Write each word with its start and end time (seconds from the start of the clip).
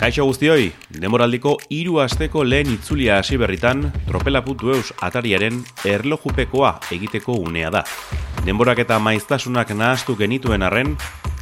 Kaixo 0.00 0.24
guztioi, 0.24 0.70
demoraldiko 0.96 1.58
hiru 1.76 1.98
asteko 2.00 2.40
lehen 2.48 2.70
itzulia 2.72 3.18
hasi 3.20 3.36
berritan, 3.36 3.82
tropela 4.06 4.40
putu 4.40 4.70
eus 4.72 4.94
atariaren 5.04 5.58
erlojupekoa 5.84 6.70
egiteko 6.96 7.34
unea 7.36 7.68
da. 7.74 7.82
Denborak 8.46 8.78
eta 8.80 8.96
maiztasunak 8.96 9.74
nahastu 9.76 10.14
genituen 10.16 10.64
arren, 10.64 10.94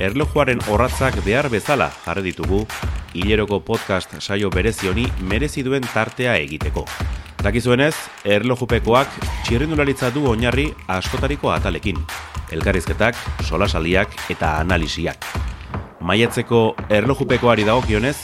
erlojuaren 0.03 0.59
horratzak 0.67 1.21
behar 1.23 1.47
bezala 1.53 1.87
jarri 2.03 2.25
ditugu, 2.33 2.65
hileroko 3.15 3.61
podcast 3.63 4.17
saio 4.19 4.51
berezioni 4.51 5.07
merezi 5.31 5.63
duen 5.63 5.87
tartea 5.87 6.35
egiteko. 6.43 6.83
Dakizuenez, 7.45 7.95
erlojupekoak 8.27 9.21
txirrindularitza 9.47 10.11
du 10.11 10.25
oinarri 10.33 10.73
askotariko 10.97 11.55
atalekin, 11.55 12.03
elkarrizketak, 12.51 13.23
solasaliak 13.47 14.19
eta 14.35 14.57
analisiak. 14.65 15.31
Maiatzeko 16.03 16.73
erlojupekoari 16.91 17.67
dagokionez, 17.69 18.17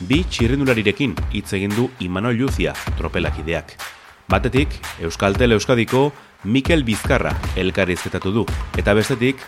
bi 0.00 0.24
txirrendularirekin 0.28 1.14
hitz 1.32 1.52
egin 1.56 1.74
du 1.74 1.88
Imanol 2.00 2.36
Luzia 2.38 2.74
tropelakideak. 2.98 3.76
Batetik, 4.28 4.68
Euskaltel 5.00 5.52
Euskadiko 5.52 6.12
Mikel 6.44 6.84
Bizkarra 6.84 7.34
elkarrizketatu 7.56 8.32
du, 8.32 8.46
eta 8.76 8.94
bestetik, 8.94 9.40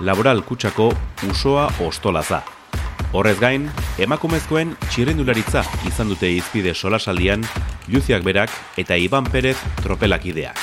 laboral 0.00 0.42
kutsako 0.44 0.90
usoa 1.30 1.68
ostolaza. 1.84 2.42
Horrez 3.12 3.38
gain, 3.40 3.68
emakumezkoen 4.00 4.74
txirrendularitza 4.88 5.62
izan 5.88 6.08
dute 6.08 6.30
izpide 6.32 6.72
solasaldian 6.74 7.44
Luziak 7.92 8.24
berak 8.24 8.52
eta 8.80 8.96
Iban 8.96 9.28
Perez 9.28 9.58
tropelakideak. 9.82 10.56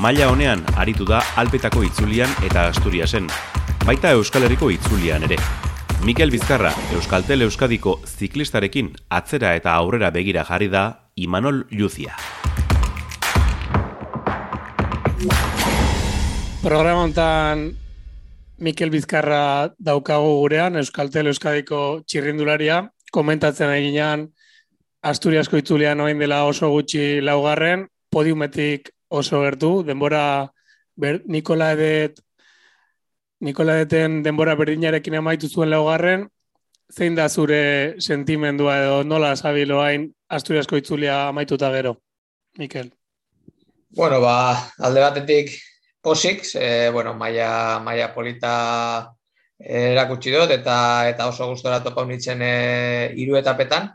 Maila 0.00 0.30
honean 0.32 0.62
aritu 0.80 1.04
da 1.04 1.18
Alpetako 1.36 1.82
itzulian 1.84 2.30
eta 2.46 2.70
Asturiasen, 2.70 3.26
baita 3.86 4.10
Euskal 4.12 4.44
Herriko 4.44 4.68
itzulian 4.70 5.24
ere. 5.24 5.36
Mikel 6.04 6.30
Bizkarra, 6.32 6.70
Euskaltel 6.96 7.42
Euskadiko 7.44 7.98
ziklistarekin 8.06 8.90
atzera 9.12 9.54
eta 9.56 9.74
aurrera 9.76 10.10
begira 10.10 10.44
jarri 10.48 10.68
da 10.72 11.10
Imanol 11.16 11.66
Luzia. 11.70 12.14
Programa 16.62 17.02
hontan 17.04 17.66
Mikel 18.58 18.90
Bizkarra 18.92 19.72
daukago 19.78 20.38
gurean, 20.40 20.76
Euskaltel 20.76 21.32
Euskadiko 21.32 22.02
txirrindularia, 22.06 22.82
komentatzen 23.12 23.72
eginean 23.76 24.28
Asturiasko 25.00 25.56
itzulian 25.56 26.00
oain 26.00 26.18
dela 26.20 26.44
oso 26.44 26.68
gutxi 26.72 27.20
laugarren, 27.24 27.86
podiumetik 28.12 28.90
oso 29.08 29.40
gertu, 29.44 29.82
denbora 29.84 30.24
ber, 30.96 31.22
Nikola 31.26 31.72
Edet 31.72 32.20
Nikola 33.40 33.78
deten 33.80 34.20
denbora 34.20 34.52
berdinarekin 34.52 35.14
amaitu 35.16 35.48
zuen 35.48 35.70
laugarren, 35.72 36.26
zein 36.92 37.14
da 37.16 37.28
zure 37.28 37.96
sentimendua 37.96 38.74
edo 38.82 38.98
nola 39.04 39.30
sabilo 39.36 39.78
hain 39.80 40.10
Asturiasko 40.28 40.76
itzulia 40.76 41.28
amaituta 41.28 41.70
gero, 41.72 41.94
Mikel? 42.58 42.90
Bueno, 43.96 44.20
ba, 44.20 44.34
alde 44.78 45.00
batetik 45.00 45.54
posik, 46.04 46.44
e, 46.54 46.90
bueno, 46.92 47.14
maia, 47.14 47.80
maia 47.80 48.12
polita 48.12 48.52
erakutsi 49.58 50.36
dut, 50.36 50.52
eta 50.52 50.76
eta 51.08 51.32
oso 51.32 51.48
gustora 51.48 51.80
topa 51.82 52.04
unitzen 52.04 52.44
e, 52.44 52.54
iru 53.24 53.40
etapetan, 53.40 53.88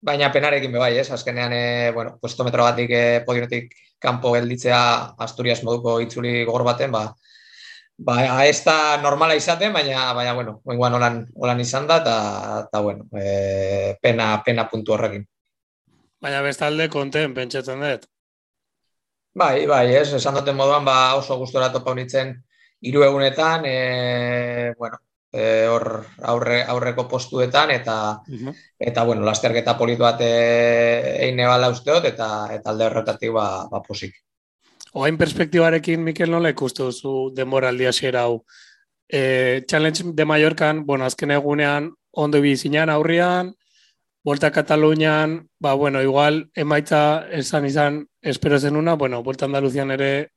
baina 0.00 0.32
penarekin 0.32 0.72
bebai, 0.72 0.94
ez, 0.98 1.10
azkenean, 1.12 1.52
e, 1.52 1.64
bueno, 1.92 2.16
puestometro 2.20 2.64
batik 2.64 2.90
e, 2.96 3.04
podionetik 3.28 3.76
kanpo 4.00 4.32
gelditzea 4.32 4.80
Asturias 5.20 5.60
moduko 5.68 6.00
itzuli 6.00 6.46
gogor 6.48 6.64
baten, 6.64 6.96
ba, 6.96 7.10
ba, 8.00 8.44
ez 8.48 8.62
da 8.64 8.96
normala 9.02 9.36
izaten, 9.36 9.72
baina, 9.72 10.12
baina 10.16 10.32
bueno, 10.34 10.60
oinguan 10.64 10.96
holan, 10.96 11.20
holan 11.36 11.60
izan 11.60 11.86
da, 11.90 11.98
eta, 12.00 12.80
bueno, 12.80 13.06
e, 13.12 13.96
pena, 14.02 14.32
pena 14.44 14.66
puntu 14.70 14.96
horrekin. 14.96 15.26
Baina 16.20 16.40
bestalde 16.44 16.88
konten, 16.92 17.34
pentsatzen 17.36 17.84
dut? 17.84 18.08
Bai, 19.40 19.66
bai, 19.66 19.84
ez, 19.94 20.08
esan 20.16 20.40
duten 20.40 20.56
moduan, 20.56 20.84
ba, 20.84 21.14
oso 21.20 21.36
gustora 21.38 21.70
topa 21.72 21.92
unitzen 21.96 22.34
hiru 22.80 23.04
egunetan, 23.06 23.68
e, 23.68 24.72
bueno, 24.78 24.98
e, 25.32 25.44
hor 25.70 25.86
aurre, 26.32 26.62
aurreko 26.64 27.06
postuetan, 27.08 27.70
eta, 27.76 27.96
eta 28.90 29.04
bueno, 29.04 29.28
lasterketa 29.28 29.76
politu 29.78 30.08
bat 30.08 30.24
egin 30.24 31.38
nebala 31.38 31.70
usteot, 31.76 32.08
eta, 32.10 32.30
eta 32.56 32.72
alde 32.72 32.88
horretatik, 32.88 33.36
ba, 33.36 33.46
ba 33.70 33.84
posik. 33.86 34.16
Oain 34.92 35.16
perspektibarekin, 35.18 36.02
Mikel, 36.02 36.30
nola 36.30 36.50
ikustu 36.50 36.90
zu 36.90 37.30
denboraldi 37.34 37.86
hasiera 37.86 38.24
hau? 38.26 38.40
E, 39.06 39.62
Challenge 39.66 40.12
de 40.14 40.24
Mallorcan, 40.24 40.84
bueno, 40.86 41.04
azken 41.04 41.30
egunean 41.30 41.92
ondo 42.10 42.40
bizinan 42.40 42.90
aurrian, 42.90 43.54
Volta 44.24 44.50
Katalunian, 44.50 45.48
ba, 45.58 45.74
bueno, 45.74 46.02
igual, 46.02 46.50
emaitza 46.54 47.28
esan 47.30 47.66
izan 47.66 48.06
espero 48.20 48.58
zenuna, 48.58 48.94
bueno, 48.94 49.22
Volta 49.22 49.46
Andaluzian 49.46 49.90
ere 49.94 50.32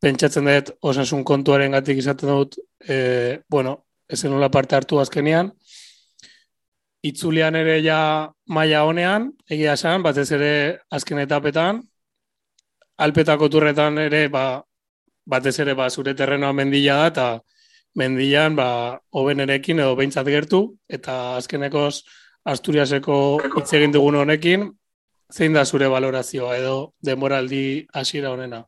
pentsatzen 0.00 0.48
dut 0.48 0.72
osasun 0.80 1.22
kontuaren 1.22 1.76
gatik 1.76 2.00
izaten 2.00 2.32
dut, 2.32 2.56
e, 2.88 3.42
bueno, 3.48 3.84
ezen 4.08 4.32
nula 4.32 4.50
parte 4.50 4.74
hartu 4.74 4.98
azkenean, 4.98 5.52
itzulian 7.02 7.54
ere 7.60 7.82
ja 7.84 8.32
maila 8.48 8.84
honean, 8.88 9.30
egia 9.46 9.76
esan, 9.76 10.02
batez 10.02 10.30
ere 10.32 10.52
azken 10.90 11.20
etapetan, 11.22 11.84
alpetako 13.02 13.48
turretan 13.50 13.98
ere, 13.98 14.26
ba, 14.28 14.62
batez 15.26 15.58
ere, 15.64 15.74
ba, 15.78 15.88
zure 15.90 16.14
terrenoa 16.18 16.52
mendila 16.56 16.98
da, 17.02 17.06
eta 17.12 17.26
mendilan, 17.98 18.56
ba, 18.56 18.68
erekin 19.44 19.80
edo 19.80 19.96
behintzat 19.96 20.26
gertu, 20.26 20.64
eta 20.88 21.36
azkenekoz 21.36 22.02
Asturiaseko 22.42 23.16
hitz 23.58 23.68
egin 23.78 23.92
dugun 23.94 24.16
honekin, 24.18 24.64
zein 25.32 25.52
da 25.54 25.64
zure 25.64 25.86
valorazioa 25.88 26.56
edo 26.58 26.94
demoraldi 26.98 27.86
hasiera 27.94 28.32
honena? 28.32 28.64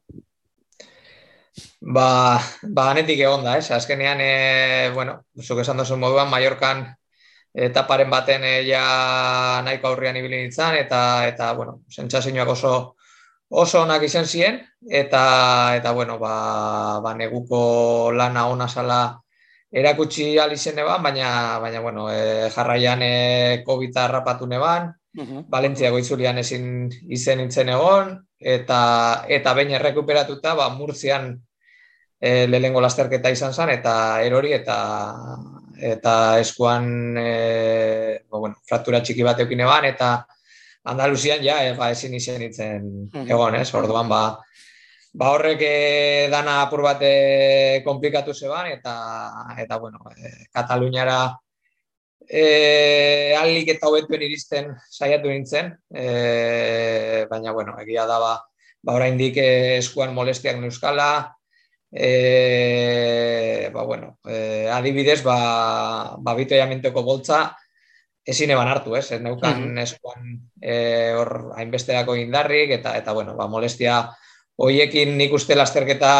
Ba, 1.80 2.38
ba 2.62 2.90
anetik 2.90 3.20
egon 3.20 3.44
da, 3.44 3.56
ez? 3.58 3.70
Azkenean, 3.74 4.20
e, 4.20 4.90
bueno, 4.94 5.24
zuk 5.42 5.60
esan 5.62 5.82
duzu 5.82 5.98
moduan, 5.98 6.30
Mallorcan 6.30 6.86
etaparen 7.66 8.10
baten 8.10 8.46
e, 8.46 8.54
ja 8.68 8.84
nahiko 9.66 9.90
aurrian 9.90 10.16
ibili 10.18 10.40
nintzen, 10.42 10.78
eta, 10.78 11.26
eta 11.28 11.52
bueno, 11.58 11.80
sentsazioak 11.90 12.54
oso, 12.54 12.74
oso 13.48 13.82
onak 13.82 14.02
izan 14.02 14.26
ziren, 14.26 14.60
eta, 14.88 15.76
eta 15.76 15.92
bueno, 15.92 16.18
ba, 16.18 17.00
ba 17.00 17.14
neguko 17.14 18.12
lana 18.12 18.48
ona 18.48 18.68
sala 18.68 19.20
erakutsi 19.74 20.38
alizen 20.38 20.78
eban, 20.78 21.02
baina, 21.02 21.58
baina 21.58 21.80
bueno, 21.80 22.10
e, 22.10 22.50
jarraian 22.50 23.02
e, 23.02 23.62
COVID 23.66 23.96
harrapatu 23.96 24.46
neban, 24.46 24.94
uh 25.18 25.24
-huh. 25.24 25.44
Valentzia 25.48 25.90
goitzulian 25.90 26.38
ezin 26.38 26.90
izen 27.08 27.38
nintzen 27.38 27.68
egon, 27.68 28.26
eta, 28.38 29.24
eta 29.28 29.54
bain 29.54 29.70
errekuperatuta, 29.70 30.54
ba, 30.54 30.68
Murtzian 30.68 31.42
e, 32.20 32.46
lehengo 32.46 32.80
lasterketa 32.80 33.30
izan 33.30 33.52
zen, 33.52 33.70
eta 33.70 34.22
erori, 34.22 34.52
eta 34.52 34.78
eta 35.76 36.38
eskuan 36.38 37.16
e, 37.18 38.24
bueno, 38.30 38.54
fraktura 38.66 39.02
txiki 39.02 39.22
bat 39.22 39.40
eukin 39.40 39.60
eban, 39.60 39.84
eta 39.84 40.26
Andaluzian 40.84 41.40
ja, 41.42 41.62
e, 41.64 41.72
ba, 41.78 41.90
ezin 41.94 42.14
izan 42.16 42.42
nintzen 42.42 42.88
egon, 43.24 43.56
ez? 43.56 43.70
Orduan, 43.72 44.08
ba, 44.10 44.22
ba 45.16 45.30
horrek 45.32 45.62
e, 45.64 45.76
dana 46.32 46.58
apur 46.66 46.82
bat 46.84 47.00
e, 47.00 47.80
komplikatu 47.86 48.34
zeban, 48.34 48.68
eta, 48.74 48.92
eta 49.64 49.78
bueno, 49.80 50.02
e, 50.12 50.34
Kataluniara 50.52 51.18
e, 52.28 53.32
alik 53.40 53.72
eta 53.76 53.88
hobetuen 53.88 54.26
iristen 54.28 54.74
saiatu 54.90 55.32
nintzen, 55.32 55.72
e, 55.88 57.24
baina, 57.30 57.56
bueno, 57.56 57.78
egia 57.80 58.04
da, 58.10 58.20
ba, 58.20 58.34
ba 58.84 58.98
oraindik 59.00 59.40
eskuan 59.40 60.12
molestiak 60.12 60.60
neuskala, 60.60 61.08
e, 61.90 63.70
ba, 63.72 63.88
bueno, 63.88 64.18
e, 64.28 64.68
adibidez, 64.68 65.22
ba, 65.24 66.16
ba 66.18 66.36
bitoiamenteko 66.36 67.08
boltza, 67.08 67.54
ezin 68.26 68.50
eban 68.50 68.68
hartu, 68.68 68.96
ez? 68.96 69.10
Ez 69.12 69.20
neukan 69.22 69.60
mm 69.60 69.82
eskuan 69.84 70.34
e, 70.62 70.76
hor 71.18 71.52
hainbesteako 71.58 72.16
indarrik, 72.16 72.72
eta, 72.78 72.96
eta 72.96 73.12
bueno, 73.12 73.36
ba, 73.36 73.48
molestia 73.48 74.00
hoiekin 74.56 75.16
nik 75.18 75.32
uste 75.34 75.56
lasterketa 75.58 76.12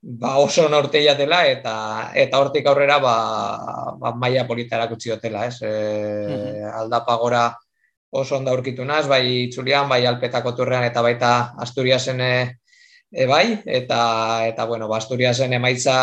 ba, 0.00 0.36
oso 0.40 0.68
norteia 0.68 1.14
dela, 1.18 1.42
eta, 1.46 1.74
eta 2.14 2.40
hortik 2.40 2.66
aurrera 2.66 2.98
ba, 3.02 3.16
ba, 4.00 4.14
maia 4.16 4.46
polita 4.48 4.78
erakutsi 4.78 5.12
dutela, 5.12 5.44
ez? 5.46 5.60
E, 5.62 6.64
Aldapa 6.72 7.16
gora 7.20 7.44
oso 8.10 8.36
onda 8.38 8.50
aurkitu 8.54 8.84
naz, 8.84 9.06
bai 9.08 9.46
itzulian, 9.46 9.88
bai 9.88 10.04
alpetako 10.06 10.54
turrean, 10.56 10.84
eta 10.88 11.02
baita 11.04 11.52
Asturiasen 11.60 12.20
e, 12.20 12.32
e, 13.12 13.26
bai, 13.26 13.60
eta, 13.66 14.00
eta 14.48 14.66
bueno, 14.66 14.88
ba, 14.88 14.98
Asturiasen 14.98 15.52
emaitza 15.52 15.98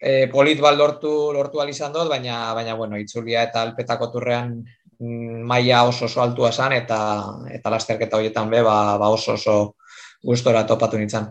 e, 0.00 0.26
polit 0.32 0.60
bal 0.60 0.78
lortu, 0.78 1.32
lortu 1.32 1.60
izan 1.68 1.92
dut, 1.92 2.08
baina, 2.08 2.54
baina 2.54 2.74
bueno, 2.74 2.96
itzulia 2.96 3.42
eta 3.42 3.62
alpetako 3.62 4.10
turrean 4.10 4.64
mm, 4.98 5.42
maila 5.44 5.84
oso 5.84 6.06
oso 6.06 6.22
altua 6.22 6.48
esan, 6.48 6.72
eta, 6.72 6.98
eta 7.52 7.70
lasterketa 7.70 8.16
horietan 8.16 8.50
be, 8.50 8.62
ba, 8.62 8.96
ba 8.98 9.08
oso 9.08 9.34
oso 9.34 9.76
gustora 10.22 10.66
topatu 10.66 10.98
nintzen. 10.98 11.28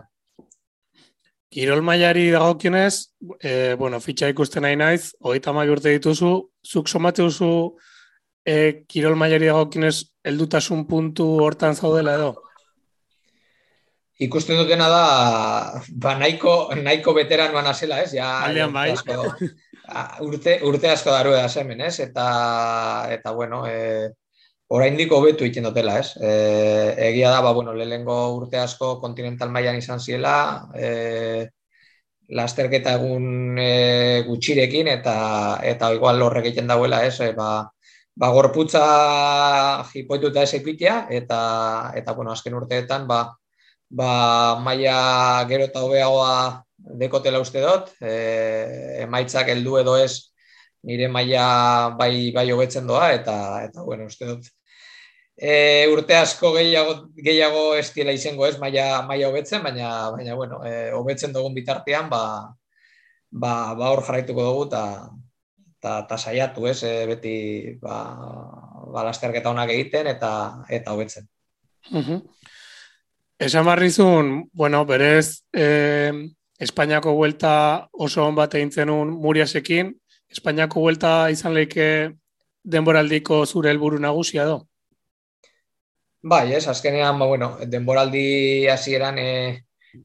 Kirol 1.50 1.82
mailari 1.82 2.30
dagokionez, 2.30 3.10
e, 3.42 3.74
bueno, 3.74 3.98
fitxa 4.00 4.28
ikusten 4.30 4.62
nahi 4.62 4.76
naiz, 4.76 5.10
hogeita 5.18 5.52
mai 5.52 5.68
urte 5.68 5.90
dituzu, 5.90 6.30
zuk 6.62 6.88
somate 6.88 7.22
duzu 7.26 7.74
e, 8.46 8.86
kirol 8.86 9.16
mailari 9.18 9.50
dagokionez 9.50 9.96
heldutasun 10.22 10.86
puntu 10.86 11.26
hortan 11.42 11.74
zaudela 11.74 12.14
edo? 12.14 12.49
Ikusten 14.20 14.58
dutena 14.60 14.86
da, 14.92 15.04
ba, 15.96 16.14
nahiko, 16.20 16.54
nahiko 16.76 17.14
veteranoan 17.16 17.70
azela, 17.70 18.02
ez? 18.04 18.12
Ja, 18.12 18.42
Aldean 18.44 18.72
bai. 18.74 18.90
urte, 20.26 20.58
urte 20.68 20.90
asko 20.92 21.14
daru 21.14 21.32
da 21.32 21.46
hemen, 21.62 21.80
ez? 21.88 21.94
Eta, 22.04 22.26
eta 23.14 23.32
bueno, 23.32 23.62
e, 23.66 24.10
oraindik 24.68 25.12
hobetu 25.16 25.46
egiten 25.46 25.64
dutela, 25.70 25.96
ez? 26.04 26.12
E, 26.20 26.34
egia 27.08 27.32
da, 27.32 27.40
ba, 27.40 27.54
bueno, 27.56 27.72
lehengo 27.72 28.18
urte 28.36 28.60
asko 28.60 28.98
kontinental 29.00 29.48
mailan 29.50 29.80
izan 29.80 30.04
ziela, 30.04 30.68
e, 30.76 31.48
lasterketa 32.28 32.94
egun 33.00 33.56
e, 33.58 34.22
gutxirekin 34.28 34.92
eta 34.98 35.16
eta 35.64 35.94
igual 35.96 36.20
horrek 36.22 36.52
egiten 36.52 36.68
dauela, 36.68 37.06
ez? 37.08 37.16
E, 37.24 37.32
ba, 37.32 37.64
ba 38.20 38.28
gorputza 38.36 38.84
jipoituta 39.94 40.44
ez 40.44 40.54
ekitea 40.60 41.06
eta 41.08 41.42
eta 41.96 42.12
bueno, 42.12 42.36
azken 42.36 42.54
urteetan 42.60 43.08
ba 43.08 43.24
ba 43.90 44.58
maila 44.64 44.96
gero 45.50 45.66
eta 45.66 45.82
hobeagoa 45.84 46.34
dekotela 47.00 47.40
uste 47.42 47.60
dut, 47.64 47.90
e, 48.00 49.02
emaitzak 49.04 49.50
heldu 49.52 49.78
edo 49.82 49.96
ez 49.98 50.30
nire 50.86 51.08
maila 51.08 51.44
bai 51.98 52.30
bai 52.34 52.46
hobetzen 52.52 52.86
doa 52.86 53.12
eta 53.12 53.36
eta 53.66 53.82
bueno, 53.84 54.06
uste 54.06 54.26
dut 54.30 54.48
e, 55.40 55.88
urte 55.88 56.16
asko 56.16 56.52
gehiago, 56.54 56.94
gehiago 57.16 57.62
estiela 57.80 58.12
izango 58.12 58.46
ez, 58.46 58.58
maia, 58.60 59.02
maia 59.08 59.30
hobetzen, 59.30 59.62
baina, 59.64 60.10
baina 60.12 60.36
bueno, 60.36 60.60
e, 60.68 60.92
hobetzen 60.92 61.32
dugun 61.32 61.56
bitartean, 61.56 62.10
ba, 62.12 62.22
ba, 63.30 63.52
ba 63.78 63.90
hor 63.94 64.04
jarraituko 64.04 64.44
dugu, 64.44 64.66
eta 64.68 64.82
ta, 65.80 65.94
ta 66.06 66.18
saiatu 66.18 66.68
ez, 66.68 66.82
e, 66.84 66.92
beti 67.08 67.34
ba, 67.80 67.96
ba 68.92 69.06
lasterketa 69.08 69.54
honak 69.54 69.72
egiten, 69.72 70.12
eta 70.12 70.32
eta 70.68 70.96
hobetzen. 70.96 71.28
Uh 71.90 72.20
Esan 73.40 73.64
barrizun, 73.64 74.50
bueno, 74.52 74.84
berez, 74.84 75.44
eh, 75.54 76.12
Espainiako 76.58 77.14
vuelta 77.14 77.88
oso 77.90 78.26
hon 78.26 78.34
bat 78.36 78.52
egin 78.54 78.68
zenun 78.70 79.14
Muriasekin, 79.16 79.94
Espainiako 80.28 80.82
vuelta 80.84 81.12
izan 81.32 81.54
leike 81.56 81.86
denboraldiko 82.62 83.38
zure 83.46 83.70
helburu 83.72 83.96
nagusia 83.98 84.44
do? 84.44 84.58
Bai, 86.20 86.52
ez, 86.52 86.66
azkenean, 86.68 87.16
ba, 87.16 87.28
bueno, 87.30 87.48
denboraldi 87.64 88.68
hasieran 88.68 89.16
e, 89.18 89.30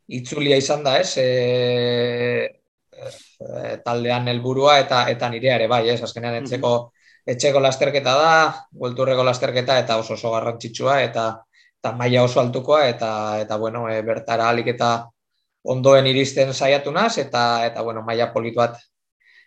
itzulia 0.07 0.55
izan 0.55 0.85
da, 0.87 0.93
ez, 1.03 1.17
e, 1.19 2.47
e, 2.95 3.73
taldean 3.83 4.31
helburua 4.31 4.77
eta 4.85 5.01
eta 5.11 5.29
nirea 5.33 5.57
ere, 5.59 5.67
bai, 5.67 5.81
ez, 5.91 5.99
azkenean 6.07 6.39
etxeko, 6.39 6.71
etxeko 7.35 7.65
lasterketa 7.67 8.15
da, 8.21 8.31
guelturreko 8.71 9.27
lasterketa 9.27 9.75
eta 9.83 9.99
oso 9.99 10.15
oso 10.15 10.31
garrantzitsua 10.37 11.01
eta 11.09 11.27
eta 11.85 11.93
maila 11.93 12.23
oso 12.25 12.41
altukoa 12.41 12.87
eta 12.89 13.11
eta 13.45 13.57
bueno, 13.61 13.85
e, 13.85 14.01
bertara 14.01 14.49
alik 14.49 14.73
eta 14.73 15.05
ondoen 15.69 16.07
iristen 16.09 16.49
saiatu 16.53 16.91
naz 16.91 17.17
eta 17.21 17.65
eta 17.67 17.83
bueno, 17.85 18.01
maila 18.01 18.31
polit 18.33 18.57
bat 18.57 18.79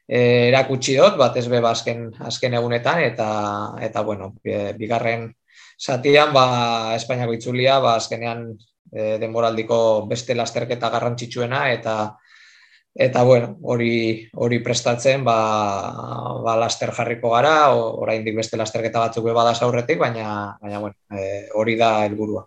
e, 0.07 0.47
erakutsi 0.53 0.95
dut, 0.95 1.19
bat 1.19 1.35
ez 1.37 1.49
be 1.51 1.59
ba, 1.59 1.75
azken, 1.75 2.13
azken 2.31 2.55
egunetan 2.55 3.03
eta 3.03 3.29
eta 3.83 4.07
bueno, 4.07 4.37
e, 4.45 4.73
bigarren 4.79 5.33
Zatian, 5.79 6.33
ba, 6.35 6.95
Espainiako 6.95 7.35
itzulia, 7.35 7.79
ba, 7.83 7.97
azkenean 7.99 8.49
e, 8.91 9.19
denboraldiko 9.19 10.07
beste 10.11 10.35
lasterketa 10.35 10.91
garrantzitsuena, 10.91 11.69
eta 11.75 11.95
eta 12.99 13.23
bueno, 13.23 13.57
hori 13.63 14.29
hori 14.35 14.59
prestatzen, 14.59 15.23
ba, 15.25 15.39
ba 16.43 16.57
laster 16.59 16.91
jarriko 16.97 17.31
gara, 17.31 17.71
oraindik 17.79 18.35
beste 18.37 18.59
lasterketa 18.59 19.05
batzuk 19.07 19.29
be 19.29 19.35
bada 19.37 19.55
aurretik, 19.63 20.01
baina 20.03 20.59
baina 20.61 20.81
bueno, 20.83 20.97
e, 21.15 21.49
hori 21.55 21.77
da 21.79 21.93
helburua. 22.05 22.43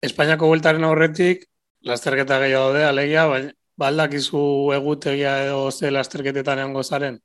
Espainiako 0.00 0.46
bueltaren 0.46 0.86
aurretik 0.86 1.48
lasterketa 1.82 2.38
gehiago 2.44 2.70
daude, 2.70 2.84
alegia, 2.86 3.26
baina 3.26 3.52
baldakizu 3.78 4.72
egutegia 4.74 5.34
edo 5.44 5.70
ze 5.70 5.90
lasterketetan 5.90 6.58
egongo 6.58 6.82
zaren. 6.82 7.20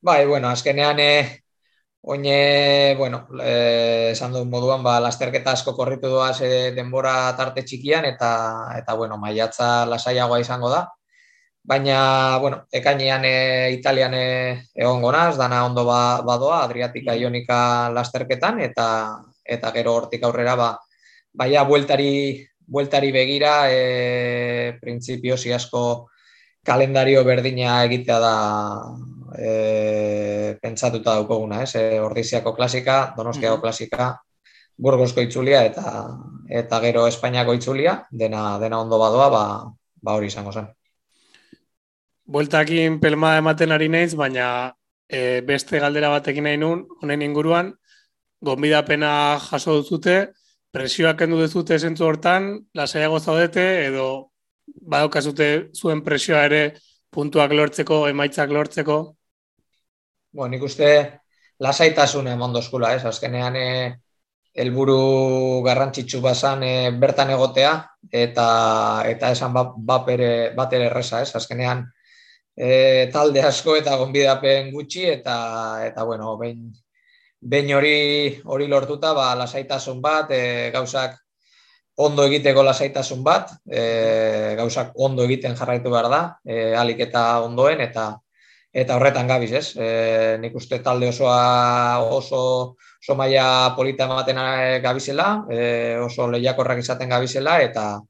Bai, 0.00 0.26
bueno, 0.26 0.48
azkenean 0.48 1.00
eh 1.00 1.40
Oine, 2.02 2.94
bueno, 2.96 3.28
eh, 3.42 4.10
esan 4.12 4.32
duen 4.32 4.48
moduan, 4.48 4.82
ba, 4.82 5.00
lasterketa 5.04 5.52
asko 5.52 5.74
korritu 5.76 6.08
doaz 6.08 6.40
e, 6.40 6.72
denbora 6.72 7.34
tarte 7.36 7.62
txikian, 7.62 8.06
eta, 8.08 8.30
eta 8.78 8.94
bueno, 8.96 9.18
maiatza 9.20 9.84
lasaiagoa 9.86 10.40
izango 10.40 10.70
da. 10.72 10.86
Baina, 11.62 12.38
bueno, 12.40 12.62
ekainean 12.72 13.24
e, 13.28 13.34
Italian 13.76 14.14
e, 14.16 14.24
egon 14.74 15.02
gonaz, 15.04 15.36
dana 15.36 15.64
ondo 15.66 15.84
ba, 15.84 16.22
badoa, 16.24 16.62
Adriatika 16.64 17.14
Ionika 17.14 17.90
lasterketan, 17.92 18.62
eta 18.64 18.86
eta 19.44 19.72
gero 19.76 19.94
hortik 19.98 20.24
aurrera, 20.24 20.56
ba, 20.56 20.70
baia 21.34 21.64
bueltari, 21.68 22.46
bueltari 22.66 23.12
begira, 23.12 23.54
e, 23.68 24.78
printzipio 24.80 25.36
asko 25.54 26.08
kalendario 26.64 27.24
berdina 27.24 27.84
egitea 27.84 28.18
da 28.20 28.34
e, 29.38 30.56
pentsatuta 30.62 31.14
daukoguna, 31.14 31.62
ez? 31.62 31.74
E, 31.76 32.00
Ordiziako 32.00 32.54
klasika, 32.56 33.14
Donostiako 33.16 33.56
mm 33.56 33.62
klasika, 33.62 34.10
Burgosko 34.80 35.20
itzulia 35.20 35.60
eta 35.68 35.90
eta 36.48 36.80
gero 36.80 37.06
Espainiako 37.06 37.54
itzulia, 37.58 37.98
dena 38.10 38.58
dena 38.58 38.80
ondo 38.80 38.98
badoa, 38.98 39.28
ba, 39.28 39.42
ba 40.02 40.14
hori 40.16 40.30
izango 40.32 40.52
zen. 40.52 40.70
Bueltakin 42.24 43.00
pelma 43.00 43.36
ematen 43.36 43.72
ari 43.76 43.88
naiz, 43.92 44.14
baina 44.16 44.72
e, 45.08 45.42
beste 45.46 45.80
galdera 45.82 46.08
batekin 46.14 46.46
nahi 46.46 46.56
nun, 46.56 46.86
honen 47.02 47.22
inguruan, 47.26 47.74
gonbidapena 48.40 49.12
jaso 49.50 49.76
duzute, 49.82 50.16
presioak 50.72 51.18
kendu 51.18 51.40
duzute 51.42 51.78
zentzu 51.78 52.06
hortan, 52.06 52.52
lasaiago 52.74 53.18
zaudete, 53.20 53.66
edo 53.86 54.06
badaukazute 54.66 55.50
zuen 55.76 56.04
presioa 56.06 56.44
ere 56.48 56.62
puntuak 57.10 57.52
lortzeko, 57.52 58.06
emaitzak 58.08 58.54
lortzeko? 58.54 59.00
Bueno, 60.32 60.50
nik 60.54 60.62
uste 60.62 60.90
lasaitasun 61.60 62.28
eman 62.32 62.52
dozkula, 62.52 62.94
ez? 62.94 63.04
Azkenean, 63.04 63.56
e, 63.56 63.68
helburu 64.54 65.62
garrantzitsu 65.66 66.20
bazan 66.24 66.62
e, 66.66 66.74
bertan 67.02 67.30
egotea, 67.36 67.72
eta 68.10 68.46
eta 69.10 69.32
esan 69.36 69.52
bat, 69.54 69.74
bat, 69.76 70.12
bat 70.56 70.76
ere 70.78 70.86
erresa, 70.90 71.22
ez? 71.22 71.34
Azkenean, 71.36 71.84
e, 72.56 73.08
talde 73.12 73.42
asko 73.46 73.76
eta 73.78 73.96
gonbidapen 74.00 74.70
gutxi, 74.74 75.06
eta, 75.10 75.36
eta 75.86 76.04
bueno, 76.04 76.36
behin, 76.38 76.70
behin 77.40 77.74
hori 77.76 77.96
hori 78.44 78.68
lortuta, 78.68 79.12
ba, 79.16 79.34
lasaitasun 79.42 80.00
bat, 80.04 80.30
e, 80.30 80.70
gauzak 80.74 81.18
ondo 82.00 82.24
egiteko 82.24 82.62
lasaitasun 82.64 83.22
bat, 83.24 83.52
e, 83.68 84.54
gauzak 84.56 84.92
ondo 84.96 85.24
egiten 85.28 85.56
jarraitu 85.56 85.92
behar 85.92 86.08
da, 86.12 86.22
e, 86.44 86.74
alik 86.76 87.00
eta 87.08 87.24
ondoen, 87.44 87.80
eta 87.84 88.12
eta 88.72 88.96
horretan 88.96 89.26
gabiz, 89.26 89.50
ez? 89.52 89.66
E, 89.76 89.88
nik 90.40 90.54
uste 90.56 90.78
talde 90.84 91.08
osoa 91.10 91.98
oso, 92.14 92.42
oso 93.02 93.16
maia 93.18 93.74
polita 93.76 94.06
ematen 94.06 94.38
gabizela, 94.82 95.44
e, 95.50 95.98
oso 95.98 96.28
lehiakorrak 96.30 96.78
izaten 96.78 97.10
gabizela, 97.10 97.60
eta 97.62 98.00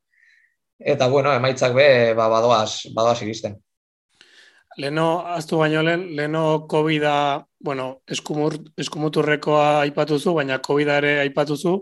eta 0.81 1.09
bueno, 1.09 1.33
emaitzak 1.37 1.75
be, 1.77 1.89
ba, 2.17 2.29
badoaz, 2.33 2.93
badoaz 2.97 3.21
iristen. 3.23 3.59
Leno, 4.81 5.27
aztu 5.29 5.59
baino 5.61 5.83
lehen, 5.83 6.07
leno 6.17 6.67
COVID-a, 6.69 7.45
bueno, 7.61 8.01
eskumur, 8.09 8.57
eskumuturrekoa 8.81 9.81
aipatuzu, 9.83 10.33
baina 10.39 10.61
COVID-a 10.65 11.01
ere 11.03 11.19
aipatuzu, 11.27 11.75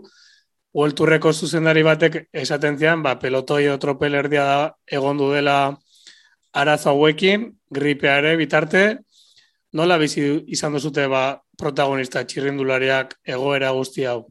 Uelturreko 0.69 1.31
zuzendari 1.33 1.81
batek 1.81 2.15
esaten 2.29 2.75
zian, 2.77 3.01
ba, 3.01 3.15
pelotoi 3.17 3.63
otropel 3.73 4.13
erdia 4.19 4.43
da 4.45 4.57
egondu 4.85 5.31
dela 5.33 5.55
arazo 6.53 6.91
hauekin, 6.91 7.49
gripeare 7.69 8.35
bitarte, 8.37 8.83
nola 9.73 9.97
bizi 10.01 10.23
izan 10.47 10.73
duzute 10.73 11.05
ba, 11.07 11.39
protagonista 11.59 12.23
txirrindulariak 12.25 13.15
egoera 13.27 13.71
guzti 13.75 14.05
hau? 14.09 14.23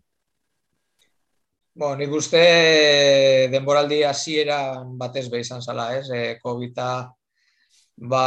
Bo, 1.79 1.93
nik 1.95 2.11
uste 2.11 2.41
denboraldi 3.53 4.03
hasiera 4.03 4.83
batez 4.99 5.29
be 5.31 5.45
izan 5.45 5.63
zala, 5.63 5.93
ez? 5.95 6.09
E, 6.11 6.39
covid 6.43 6.81
ba, 8.11 8.25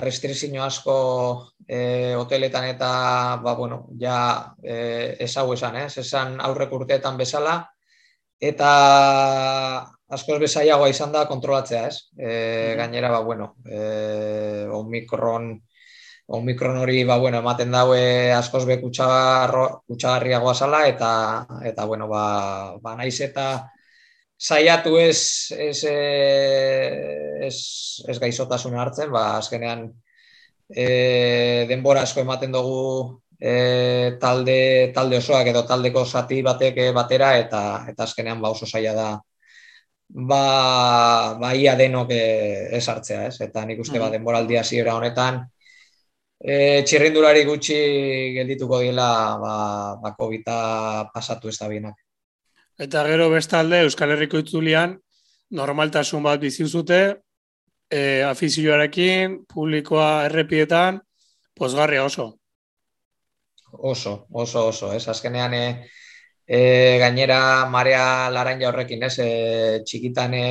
restrizio 0.00 0.62
asko 0.64 0.96
e, 1.68 2.14
hoteletan 2.16 2.70
eta, 2.70 2.90
ba, 3.44 3.54
bueno, 3.54 3.86
ja 4.00 4.54
e, 4.62 5.16
ez 5.20 5.36
hau 5.36 5.52
esan, 5.52 5.76
ez? 5.76 5.98
Esan 6.00 6.40
aurrek 6.40 6.72
urteetan 6.72 7.20
bezala, 7.20 7.58
eta 8.40 8.70
askoz 10.08 10.38
bezaiagoa 10.40 10.88
izan 10.90 11.12
da 11.12 11.26
kontrolatzea, 11.26 11.86
ez? 11.88 11.96
E, 12.18 12.74
gainera, 12.78 13.10
ba, 13.10 13.20
bueno, 13.26 13.56
e, 13.66 14.66
omikron, 14.72 15.60
omikron 16.26 16.78
hori, 16.82 17.04
ba, 17.04 17.18
bueno, 17.18 17.38
ematen 17.42 17.70
daue 17.74 18.32
askoz 18.34 18.64
be 18.66 18.78
kutsagarriagoa 18.82 20.54
zala, 20.54 20.86
eta, 20.88 21.10
eta 21.64 21.84
bueno, 21.84 22.08
ba, 22.08 22.76
ba 22.82 22.96
naiz 22.96 23.20
eta 23.20 23.46
saiatu 24.38 24.98
ez, 25.00 25.50
ez, 25.56 25.84
ez, 27.48 27.56
ez 28.08 28.18
gaizotasun 28.20 28.76
hartzen, 28.78 29.10
ba, 29.10 29.36
azkenean 29.38 29.88
e, 30.68 31.66
denbora 31.68 32.02
asko 32.06 32.20
ematen 32.20 32.52
dugu 32.52 33.22
e, 33.40 34.16
talde, 34.20 34.92
talde 34.94 35.18
osoak 35.18 35.50
edo 35.52 35.64
taldeko 35.68 36.04
zati 36.04 36.42
batek 36.42 36.80
batera 36.94 37.36
eta 37.38 37.62
eta 37.90 38.04
azkenean 38.04 38.40
ba 38.40 38.50
oso 38.50 38.66
saia 38.66 38.94
da 38.94 39.08
ba, 40.08 41.36
ba 41.40 41.54
ia 41.54 41.74
denok 41.76 42.12
ez 42.12 42.86
hartzea, 42.88 43.26
ez? 43.26 43.40
Eta 43.40 43.64
nik 43.66 43.80
uste 43.80 43.98
ba 43.98 44.08
mm. 44.08 44.16
denboraldi 44.16 44.56
hasiera 44.56 44.96
honetan 44.96 45.42
e, 46.40 46.82
txirrindulari 46.86 47.44
gutxi 47.48 47.78
geldituko 48.36 48.80
diela 48.80 49.08
ba, 49.40 49.54
ba 50.02 50.14
covid 50.18 50.48
pasatu 51.12 51.48
ez 51.48 51.58
da 51.58 51.68
bienak. 51.68 51.96
Eta 52.78 53.06
gero 53.08 53.30
bestalde 53.32 53.80
Euskal 53.86 54.12
Herriko 54.12 54.38
itzulian 54.42 54.98
normaltasun 55.50 56.22
bat 56.22 56.40
bizi 56.40 56.66
zute 56.66 57.00
e, 57.90 58.22
afizioarekin, 58.26 59.44
publikoa 59.48 60.26
errepietan, 60.26 61.00
posgarria 61.54 62.04
oso. 62.04 62.34
Oso, 63.72 64.26
oso, 64.30 64.66
oso, 64.68 64.92
ez, 64.94 65.06
azkenean 65.08 65.54
e, 65.54 66.98
gainera 67.00 67.66
marea 67.66 68.30
laranja 68.30 68.68
horrekin, 68.70 69.02
ez, 69.02 69.18
e, 69.18 69.82
txikitan 69.84 70.34
e, 70.34 70.46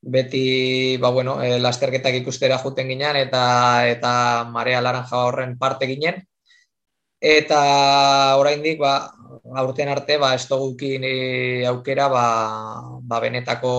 beti, 0.00 0.96
ba, 1.02 1.10
bueno, 1.10 1.40
e, 1.42 1.58
lasterketak 1.60 2.16
ikustera 2.22 2.58
juten 2.58 2.88
ginen, 2.88 3.16
eta 3.20 3.42
eta 3.88 4.12
marea 4.50 4.80
laranja 4.80 5.24
horren 5.26 5.58
parte 5.58 5.86
ginen, 5.90 6.22
eta 7.20 8.36
oraindik 8.40 8.78
ba, 8.80 8.94
aurten 9.56 9.88
arte 9.88 10.16
ba 10.18 10.34
ez 10.34 10.46
dugukin 10.48 11.04
e, 11.04 11.66
aukera 11.68 12.08
ba, 12.08 12.24
ba 13.02 13.20
benetako 13.20 13.72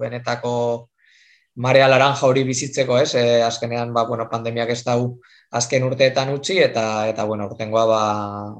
benetako 0.00 0.52
marea 1.56 1.88
laranja 1.88 2.26
hori 2.26 2.44
bizitzeko, 2.44 2.98
ez? 3.00 3.14
E, 3.14 3.42
azkenean 3.42 3.92
ba, 3.92 4.04
bueno, 4.06 4.28
pandemiak 4.30 4.70
ez 4.70 4.82
dau 4.84 5.18
azken 5.50 5.84
urteetan 5.86 6.32
utzi 6.34 6.58
eta 6.62 7.06
eta 7.10 7.24
bueno, 7.24 7.46
urtengoa 7.50 7.84
ba, 7.86 8.02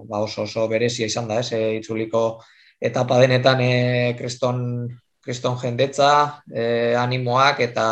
ba 0.08 0.20
oso 0.22 0.42
oso 0.42 0.68
berezia 0.68 1.06
izan 1.06 1.28
da, 1.28 1.40
ez? 1.40 1.52
E, 1.52 1.76
itzuliko 1.80 2.42
etapa 2.80 3.18
denetan 3.20 3.60
e, 3.60 4.14
kriston 4.18 4.88
kriston 5.26 5.58
jendetza, 5.58 6.42
e, 6.54 6.94
animoak 6.94 7.60
eta 7.60 7.86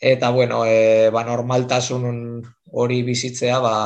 eta 0.00 0.30
bueno, 0.30 0.64
e, 0.64 1.10
ba 1.12 1.24
normaltasun 1.24 2.42
hori 2.72 3.02
bizitzea 3.02 3.60
ba, 3.60 3.76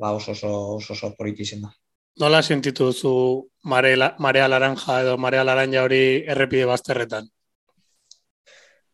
ba 0.00 0.12
oso 0.12 0.32
oso 0.32 0.76
oso 0.76 0.92
oso 0.92 1.14
da. 1.62 1.74
Nola 2.16 2.42
sentitu 2.42 2.92
zu 2.92 3.50
marea, 3.64 4.14
marea 4.18 4.48
laranja 4.48 5.00
edo 5.02 5.16
marea 5.18 5.44
laranja 5.44 5.82
hori 5.82 6.24
errepide 6.26 6.64
bazterretan? 6.64 7.28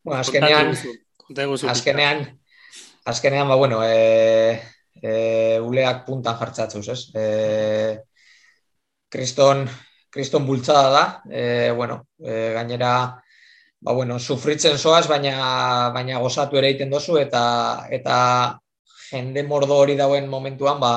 Bueno, 0.02 0.21
azkenean, 0.21 0.75
azkenean, 1.69 2.40
azkenean, 3.11 3.49
ba, 3.49 3.57
bueno, 3.57 3.83
e, 3.85 4.61
e, 5.02 5.61
uleak 5.61 6.05
puntan 6.07 6.38
jartzatzuz, 6.38 6.87
ez? 6.95 7.00
E, 7.14 7.25
kriston, 9.11 9.67
kriston 10.11 10.47
bultzada 10.47 10.90
da, 10.90 11.05
e, 11.31 11.71
bueno, 11.76 12.07
e, 12.19 12.52
gainera, 12.55 12.93
ba, 13.81 13.93
bueno, 13.93 14.19
sufritzen 14.19 14.79
zoaz, 14.79 15.07
baina, 15.09 15.90
baina 15.95 16.19
gozatu 16.19 16.59
ere 16.59 16.71
egiten 16.73 16.90
dozu, 16.90 17.19
eta, 17.19 17.45
eta 17.90 18.17
jende 19.11 19.45
mordo 19.45 19.79
hori 19.83 19.97
dauen 19.99 20.29
momentuan, 20.31 20.81
ba, 20.81 20.95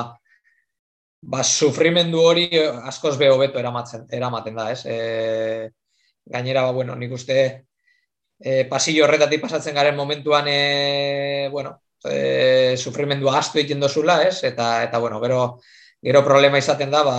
ba, 1.20 1.44
sufrimendu 1.44 2.20
hori 2.20 2.48
askoz 2.90 3.16
beho 3.18 3.38
beto 3.38 3.58
eramatzen, 3.58 4.06
eramaten 4.10 4.58
da, 4.60 4.70
ez? 4.72 4.84
E, 4.86 5.70
gainera, 6.26 6.64
ba, 6.68 6.72
bueno, 6.72 6.96
nik 6.96 7.12
uste 7.12 7.38
e, 8.38 8.64
pasillo 8.68 9.04
horretatik 9.06 9.42
pasatzen 9.42 9.74
garen 9.74 9.96
momentuan, 9.96 10.48
e, 10.48 11.48
bueno, 11.52 11.80
e, 12.04 12.76
sufrimendua 12.76 13.38
astu 13.38 13.60
egiten 13.60 13.80
dozula, 13.80 14.20
ez? 14.28 14.42
Eta, 14.44 14.84
eta 14.84 14.98
bueno, 14.98 15.20
gero, 15.22 15.40
gero 16.04 16.22
problema 16.24 16.60
izaten 16.60 16.92
da, 16.92 17.02
ba, 17.06 17.18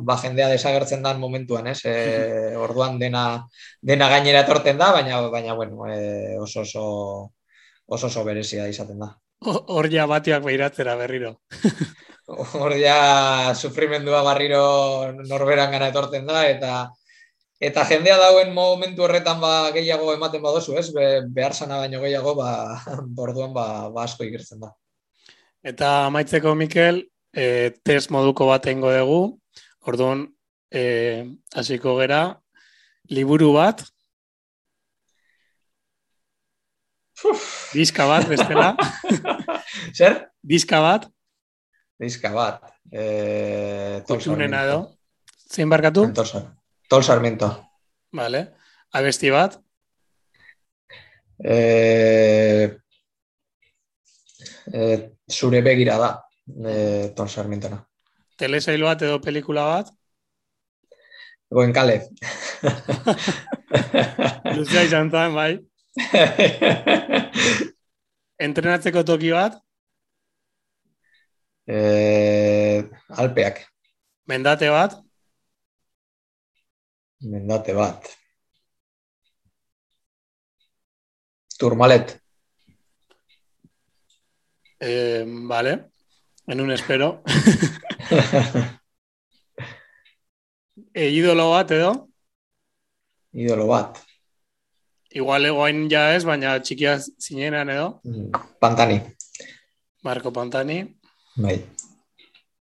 ba 0.00 0.18
jendea 0.22 0.48
desagertzen 0.52 1.02
da 1.02 1.14
momentuan, 1.18 1.68
ez? 1.72 1.80
E, 1.84 1.94
orduan 2.66 2.98
dena, 2.98 3.46
dena 3.80 4.08
gainera 4.12 4.44
etorten 4.46 4.78
da, 4.78 4.92
baina, 4.92 5.20
baina 5.30 5.54
bueno, 5.54 5.86
e, 5.86 6.38
oso, 6.38 6.66
oso, 6.66 6.86
oso, 7.86 8.06
oso 8.06 8.24
berezia 8.24 8.68
izaten 8.68 8.98
da. 9.02 9.12
Hor 9.42 9.88
ja 9.90 10.06
batiak 10.06 10.44
behiratzera 10.44 10.94
berriro. 10.96 11.36
hor 12.62 12.74
ja 12.78 13.54
sufrimendua 13.54 14.22
barriro 14.22 15.12
norberan 15.26 15.72
gana 15.74 15.88
etorten 15.90 16.26
da, 16.28 16.44
eta 16.48 16.74
eta 17.62 17.84
jendea 17.86 18.18
dauen 18.18 18.50
momentu 18.54 19.04
horretan 19.06 19.40
ba, 19.42 19.70
gehiago 19.74 20.10
ematen 20.16 20.42
badozu, 20.42 20.74
ez? 20.80 20.88
Be, 20.94 21.06
behar 21.30 21.54
sana 21.54 21.78
baino 21.84 22.00
gehiago, 22.02 22.34
ba, 22.38 22.50
borduan 23.18 23.54
ba, 23.54 23.66
ba 23.94 24.06
asko 24.08 24.26
ikertzen 24.26 24.62
da. 24.64 24.72
Eta 25.62 25.92
amaitzeko, 26.08 26.56
Mikel, 26.58 27.04
e, 27.30 27.70
test 27.86 28.10
moduko 28.10 28.48
bat 28.50 28.66
eingo 28.66 28.90
dugu, 28.90 29.20
orduan, 29.86 30.26
e, 30.74 30.82
hasiko 31.54 31.96
gera, 32.02 32.22
liburu 33.10 33.52
bat, 33.58 33.84
Uf. 37.22 37.70
Diska 37.70 38.06
bat, 38.10 38.26
bestela. 38.26 38.72
Zer? 39.98 40.16
Diska 40.42 40.80
bat. 40.82 41.06
Diska 42.02 42.32
bat. 42.34 42.64
Eh, 42.90 44.02
Sarmiento. 44.08 44.58
edo? 44.58 44.80
Zein 45.46 45.70
barkatu? 45.70 46.08
Tol 46.92 47.02
Sarmiento. 47.02 47.46
Vale. 48.12 48.40
Abesti 48.92 49.30
bat? 49.32 49.54
Eh, 51.42 52.68
eh, 54.74 54.98
zure 55.26 55.62
begira 55.64 55.94
da. 55.96 56.10
Eh, 56.68 57.14
Tol 57.16 57.30
Sarmiento. 57.32 57.70
Telesail 58.36 58.84
bat 58.84 59.04
edo 59.08 59.22
pelikula 59.24 59.64
bat? 59.70 59.88
Goen 61.48 61.72
kale. 61.72 61.94
Luzia 64.58 64.82
izan 64.84 65.08
zan, 65.14 65.32
bai. 65.32 65.56
Entrenatzeko 68.48 69.06
toki 69.08 69.32
bat? 69.32 69.56
Eh, 71.64 72.84
alpeak. 73.16 73.64
Mendate 74.28 74.68
bat? 74.76 75.00
Mendate 77.22 77.72
bat. 77.74 78.08
Turmalet. 81.58 82.20
Eh, 84.80 85.24
vale. 85.26 85.92
En 86.46 86.60
un 86.60 86.72
espero. 86.72 87.22
e, 90.92 91.08
idolo 91.10 91.50
bat, 91.50 91.70
edo? 91.70 92.08
Idolo 93.32 93.68
bat. 93.70 94.02
Igual 95.14 95.46
egoain 95.46 95.86
ja 95.92 96.08
ez, 96.16 96.24
baina 96.26 96.56
txikia 96.58 96.96
zinenan, 96.98 97.70
edo? 97.70 98.00
Mm, 98.02 98.30
Pantani. 98.58 98.98
Marco 100.02 100.32
Pantani. 100.34 100.82
Bai. 101.36 101.60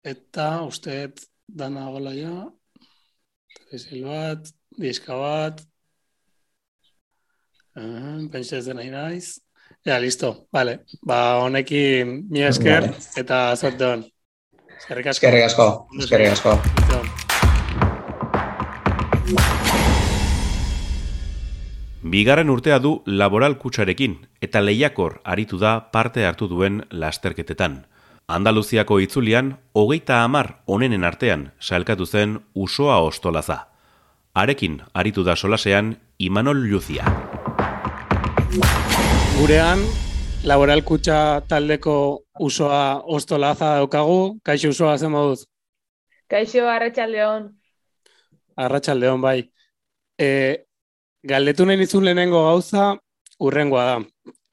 Eta 0.00 0.62
uste 0.64 1.12
dana 1.47 1.90
gola 1.93 2.14
ja. 2.17 2.49
Telesil 3.69 4.05
bat, 4.09 4.47
diska 4.81 5.13
bat. 5.21 5.59
Uh, 7.77 8.25
Pentsa 8.33 8.57
ez 8.57 8.65
dena 8.65 8.81
inaiz. 8.81 9.43
Ja, 9.85 9.99
listo. 10.01 10.49
Vale. 10.53 10.79
Ba, 11.05 11.37
honekin 11.45 12.25
mi 12.31 12.41
esker 12.49 12.87
vale. 12.87 13.03
eta 13.21 13.41
zorte 13.57 13.85
hon. 13.85 14.07
Eskerrik 14.79 15.11
asko. 15.13 15.21
Eskerrik 15.21 15.45
asko. 15.45 15.67
Eskerrik 16.01 16.33
asko. 16.33 16.57
Bigarren 22.09 22.49
urtea 22.49 22.79
du 22.81 23.03
laboral 23.05 23.59
kutsarekin 23.61 24.17
eta 24.41 24.65
lehiakor 24.65 25.21
aritu 25.29 25.61
da 25.61 25.77
parte 25.93 26.25
hartu 26.25 26.49
duen 26.49 26.87
lasterketetan. 26.89 27.83
Andaluziako 28.28 28.99
itzulian, 29.00 29.54
hogeita 29.73 30.18
amar 30.23 30.49
onenen 30.68 31.04
artean 31.08 31.47
salkatu 31.64 32.04
zen 32.04 32.35
usoa 32.54 32.99
ostolaza. 33.00 33.56
Arekin, 34.35 34.82
aritu 34.92 35.25
da 35.25 35.37
solasean, 35.37 35.94
Imanol 36.18 36.61
Luzia. 36.68 37.08
Gurean, 39.38 39.80
laboral 40.44 40.85
kutsa 40.85 41.40
taldeko 41.49 41.94
usoa 42.38 43.00
ostolaza 43.16 43.73
daukagu, 43.78 44.37
kaixo 44.44 44.75
usoa 44.76 44.99
zen 44.99 45.11
moduz? 45.16 45.47
Kaixo, 46.28 46.68
arratxaldeon. 46.68 47.49
Arratxaldeon, 48.61 49.25
bai. 49.25 49.38
E, 50.20 50.28
galdetu 51.25 51.64
nahi 51.64 51.80
nizun 51.80 52.04
lehenengo 52.04 52.44
gauza, 52.50 52.90
urrengoa 53.40 53.88
da. 53.88 53.99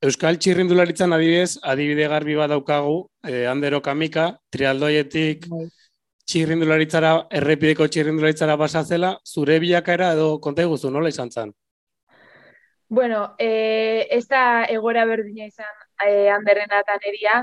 Euskal 0.05 0.37
txirrindularitzan 0.37 1.15
adibidez, 1.15 1.55
adibide 1.65 2.05
garbi 2.11 2.35
bat 2.37 2.51
daukagu, 2.51 2.97
eh, 3.25 3.47
Andero 3.49 3.79
Kamika, 3.81 4.25
trialdoietik 4.53 5.47
bai. 5.49 5.63
txirrindularitzara, 6.29 7.13
errepideko 7.39 7.87
txirrindularitzara 7.89 8.55
basatzela, 8.61 9.15
zure 9.25 9.57
bilakaera 9.63 10.11
edo 10.13 10.27
konta 10.43 10.65
guzu, 10.69 10.91
nola 10.93 11.09
izan 11.09 11.31
zen? 11.31 11.53
Bueno, 12.87 13.33
e, 13.39 14.05
ez 14.17 14.27
da 14.27 14.43
egora 14.75 15.07
berdina 15.09 15.47
izan 15.49 15.73
e, 16.05 16.29
handerrena 16.29 16.83
eta 16.85 16.99
neria, 17.01 17.39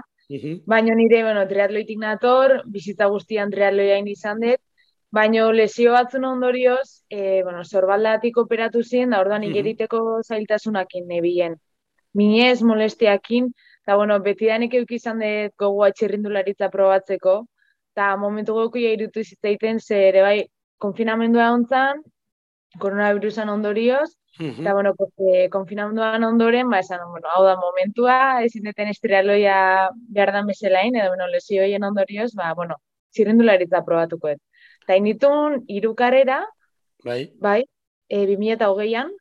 baina 0.67 0.95
nire, 0.95 1.25
bueno, 1.25 1.43
triatloitik 1.49 1.99
nator, 1.99 2.61
bizitza 2.77 3.11
guztian 3.11 3.51
triatloiain 3.51 4.07
izan 4.07 4.39
dut, 4.45 4.63
baina 5.11 5.51
lesio 5.51 5.99
batzun 5.99 6.31
ondorioz, 6.31 7.03
e, 7.11 7.43
bueno, 7.43 7.65
zorbaldatik 7.65 8.39
operatu 8.39 8.87
ziren, 8.87 9.11
da 9.11 9.21
orduan 9.27 9.51
igeriteko 9.51 10.23
zailtasunakin 10.23 11.11
nebien. 11.11 11.59
Minez, 12.19 12.63
molestiakin, 12.63 13.51
eta 13.83 13.97
bueno, 13.97 14.19
beti 14.21 14.49
danik 14.51 14.75
euk 14.81 14.91
izan 14.99 15.23
dut 15.25 15.55
gogoa 15.59 15.91
txirrindularitza 15.91 16.71
probatzeko, 16.71 17.37
eta 17.95 18.17
momentu 18.17 18.57
goku 18.57 18.81
ja 18.83 18.93
irutu 18.97 19.25
zitzaiten, 19.25 19.81
ze 19.81 20.09
ere 20.09 20.23
bai, 20.23 20.39
konfinamendua 20.79 21.53
ontzan, 21.53 22.03
koronavirusan 22.81 23.49
ondorioz, 23.53 24.11
Eta, 24.39 24.73
bueno, 24.73 24.95
porque 24.95 25.51
konfinamenduan 25.51 26.25
ondoren, 26.25 26.71
ba, 26.71 26.79
esan, 26.79 27.01
bueno, 27.11 27.29
hau 27.35 27.45
da 27.45 27.57
momentua, 27.57 28.43
ezin 28.43 28.65
deten 28.65 28.89
estrialoia 28.89 29.91
behar 30.09 30.33
dan 30.33 30.47
bezalain, 30.47 30.97
edo, 30.97 31.11
bueno, 31.11 31.27
lesioien 31.29 31.85
ondorioz, 31.85 32.33
ba, 32.35 32.55
bueno, 32.55 32.79
zirrendularitza 33.13 33.85
probatuko 33.85 34.33
ez. 34.33 34.39
Eta 34.83 34.97
initun, 34.97 35.61
irukarera, 35.69 36.41
bai, 37.05 37.27
bai, 37.39 37.61
e, 38.09 38.25
2008an, 38.33 39.13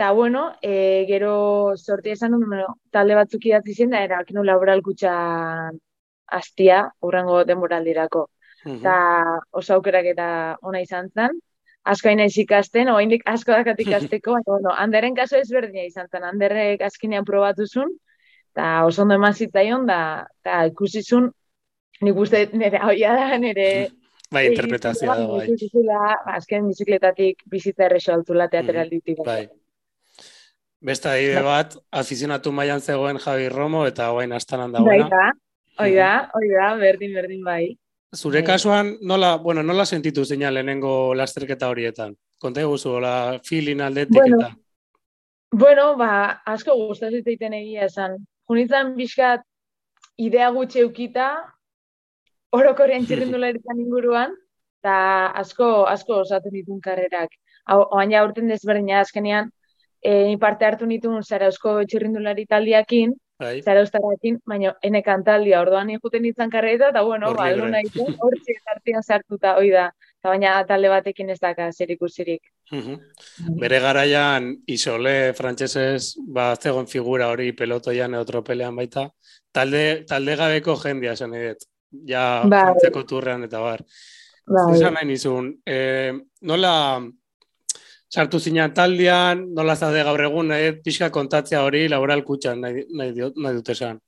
eta, 0.00 0.12
bueno, 0.12 0.56
e, 0.62 1.04
gero 1.06 1.76
sorti 1.76 2.14
esan, 2.14 2.32
bueno, 2.40 2.78
talde 2.90 3.14
batzuk 3.18 3.44
idatzi 3.44 3.74
zen, 3.74 3.90
da, 3.92 4.00
era, 4.00 4.22
kino 4.24 4.40
laboral 4.42 4.80
kutxan 4.80 5.76
astia, 6.32 6.86
urrengo 7.04 7.42
denboraldirako. 7.44 8.22
Eta 8.64 8.94
oso 9.60 9.74
aukerak 9.76 10.08
eta 10.14 10.28
ona 10.64 10.80
izan 10.80 11.10
zen, 11.12 11.36
asko 11.84 12.08
hain 12.08 12.24
ez 12.24 12.32
ikasten, 12.40 12.88
oaindik 12.88 13.28
asko 13.28 13.52
dakat 13.52 13.84
ikasteko, 13.84 14.32
baina, 14.38 14.48
bueno, 14.48 14.72
handeren 14.72 15.20
kaso 15.20 15.36
ezberdina 15.36 15.84
izan 15.84 16.08
zen, 16.08 16.24
handerrek 16.24 16.80
askinean 16.88 17.28
probatu 17.28 17.68
zuen, 17.68 17.92
eta 18.54 18.72
oso 18.88 19.04
ondo 19.04 19.20
eman 19.20 19.36
zitzaion, 19.36 19.84
da, 19.84 20.00
eta 20.40 20.64
ikusi 20.72 21.04
zuen, 21.04 21.28
nik 22.00 22.24
uste 22.24 22.46
nire 22.56 22.80
hauia 22.80 23.16
da, 23.20 23.32
nire... 23.36 23.70
Bai, 24.32 24.46
interpretazioa 24.46 25.14
da, 25.18 25.24
bai. 25.26 26.36
Azken 26.38 26.68
bizikletatik 26.70 27.40
bizitza 27.50 27.88
errexo 27.88 28.12
altzula 28.14 28.46
teatralditik. 28.48 29.26
Bai. 29.26 29.42
Beste 30.80 31.10
adibide 31.10 31.42
bat, 31.44 31.74
afizionatu 31.92 32.52
mailan 32.56 32.80
zegoen 32.80 33.18
Javi 33.20 33.50
Romo, 33.52 33.84
eta 33.86 34.08
guain 34.14 34.32
astanan 34.32 34.72
dagoena. 34.72 35.04
Bai 35.04 35.10
da, 35.12 35.26
oi 35.84 35.90
da, 35.98 36.12
oi 36.38 36.46
da, 36.48 36.68
berdin, 36.80 37.12
berdin 37.12 37.42
bai. 37.44 37.64
Zure 38.16 38.40
kasuan, 38.42 38.94
nola, 39.06 39.34
bueno, 39.36 39.62
nola 39.62 39.84
sentitu 39.84 40.24
zeina 40.24 40.50
lehenengo 40.50 41.12
lasterketa 41.14 41.68
horietan? 41.68 42.16
Konta 42.40 42.64
guzu, 42.64 42.96
la 42.98 43.12
feeling 43.44 43.84
aldetik 43.84 44.16
Bueno, 44.16 44.40
eta... 44.40 44.56
Bueno, 45.52 45.84
ba, 46.00 46.40
asko 46.46 46.74
gustaz 46.80 47.12
egiten 47.20 47.52
egia 47.60 47.84
esan. 47.90 48.16
Junitzen 48.48 48.96
bizkat 48.96 49.44
idea 50.16 50.48
gutxi 50.56 50.80
eukita, 50.86 51.28
orokorrean 52.56 53.04
txirrindularitzan 53.06 53.84
inguruan, 53.84 54.32
eta 54.80 54.96
asko, 55.44 55.70
asko 55.92 56.22
osatzen 56.24 56.56
ditun 56.56 56.80
karrerak. 56.80 57.36
Hau, 57.68 57.82
oain 57.84 58.16
ja 58.16 58.24
urten 58.24 58.48
desberdina 58.48 59.04
azkenean, 59.04 59.52
e, 60.02 60.36
parte 60.38 60.64
hartu 60.64 60.86
nituen 60.86 61.22
zarauzko 61.22 61.80
txirrindulari 61.84 62.46
taldiakin, 62.46 63.14
Bai, 63.40 63.62
zarauztarakin, 63.64 64.36
baina 64.44 64.74
enekan 64.84 65.22
taldia, 65.24 65.62
orduan 65.64 65.88
juten 65.94 66.22
nintzen 66.26 66.50
karreta, 66.52 66.90
eta 66.92 67.02
bueno, 67.06 67.32
ba, 67.32 67.46
aldu 67.48 67.70
nahi 67.72 67.88
hortzi 67.96 68.56
artean 68.68 69.02
sartuta, 69.02 69.54
hoi 69.56 69.70
da. 69.72 69.86
Eta 70.20 70.34
baina 70.34 70.52
talde 70.68 70.90
batekin 70.92 71.30
ez 71.32 71.38
daka 71.40 71.70
zer 71.72 71.94
ikusirik. 71.94 72.42
Bere 73.62 73.78
garaian 73.80 74.50
isole 74.68 75.32
frantsesez 75.32 76.18
ba 76.28 76.52
zegoen 76.56 76.86
figura 76.86 77.30
hori 77.32 77.54
pelotoian 77.56 78.14
edo 78.14 78.26
tropelean 78.28 78.76
baita. 78.76 79.06
Talde, 79.50 80.04
talde 80.10 80.36
gabeko 80.36 80.76
jendea 80.82 81.16
esan 81.16 81.32
dut. 81.32 81.64
Ja, 82.06 82.42
Bai. 82.44 82.74
turrean 83.08 83.48
eta 83.48 83.64
bar. 83.64 83.80
Bai. 84.46 84.66
Esan 84.76 84.94
nahi 84.94 85.08
nizun, 85.08 85.54
e, 85.64 86.12
nola 86.42 86.74
sartu 88.10 88.40
zinan 88.40 88.74
taldean, 88.74 89.44
nola 89.54 89.76
zade 89.76 90.02
gaur 90.06 90.20
egun, 90.26 90.50
nahi 90.50 90.70
dut 90.70 90.84
pixka 90.84 91.10
kontatzea 91.14 91.62
hori 91.62 91.86
laboral 91.88 92.24
kutxan 92.26 92.60
nahi, 92.64 92.84
nahi, 92.90 93.12
diot, 93.14 93.36
nahi 93.38 93.58
dut 93.58 93.70
esan. 93.74 94.00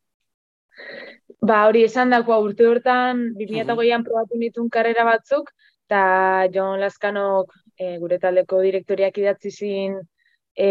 Ba, 1.43 1.65
hori 1.69 1.85
esan 1.87 2.11
dakoa 2.15 2.39
urte 2.43 2.67
hortan, 2.67 3.29
2008an 3.39 4.07
probatu 4.07 4.39
nituen 4.39 4.71
karrera 4.71 5.07
batzuk, 5.07 5.53
eta 5.87 6.49
Jon 6.55 6.81
Laskanok 6.83 7.55
e, 7.79 7.97
gure 8.03 8.19
taldeko 8.23 8.63
direktoriak 8.63 9.19
idatzi 9.19 9.51
zin 9.51 9.97
e, 10.55 10.69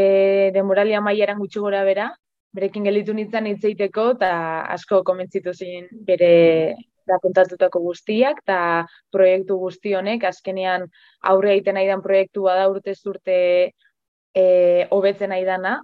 demoralia 0.56 1.02
maiaran 1.04 1.40
gutxi 1.40 1.60
gora 1.64 1.84
bera, 1.88 2.10
berekin 2.56 2.88
gelitu 2.88 3.16
nintzen 3.16 3.48
hitz 3.48 3.64
egiteko, 3.64 4.12
eta 4.18 4.32
asko 4.76 5.04
komentzitu 5.08 5.54
zin 5.56 5.88
bere 6.08 6.32
da 7.08 7.20
kontatutako 7.22 7.82
guztiak, 7.84 8.42
eta 8.44 8.88
proiektu 9.14 9.58
guzti 9.62 9.94
honek, 9.98 10.26
azkenean 10.30 10.88
aurre 11.32 11.56
egiten 11.56 11.78
nahi 11.78 11.88
dan 11.90 12.04
proiektua 12.06 12.56
da 12.60 12.68
urte 12.72 12.96
urte 13.10 13.38
e, 14.36 14.44
hobetzen 14.92 15.34
nahi 15.34 15.46
dana, 15.46 15.80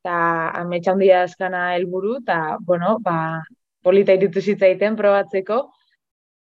eta 0.00 0.18
ametsa 0.62 0.92
handia 0.94 1.22
azkana 1.26 1.62
helburu, 1.74 2.20
eta, 2.22 2.58
bueno, 2.60 2.98
ba, 3.02 3.42
polita 3.82 4.14
iritu 4.14 4.40
zitzaiten 4.40 4.96
probatzeko. 4.98 5.64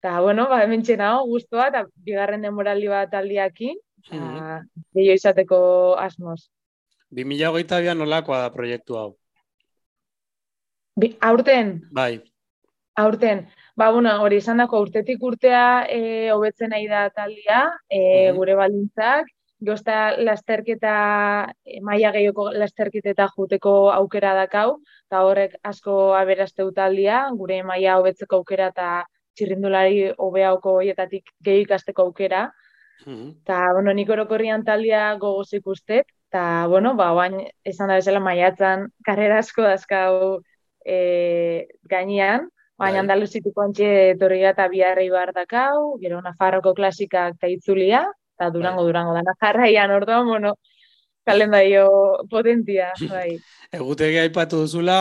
Eta, 0.01 0.17
bueno, 0.25 0.47
ba, 0.49 0.63
hemen 0.65 0.81
txenao, 0.81 1.25
guztua, 1.29 1.67
eta 1.69 1.85
bigarren 2.05 2.41
demoraldi 2.41 2.89
bat 2.89 3.13
aldiakin, 3.13 3.77
eta 4.09 4.61
gehiago 4.95 5.19
izateko 5.19 5.59
asmoz. 6.01 6.39
2022 7.11 7.93
nolakoa 7.99 8.39
da 8.45 8.51
proiektu 8.53 8.97
hau? 8.97 9.09
Bi, 11.01 11.13
aurten, 11.21 11.75
Bai, 11.93 12.21
aurten, 12.99 13.45
ba, 13.81 13.89
bueno, 13.89 14.11
hori 14.21 14.37
izan 14.37 14.61
dako 14.61 14.79
urtetik 14.85 15.23
urtea 15.25 15.61
e, 15.89 16.01
hobetzen 16.31 16.69
nahi 16.69 16.87
da 16.87 17.05
taldia, 17.09 17.61
e, 17.89 18.01
Mhm. 18.29 18.37
gure 18.37 18.55
baldintzak, 18.55 19.37
Gozta 19.61 19.95
lasterketa, 20.17 20.91
e, 21.65 21.79
maila 21.85 22.09
gehioko 22.15 22.47
lasterketeta 22.61 23.27
juteko 23.35 23.73
aukera 23.93 24.31
dakau, 24.33 24.79
eta 25.05 25.19
horrek 25.27 25.53
asko 25.71 26.15
aberasteu 26.17 26.71
taldia, 26.73 27.19
gure 27.37 27.59
maila 27.63 27.99
hobetzeko 27.99 28.39
aukera 28.39 28.71
eta 28.73 28.87
txirrindulari 29.37 29.99
hobeauko 30.17 30.73
hoietatik 30.79 31.29
gehi 31.45 31.61
ikasteko 31.67 32.07
aukera. 32.07 32.47
Mhm. 33.05 33.27
Eta, 33.43 33.59
bueno, 33.73 33.93
nik 33.93 34.09
orokorrian 34.09 34.63
taldia 34.65 35.03
gogoz 35.21 35.53
ikustet, 35.53 36.07
eta, 36.31 36.65
bueno, 36.67 36.95
ba, 36.95 37.11
bain, 37.13 37.37
esan 37.63 37.87
da 37.87 37.99
bezala 38.01 38.19
maiatzan 38.19 38.87
karrera 39.05 39.37
asko 39.45 39.61
dazkau 39.61 40.41
e, 40.85 41.67
gainean, 41.93 42.49
baina 42.81 42.97
Bai. 42.97 43.03
Andaluzituko 43.03 43.63
antxe 43.63 43.91
torria 44.19 44.55
eta 44.55 44.67
biharrei 44.71 45.09
bar 45.13 45.31
dakau, 45.35 45.99
gero 46.01 46.21
Nafarroko 46.25 46.73
klasikak 46.77 47.37
eta 47.37 47.49
itzulia, 47.51 48.03
eta 48.37 48.49
Durango, 48.53 48.85
Durango 48.87 49.13
da 49.13 49.35
jarraian, 49.39 49.93
orduan, 49.93 50.27
bueno, 50.27 50.55
kalendario 51.25 51.87
potentia, 52.29 52.91
bai. 53.09 53.37
Egutegi 53.79 54.17
aipatu 54.23 54.63
duzula, 54.65 54.99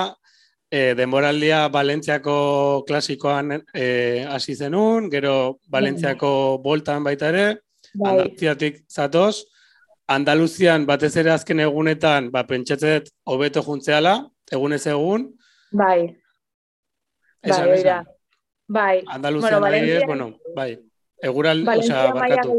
e, 0.71 0.93
denboraldia 0.99 1.63
Valentziako 1.73 2.85
klasikoan 2.87 3.57
e, 3.73 3.87
hasi 4.29 4.55
zenun, 4.55 5.09
gero 5.11 5.35
Valentziako 5.73 6.33
boltan 6.63 7.07
baita 7.09 7.33
ere, 7.33 7.47
bai. 7.95 8.13
Andaluziatik 8.13 8.85
zatoz, 8.91 9.47
Andaluzian 10.11 10.85
batez 10.87 11.15
ere 11.23 11.31
azken 11.31 11.63
egunetan, 11.63 12.33
ba, 12.35 12.43
pentsatzet 12.45 13.13
hobeto 13.31 13.63
juntzeala, 13.63 14.19
egunez 14.53 14.85
egun, 14.91 15.31
Bai, 15.71 16.11
esan, 17.43 17.69
bai, 17.69 17.79
esan. 17.79 18.07
Bai, 18.69 19.05
Andaluzian 19.07 19.61
Bueno, 19.61 19.67
adibidez, 19.67 20.07
bueno, 20.07 20.39
bai, 20.55 20.79
egural, 21.21 21.65
Valentzia 21.65 22.11
osea, 22.11 22.13
barkatu. 22.15 22.59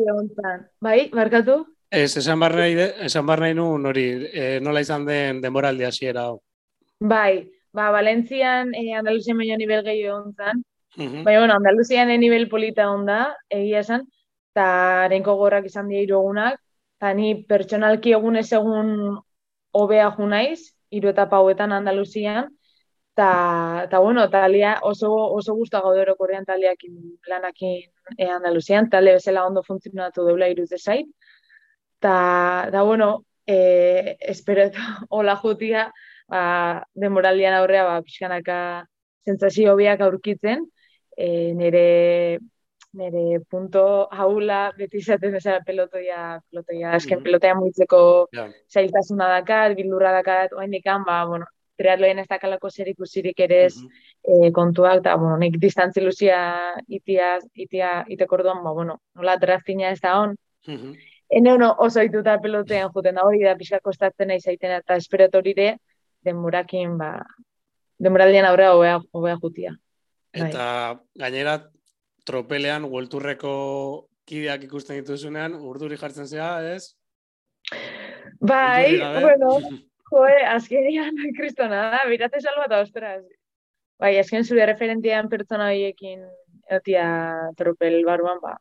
Bai, 0.80 1.10
barkatu? 1.14 1.56
Ez, 1.90 2.18
esan 2.18 2.40
bar 2.40 2.56
nahi, 2.56 2.76
esan 3.08 3.26
bar 3.26 3.40
nahi 3.40 3.54
nuen 3.54 3.86
hori, 3.86 4.06
e, 4.32 4.60
nola 4.64 4.82
izan 4.82 5.06
den 5.06 5.42
denboraldi 5.42 5.88
hasiera 5.88 6.28
hau. 6.30 6.42
Bai, 7.00 7.50
ba, 7.74 7.92
Valentzian, 7.92 8.76
eh, 8.76 8.94
Andaluzian 8.96 9.38
baino 9.38 9.58
nivel 9.58 9.84
gehiago 9.84 10.18
hontan, 10.18 10.64
Mhm. 10.98 11.24
Baina, 11.24 11.40
bueno, 11.40 11.54
Andaluzian 11.56 12.10
e 12.10 12.18
nivel 12.18 12.50
polita 12.50 12.92
onda, 12.92 13.38
egia 13.50 13.80
esan, 13.80 14.08
eta 14.52 15.06
arenko 15.06 15.36
gorrak 15.40 15.66
izan 15.66 15.88
dira 15.88 16.02
hiru 16.02 16.18
egunak, 16.20 16.60
eta 17.00 17.14
ni 17.14 17.36
pertsonalki 17.48 18.12
egunez 18.12 18.52
egun 18.52 19.18
hobea 19.72 20.10
ju 20.18 20.28
naiz, 20.28 20.76
hiru 20.92 21.10
etapa 21.10 21.38
hauetan 21.38 21.72
Andaluzian, 21.72 22.50
eta, 23.22 23.84
eta 23.86 24.00
bueno, 24.00 24.30
talia 24.30 24.80
oso, 24.82 25.12
oso 25.12 25.54
guztua 25.54 25.82
gaude 25.82 26.02
orokorrean 26.02 26.46
taliakin 26.46 27.18
lanakin 27.28 27.84
e, 28.18 28.30
Andaluzian, 28.30 28.90
talde 28.90 29.14
bezala 29.14 29.46
ondo 29.46 29.64
funtzionatu 29.64 30.26
deula 30.26 30.48
irudze 30.50 30.78
zait, 30.80 31.08
eta, 32.00 32.66
eta 32.70 32.82
bueno, 32.84 33.26
e, 33.46 34.18
espero 34.20 34.64
eta 34.64 34.80
hola 35.10 35.36
jutia, 35.36 35.92
ba, 36.28 36.86
demoraldian 36.94 37.54
aurrea, 37.60 37.86
ba, 37.86 38.02
pixkanaka 38.02 38.88
sentsazio 39.26 39.74
hobiak 39.76 40.02
aurkitzen, 40.02 40.66
e, 41.16 41.54
nire 41.54 42.40
nire 42.94 43.40
punto 43.48 44.10
haula 44.12 44.74
beti 44.76 45.00
izaten 45.00 45.32
bezala 45.32 45.62
pelotoia, 45.64 46.42
pelotoia, 46.50 46.92
azken 46.92 47.18
mm 47.18 47.20
-hmm. 47.20 47.24
pelotoia 47.24 47.56
muitzeko 47.56 48.28
yeah. 48.34 48.50
zailtasuna 48.68 49.30
dakat, 49.30 49.76
bildurra 49.78 50.12
dakat, 50.12 50.52
oain 50.54 50.72
dikan, 50.72 51.06
ba, 51.06 51.24
bueno, 51.26 51.46
triatloen 51.82 52.24
ez 52.24 52.28
dakalako 52.30 52.70
zer 52.70 52.92
ikusirik 52.94 53.40
ere 53.48 53.64
ez 53.66 53.76
mm 53.78 53.88
-hmm. 53.88 54.48
e, 54.48 54.52
kontuak, 54.52 55.02
eta, 55.04 55.16
bueno, 55.18 55.38
nik 55.38 55.58
distantzi 55.60 56.02
luzia 56.02 56.42
itia, 56.88 57.38
itia, 57.54 58.04
iteko 58.08 58.40
orduan, 58.40 58.64
ba, 58.64 58.74
bueno, 58.74 59.00
nola 59.16 59.38
draftina 59.38 59.90
ez 59.92 60.02
da 60.02 60.20
hon, 60.20 60.38
mm 60.68 60.76
-hmm. 60.76 61.00
Ene 61.32 61.54
ono 61.54 61.70
oso 61.80 62.04
ituta 62.04 62.34
pelotean 62.44 62.90
juten 62.92 63.16
da 63.16 63.24
hori 63.24 63.40
da 63.46 63.56
pixka 63.56 63.80
kostatzen 63.80 64.28
nahi 64.28 64.42
zaiten 64.42 64.72
eta 64.76 64.98
esperatorire 65.00 65.78
denborakin 66.28 66.98
ba 67.00 67.12
denboraldian 68.04 68.48
aurrea 68.50 68.74
hobea 68.76 68.98
hobea 69.12 69.38
jutia. 69.44 69.72
Bai. 70.34 70.50
Eta 70.50 70.66
gainera 71.24 71.54
tropelean 72.28 72.84
huelturreko 72.84 73.54
kideak 74.28 74.66
ikusten 74.68 75.00
dituzunean 75.00 75.56
urduri 75.56 75.98
jartzen 76.02 76.28
zea, 76.28 76.52
ez? 76.76 76.98
Bai, 78.40 79.00
bueno, 79.00 79.56
joe, 80.12 80.34
azkenian 80.56 81.16
kristona 81.38 81.88
da, 81.96 82.04
birate 82.10 82.42
salva 82.44 82.68
eta 82.68 82.82
ostras. 82.84 83.24
Bai, 84.02 84.16
azken 84.18 84.46
zure 84.46 84.66
referentian 84.66 85.30
pertsona 85.30 85.70
horiekin 85.70 86.24
eotia 86.72 87.06
tropel 87.58 88.02
baruan, 88.08 88.40
ba, 88.42 88.56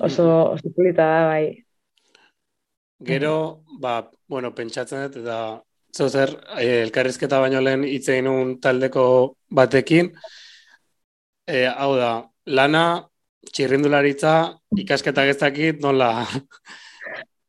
oso, 0.00 0.26
oso 0.52 0.72
polita 0.76 1.06
da, 1.08 1.20
bai. 1.30 1.46
Gero, 3.02 3.64
ba, 3.80 4.10
bueno, 4.28 4.52
pentsatzen 4.54 5.06
dut, 5.06 5.22
eta 5.22 5.38
zozer, 5.96 6.34
eh, 6.58 6.82
elkarrizketa 6.82 7.40
baino 7.42 7.60
lehen 7.60 7.86
hitzein 7.88 8.28
un 8.30 8.58
taldeko 8.60 9.06
batekin, 9.50 10.12
e, 11.46 11.64
hau 11.66 11.96
da, 11.98 12.12
lana, 12.46 12.84
txirrindularitza, 13.50 14.36
ikasketak 14.84 15.32
ez 15.32 15.40
dakit, 15.40 15.82
nola, 15.82 16.12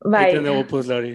bai. 0.06 0.30
iten 0.32 0.50
dugu 0.50 0.66
puzle 0.72 0.98
hori. 0.98 1.14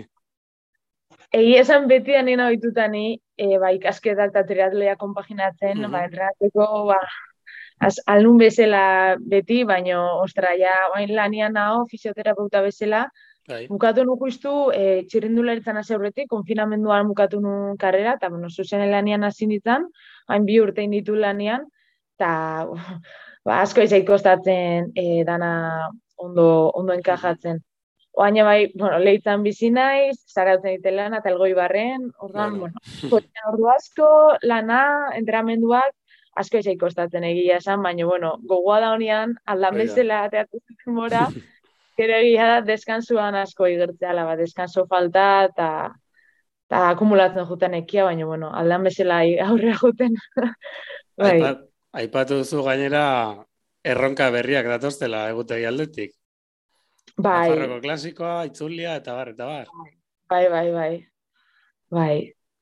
Egi 1.35 1.57
esan 1.61 1.89
beti 1.89 2.15
anina 2.17 2.47
oitutani, 2.49 3.19
e, 3.37 3.49
ba, 3.61 3.73
ikasketak 3.77 4.31
eta 4.33 4.45
triatlea 4.49 4.97
kompaginatzen, 4.97 5.77
mm 5.77 5.85
-hmm. 5.85 5.93
ba, 5.93 6.05
entrenateko, 6.05 6.85
ba, 6.89 7.01
az, 7.81 8.01
alun 8.07 8.39
bezala 8.39 9.17
beti, 9.21 9.63
baino, 9.65 10.21
ostra, 10.23 10.55
ja, 10.57 10.75
oain 10.95 11.15
lanian 11.15 11.53
nao, 11.53 11.85
fisioterapeuta 11.91 12.63
bezala, 12.63 13.11
bai. 13.49 13.67
bukatu 13.69 14.05
nuku 14.05 14.29
iztu, 14.29 14.71
e, 14.73 15.05
txirrindularitzan 15.05 15.77
hasi 15.77 15.95
aurretik, 15.95 16.29
konfinamenduan 16.29 17.09
bukatu 17.09 17.41
nu 17.41 17.77
karrera, 17.79 18.17
eta, 18.17 18.29
bueno, 18.29 18.49
zuzen 18.49 18.91
lanian 18.91 19.25
hasi 19.25 19.47
nintzen, 19.47 19.87
hain 20.29 20.45
bi 20.45 20.61
urtein 20.61 20.91
ditu 20.91 21.15
lanian, 21.15 21.69
eta, 22.17 22.67
ba, 23.45 23.61
asko 23.61 23.83
izai 23.83 24.05
kostatzen 24.05 24.93
e, 24.97 25.25
dana 25.25 25.91
ondo, 26.17 26.71
ondo 26.75 26.93
enkajatzen. 26.93 27.61
Oaina 28.19 28.43
bai, 28.43 28.73
bueno, 28.75 28.99
lehitzan 28.99 29.45
bizi 29.45 29.69
naiz, 29.71 30.17
zarautzen 30.27 30.75
dite 30.75 30.91
lana, 30.91 31.21
eta 31.23 31.31
elgoi 31.31 31.53
barren, 31.55 32.09
orduan, 32.19 32.57
bueno, 32.59 32.81
bueno 33.13 33.45
ordu 33.53 33.69
asko, 33.71 34.09
lana, 34.43 34.81
entramenduak, 35.15 35.95
asko 36.43 36.59
izai 36.59 36.75
kostatzen 36.81 37.27
egia 37.29 37.61
esan, 37.63 37.79
baina, 37.87 38.09
bueno, 38.11 38.33
gogoa 38.51 38.81
da 38.83 38.91
honian, 38.97 39.37
aldan 39.47 39.79
bezala 39.85 40.25
ateatu 40.27 40.59
zuten 40.59 40.99
mora, 40.99 41.23
gero 42.01 42.19
egia 42.19 42.51
da, 42.51 42.59
deskansuan 42.67 43.39
asko 43.39 43.71
igertzea, 43.71 44.17
laba, 44.19 44.35
deskanso 44.43 44.89
falta, 44.91 45.31
eta 45.53 45.71
eta 46.69 46.85
akumulatzen 46.91 47.47
juten 47.49 47.79
ekia, 47.79 48.11
baina, 48.11 48.27
bueno, 48.27 48.51
aldan 48.51 48.91
bezala 48.91 49.23
aurrera 49.47 49.79
juten. 49.79 50.19
bai. 51.23 51.39
Aipatu 51.99 52.43
duzu 52.43 52.67
gainera, 52.67 53.05
erronka 53.87 54.29
berriak 54.35 54.67
datoztela 54.69 55.29
egutegi 55.31 55.71
aldetik. 55.71 56.18
Bai. 57.19 57.51
Nafarroko 57.51 57.81
klasikoa, 57.83 58.35
itzulia, 58.47 58.97
eta 59.01 59.15
bar, 59.15 59.33
eta 59.35 59.47
bar. 59.47 59.71
Bai, 60.31 60.45
bai, 60.53 60.67
bai. 60.73 60.93
Bai. 61.91 62.17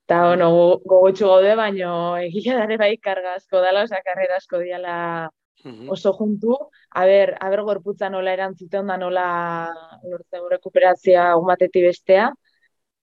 Eta, 0.06 0.20
bueno, 0.28 0.48
gogotxu 0.86 1.26
gaude, 1.28 1.56
baino 1.58 1.90
egia 2.22 2.56
dare 2.60 2.78
bai 2.80 2.94
karga 3.02 3.34
asko 3.36 3.60
dala, 3.60 3.82
oza, 3.84 4.00
karrera 4.06 4.38
asko 4.40 4.62
diala 4.62 4.96
oso 5.90 6.12
juntu. 6.14 6.56
A 6.90 7.04
ber, 7.04 7.34
a 7.40 7.50
ber 7.50 7.64
gorputza 7.66 8.08
nola 8.08 8.32
erantzuten 8.32 8.86
da 8.86 8.96
nola 8.96 9.26
lortzen 10.06 10.48
rekuperazia 10.50 11.34
umateti 11.36 11.82
bestea. 11.82 12.30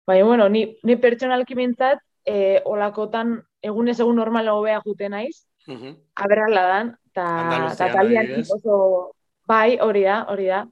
Baina, 0.06 0.24
bueno, 0.24 0.48
ni, 0.48 0.64
ni 0.82 0.96
pertsonalki 0.96 1.58
bintzat, 1.58 2.00
e, 2.24 2.62
olakotan 2.64 3.40
egunez 3.62 3.98
egun 4.00 4.16
normal 4.16 4.48
hobea 4.54 4.80
jute 4.86 5.08
naiz. 5.08 5.44
Uh 5.66 5.74
-huh. 5.74 5.96
Aberrala 6.14 6.62
dan, 6.62 6.96
eta 7.10 7.92
talian 7.92 8.40
oso... 8.40 9.12
Bai, 9.46 9.76
hori 9.82 10.04
da, 10.04 10.24
hori 10.30 10.46
da. 10.46 10.66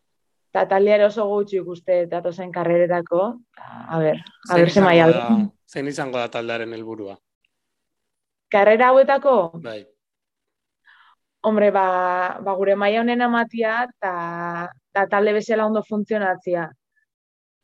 Eta 0.50 0.64
taldeare 0.72 1.04
oso 1.06 1.28
gutxi 1.30 1.60
ikuste 1.60 2.04
datozen 2.10 2.50
karrererako. 2.50 3.22
A 3.62 3.98
ber, 4.02 4.18
a 4.50 4.56
ber, 4.58 4.70
ze 4.70 4.82
maia. 4.82 5.06
Zein 5.70 5.86
izango 5.86 6.18
da 6.18 6.26
taldearen 6.28 6.74
helburua? 6.74 7.14
Karrera 8.50 8.88
hauetako? 8.90 9.36
Bai. 9.62 9.84
Hombre, 11.46 11.70
ba, 11.70 11.86
ba 12.42 12.56
gure 12.58 12.74
maia 12.74 13.04
honen 13.04 13.22
amatia 13.22 13.76
eta 13.86 15.06
talde 15.14 15.36
bezala 15.38 15.68
ondo 15.70 15.84
funtzionatzia. 15.86 16.66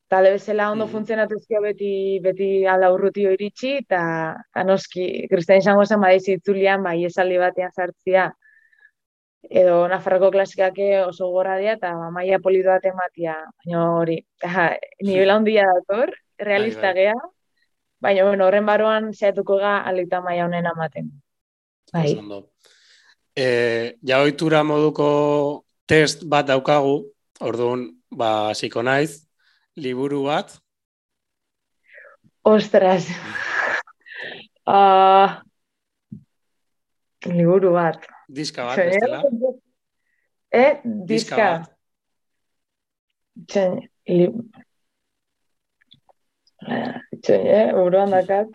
Talde 0.06 0.36
bezala 0.36 0.70
ondo 0.70 0.86
mm. 0.86 0.92
funtzionatuzkia 0.94 1.60
beti, 1.64 1.92
beti 2.22 2.50
alda 2.70 2.92
urrutio 2.94 3.34
iritsi, 3.34 3.80
eta 3.82 4.62
noski, 4.68 5.26
kristain 5.32 5.58
izango 5.58 5.82
zen 5.84 5.98
badaizi 6.06 6.36
itzulian, 6.38 6.86
bai 6.86 7.00
esaldi 7.10 7.42
batean 7.42 7.74
zartzia, 7.74 8.28
edo 9.50 9.86
Nafarroko 9.88 10.30
klasikak 10.34 10.78
oso 11.06 11.30
gorra 11.30 11.56
dira, 11.58 11.76
eta 11.78 11.92
maia 12.10 12.38
polido 12.38 12.70
bat 12.70 12.84
ematia, 12.84 13.38
baina 13.64 13.86
hori, 13.94 14.20
nivela 15.02 15.36
handia 15.36 15.66
dator, 15.72 16.14
realista 16.38 16.92
bai, 16.92 16.94
bai. 16.94 17.02
gea, 17.02 17.32
Baina, 18.00 18.24
bueno, 18.24 18.46
horren 18.46 18.66
baroan 18.68 19.12
zehatuko 19.14 19.56
ga 19.58 19.78
alita 19.88 20.20
maia 20.20 20.44
honen 20.44 20.66
amaten. 20.68 21.08
Bai. 21.92 22.12
E, 23.36 23.46
ja 24.08 24.20
oitura 24.24 24.62
moduko 24.64 25.06
test 25.88 26.26
bat 26.28 26.46
daukagu, 26.48 26.98
orduan, 27.40 27.88
ba, 28.10 28.52
ziko 28.54 28.82
naiz, 28.82 29.24
liburu 29.76 30.24
bat. 30.28 30.58
Ostras. 32.46 33.08
uh, 34.68 35.40
liburu 37.26 37.72
bat. 37.74 38.06
Diska 38.28 38.64
bat, 38.64 38.76
bestela. 38.76 39.22
Eh, 40.50 40.80
diska. 40.84 41.06
diska 41.06 41.36
bat. 41.36 41.72
Txen, 43.46 43.80
li... 44.08 44.28
Itxoin, 47.12 47.46
eh? 47.46 47.72
Buruan 47.76 48.10
dakat. 48.10 48.54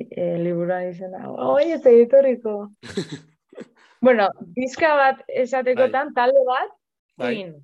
E, 0.00 0.24
liburuan 0.40 0.88
izena. 0.90 1.28
Oi, 1.30 1.70
ez 1.76 1.84
editoriko. 1.86 2.56
bueno, 4.06 4.28
diska 4.56 4.94
bat 4.98 5.22
esatekotan, 5.28 6.10
bai. 6.10 6.16
talde 6.18 6.44
bat, 6.48 6.74
bai. 7.16 7.30
Queen. 7.30 7.54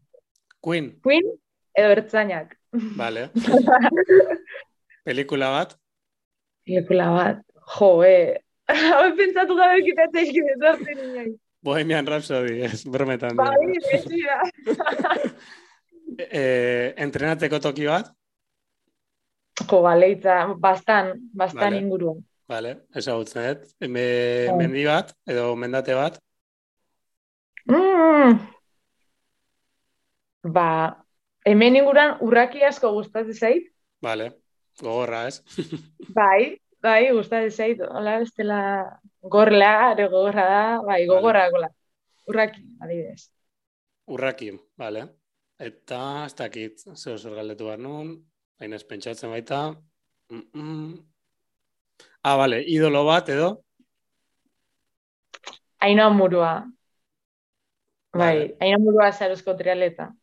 Queen. 0.60 0.90
Queen 1.02 1.28
edo 1.76 1.92
ertzainak. 1.96 2.56
Vale. 2.96 3.28
Pelikula 5.06 5.50
bat? 5.54 5.76
Pelikula 6.64 7.10
bat. 7.14 7.44
Jo, 7.76 7.90
eh. 8.06 8.45
Hau 8.92 9.10
pentsatu 9.18 9.56
gabe 9.58 9.82
kitatzea 9.86 10.22
izkidetu 10.26 11.36
Bohemian 11.66 12.06
Rhapsody, 12.06 12.60
ez, 12.62 12.84
brometan. 12.86 13.34
Bai, 13.34 13.56
besira. 13.90 14.38
eh, 16.40 16.94
entrenateko 17.02 17.58
toki 17.62 17.88
bat? 17.90 18.12
Jo, 19.64 19.80
baleitza, 19.82 20.36
bastan, 20.62 21.14
bastan 21.34 21.72
vale. 21.72 21.80
inguruan. 21.82 22.20
Vale, 22.46 22.74
ezagutzen 22.94 23.48
dut. 23.48 23.72
Me, 23.90 24.04
oh. 24.52 24.58
Mendi 24.60 24.84
bat, 24.86 25.10
edo 25.26 25.48
mendate 25.58 25.96
bat? 25.98 26.20
Mm. 27.66 28.36
Ba, 30.54 30.68
hemen 31.48 31.80
inguruan 31.80 32.20
urraki 32.22 32.62
asko 32.68 32.92
gustatzen 32.94 33.34
zait. 33.34 33.72
Vale, 34.04 34.30
gogorra, 34.78 35.24
ez? 35.32 35.40
bai, 36.14 36.54
bai, 36.86 37.10
gustatzen 37.16 37.50
zait. 37.50 37.82
Hola, 37.88 38.20
ez 38.22 38.30
dela 38.38 38.60
gorla, 39.34 39.72
ere 39.94 40.08
gogorra 40.12 40.46
da, 40.52 40.62
bai, 40.86 41.00
gogorra, 41.10 41.48
gola. 41.54 41.68
Urraki, 42.30 42.62
adibidez. 42.82 43.28
Urraki, 44.14 44.52
vale. 44.78 45.04
Eta, 45.62 46.00
ez 46.26 46.34
dakit, 46.38 46.82
zeo 46.94 47.16
zer 47.18 47.36
galdetu 47.38 47.68
behar 47.68 47.82
nun, 47.82 48.16
Hain 48.56 48.72
ez 48.72 48.84
pentsatzen 48.88 49.30
baita. 49.30 49.74
Mm 50.30 50.42
-mm. 50.54 51.04
Ah, 52.22 52.36
bale, 52.36 52.62
idolo 52.64 53.04
bat 53.04 53.28
edo? 53.28 53.64
Aina 55.78 56.08
murua. 56.10 56.64
Bai, 58.12 58.38
vale. 58.38 58.56
aina 58.60 58.78
murua 58.78 59.12
zaruzko 59.12 59.54
trialeta. 59.54 60.14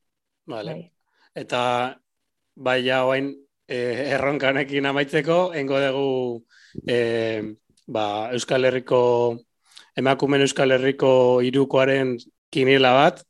Vale. 0.47 0.71
Bai. 0.71 0.91
Eta 1.35 1.61
bai 2.55 2.85
ja 2.85 3.05
oain 3.05 3.42
eh, 3.67 4.13
erronkanekin 4.15 4.85
amaitzeko, 4.85 5.53
engo 5.57 5.79
dugu 5.79 6.45
eh, 6.87 7.41
ba, 7.87 8.31
Euskal 8.33 8.65
Herriko 8.65 9.01
emakumen 9.95 10.41
Euskal 10.41 10.71
Herriko 10.71 11.41
irukoaren 11.45 12.17
kinila 12.53 12.93
bat, 12.97 13.23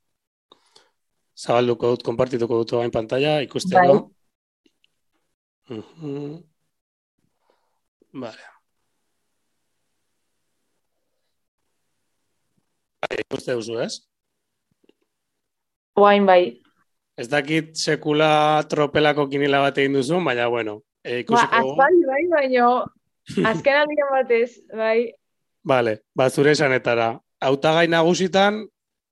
zabalduko 1.38 1.94
dut, 1.94 2.04
konpartituko 2.08 2.64
dut 2.64 2.80
hain 2.80 2.92
pantalla, 2.92 3.40
ikusteko. 3.46 4.00
Bai. 5.70 5.78
Uh 5.78 5.84
-huh. 6.02 6.44
Vale. 8.14 8.54
Bai, 13.02 13.20
ikuste 13.20 13.54
duzu, 13.54 13.80
ez? 13.80 14.00
Oain 15.96 16.26
bai. 16.26 16.63
Ez 17.18 17.28
dakit 17.30 17.76
sekula 17.78 18.64
tropelako 18.70 19.28
kinila 19.30 19.62
bat 19.62 19.78
egin 19.78 19.94
duzu, 20.00 20.18
baina 20.26 20.48
bueno. 20.50 20.82
E, 21.04 21.22
ba, 21.30 21.44
azpaldi 21.60 22.08
bai, 22.08 22.24
baina 22.32 22.70
azken 23.50 23.78
aldian 23.84 24.10
batez, 24.12 24.50
bai. 24.74 25.12
Vale, 25.64 26.00
ba, 26.16 26.30
zure 26.30 26.52
esanetara. 26.52 27.14
Autagai 27.44 27.88
nagusitan, 27.92 28.64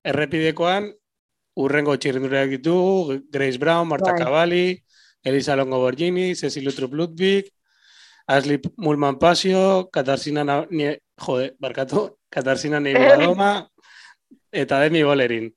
errepidekoan, 0.04 0.90
urrengo 1.62 1.96
txirrindureak 1.96 2.56
ditu, 2.56 2.76
Grace 3.30 3.60
Brown, 3.60 3.88
Marta 3.88 4.12
bai. 4.12 4.18
Cavalli, 4.20 4.66
Elisa 5.24 5.56
Longo 5.56 5.78
Borgini, 5.78 6.34
Cecil 6.34 6.68
Utrup 6.68 6.94
Ludwig, 6.94 7.52
Ashley 8.26 8.60
Mulman 8.76 9.18
Pasio, 9.18 9.88
Katarsina, 9.92 10.66
nie, 10.70 10.98
jode, 11.16 11.52
barkatu, 11.60 12.08
Katarsina 12.34 12.80
Neibadoma, 12.80 13.68
eta 14.64 14.80
Demi 14.80 15.04
Bolerin. 15.04 15.52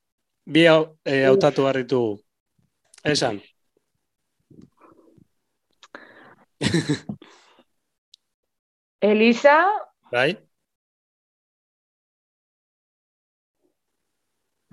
Bi 0.46 0.68
hau, 0.70 0.98
e, 1.04 1.24
hautatu 1.26 1.66
barritu. 1.66 2.20
Esan. 3.06 3.42
Elisa. 9.02 9.58
Bai. 10.12 10.38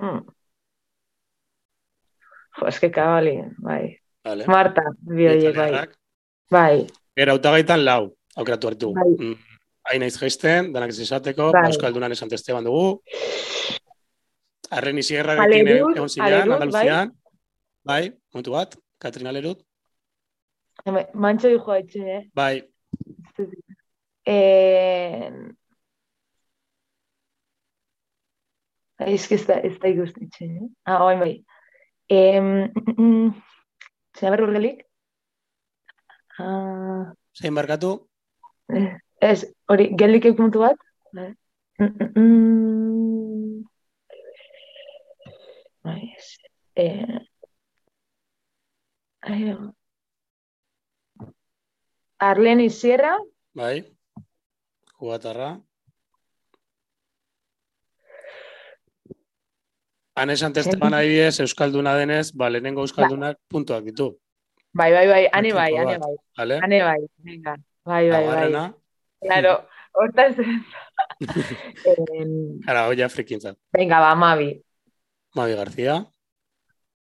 Mm. 0.00 0.24
Jo, 2.56 2.66
eske 2.68 2.88
kabali, 2.90 3.36
bai. 3.60 3.98
Vale. 4.24 4.46
Marta, 4.48 4.82
bi 5.04 5.28
horiek, 5.28 5.56
bai. 5.56 5.86
Bai. 6.52 6.86
Era 7.16 7.36
hautagaitan 7.36 7.84
lau, 7.84 8.16
aukeratu 8.36 8.72
hartu. 8.72 8.92
Bai. 8.96 9.10
Mm. 9.18 9.36
Hain 9.90 10.02
aiz 10.06 10.16
geisten, 10.16 10.72
danak 10.72 10.94
ez 10.94 11.00
esateko, 11.04 11.52
bai. 11.52 11.66
Euskaldunan 11.68 12.16
esan 12.16 12.32
testeban 12.32 12.64
dugu. 12.64 13.02
Arren 14.72 14.98
izierra 15.04 15.36
ekin 15.44 15.68
egon 15.76 16.08
zilean, 16.08 16.48
Andaluzian. 16.48 17.12
Bai. 17.12 17.21
Bai, 17.84 18.12
momentu 18.32 18.52
bat, 18.54 18.76
Katrina 18.98 19.32
Lerut. 19.32 19.62
Mantxo 21.14 21.48
di 21.48 21.58
joa 21.58 21.78
etxe, 21.82 22.00
eh? 22.18 22.22
Bai. 22.34 22.62
Eh... 24.26 25.30
Ez 29.02 29.26
que 29.26 29.34
ez 29.34 29.46
da, 29.46 29.58
ez 29.66 29.74
da 29.82 29.90
ikustitxe, 29.90 30.46
eh? 30.46 30.68
Ah, 30.86 31.02
oin 31.08 31.18
bai. 31.22 31.34
Eh, 32.08 32.40
mm, 33.00 33.32
Zer 34.18 34.34
berru 34.34 34.48
urgelik? 34.50 34.84
Ah... 36.38 37.12
Zein 37.34 37.54
barkatu? 37.58 37.96
Ez, 39.22 39.38
hori, 39.70 39.90
gelik 39.98 40.30
puntu 40.38 40.62
bat? 40.66 40.78
Bai. 41.12 41.32
Mm, 41.82 42.12
mm. 42.14 42.72
Eh, 46.74 47.31
Arlene 52.18 52.70
Sierra. 52.70 53.18
Bai. 53.54 53.84
Jugatarra. 54.98 55.60
Anes 60.14 60.42
antes 60.42 60.68
te 60.68 60.76
van 60.76 60.94
adibidez, 60.94 61.40
Euskalduna 61.40 61.94
denez, 61.96 62.32
ba, 62.36 62.50
lehenengo 62.50 62.82
Euskaldunak 62.84 63.38
ba. 63.38 63.44
puntuak 63.48 63.84
ditu. 63.84 64.18
Bai, 64.72 64.92
bai, 64.92 65.06
bai, 65.08 65.28
ane 65.32 65.52
bai, 65.52 65.76
ane 65.76 65.98
bai. 65.98 66.16
Vale. 66.36 66.58
Ane 66.62 66.82
bai, 66.84 67.00
venga. 67.24 67.56
Bai, 67.84 68.10
bai, 68.10 68.26
bai. 68.26 68.72
Claro, 69.22 69.54
hortaz. 69.92 70.36
Ara, 72.68 72.88
oia 72.88 73.08
frikintzat. 73.08 73.56
Venga, 73.72 74.00
ba, 74.04 74.14
Mavi. 74.14 74.50
Mavi 75.34 75.54
García. 75.56 75.96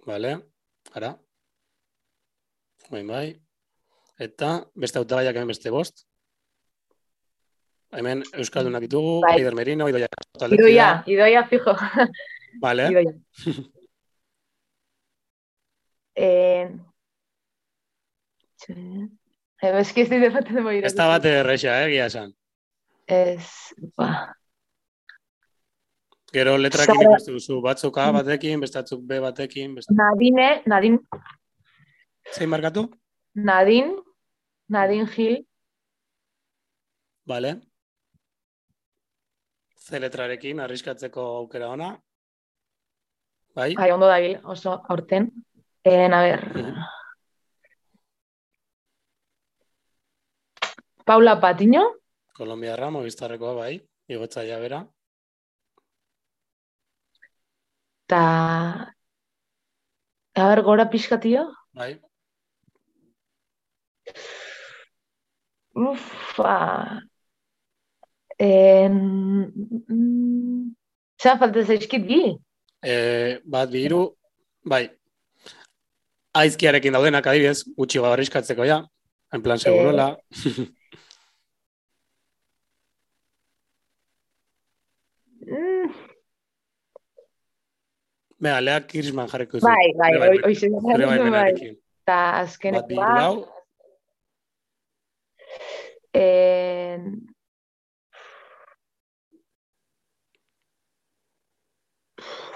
Vale. 0.06 0.38
Ara. 0.96 1.18
Bai, 2.92 3.04
bai. 3.08 3.28
Eta 4.20 4.52
beste 4.76 5.00
hautagaiak 5.00 5.36
hemen 5.36 5.52
beste 5.54 5.72
bost. 5.72 6.04
Hemen 7.96 8.24
Euskaldunak 8.40 8.84
ditugu, 8.86 9.20
bai. 9.24 9.38
Eider 9.40 9.56
Merino, 9.56 9.88
Idoia. 9.92 10.08
Idoia, 10.52 10.90
Idoia 11.08 11.44
fijo. 11.48 11.76
Vale. 12.64 12.90
Idoia. 12.92 13.14
eh... 16.16 16.70
Ez 19.62 19.94
que 19.94 20.02
estoy 20.02 20.20
de 20.20 20.32
parte 20.32 20.54
de 20.54 20.62
morir. 20.62 20.86
Esta 20.86 21.08
bate 21.08 21.28
de 21.28 21.44
rexa, 21.44 21.84
eh, 21.84 21.90
guía 21.90 22.10
san. 22.10 22.36
Ez, 23.08 23.74
ba. 23.98 24.36
Gero 26.32 26.58
letrakin 26.58 26.96
Zara... 26.96 27.18
duzu, 27.28 27.60
batzuk 27.62 27.98
A 27.98 28.12
batekin, 28.12 28.60
bestatzuk 28.60 29.02
B 29.04 29.20
batekin. 29.20 29.76
Bestatzuk... 29.76 29.98
Nadine, 29.98 30.64
Nadine. 30.66 31.00
Zein 32.32 32.50
markatu? 32.50 32.90
Nadine, 33.36 33.98
Nadine 34.70 35.06
Gil. 35.16 35.36
Vale. 37.28 37.52
Ze 39.76 40.00
letrarekin, 40.00 40.60
arriskatzeko 40.64 41.26
aukera 41.42 41.70
ona. 41.76 41.92
Bai? 43.56 43.74
Bai, 43.76 43.92
ondo 43.92 44.08
da 44.08 44.18
oso 44.54 44.78
aurten. 44.90 45.32
En, 45.84 46.14
a 46.14 46.22
ver... 46.22 46.42
Paula 51.06 51.40
Patiño. 51.42 51.82
Colombia 52.34 52.76
Ramo, 52.76 53.02
biztarrekoa, 53.04 53.54
bai. 53.54 53.74
Igotza 54.08 54.46
ja 54.48 54.60
bera. 54.60 54.86
Ta... 58.06 58.94
A 60.34 60.48
ver, 60.48 60.62
gora 60.64 60.90
pixka, 60.90 61.20
tio? 61.20 61.50
Bai. 61.74 62.00
Ufa... 65.76 66.58
En... 68.42 68.96
Zan 71.22 71.38
falta 71.38 71.62
zaizkit 71.62 72.08
bi? 72.08 72.22
Eh, 72.82 73.38
bat 73.46 73.70
biru, 73.70 74.02
bai. 74.66 74.88
Aizkiarekin 76.42 76.96
daudenak 76.96 77.28
adibidez, 77.30 77.62
gutxi 77.78 78.02
gabarrizkatzeko 78.02 78.66
ja. 78.66 78.80
En 79.32 79.44
plan, 79.46 79.62
segurola. 79.62 80.16
Eh... 85.46 85.88
Bega, 88.42 88.60
lea 88.66 88.82
Kirsman 88.90 89.30
jarriko 89.30 89.60
zu. 89.62 89.68
Bai, 89.70 89.94
bai, 90.02 90.12
oi, 90.18 90.38
oi, 90.50 90.56
oi, 90.98 91.18
oi, 91.22 91.32
bai. 91.38 91.74
Ta 92.10 92.22
azkeneko 92.42 92.98
bat. 92.98 93.61
En... 96.14 97.34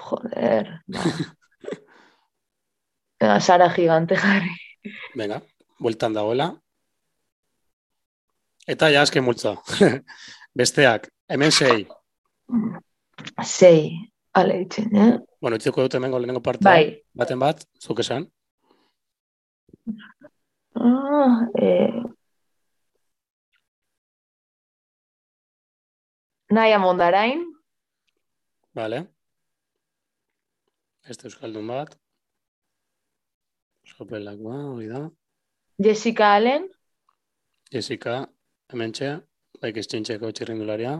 Joder, 0.06 0.82
ba. 0.86 1.00
Venga, 3.20 3.40
Sara 3.40 3.70
gigante 3.70 4.16
jarri. 4.16 4.52
Venga, 5.16 5.40
bueltan 5.80 6.12
dagoela. 6.12 6.50
Eta 8.66 8.90
ja 8.92 9.02
azken 9.02 9.24
multza. 9.24 9.54
Besteak, 10.58 11.08
hemen 11.32 11.52
sei. 11.52 11.86
Sei, 13.42 14.10
ale 14.34 14.60
itzen, 14.66 14.92
eh? 14.96 15.12
Bueno, 15.40 15.56
itzeko 15.56 15.86
dut 15.86 15.96
hemengo 15.96 16.20
lehenengo 16.20 16.42
parte. 16.44 16.64
Bai. 16.66 17.02
Baten 17.16 17.40
bat, 17.40 17.64
zuk 17.80 18.04
esan. 18.04 18.28
Ah, 20.76 21.46
eh... 21.62 22.15
Naia 26.50 26.78
Mondarain. 26.78 27.42
Vale. 28.74 29.06
Este 31.08 31.26
euskaldun 31.26 31.66
bat. 31.66 31.96
Sopelak 33.86 34.38
ba, 34.38 34.54
hori 34.70 34.88
da. 34.90 35.10
Jessica 35.82 36.34
Allen. 36.36 36.68
Jessica, 37.72 38.26
hemen 38.70 38.92
txea. 38.94 39.20
Baik 39.62 39.78
ez 39.82 39.86
txintxeko 39.90 40.30
txirrindularia. 40.30 40.96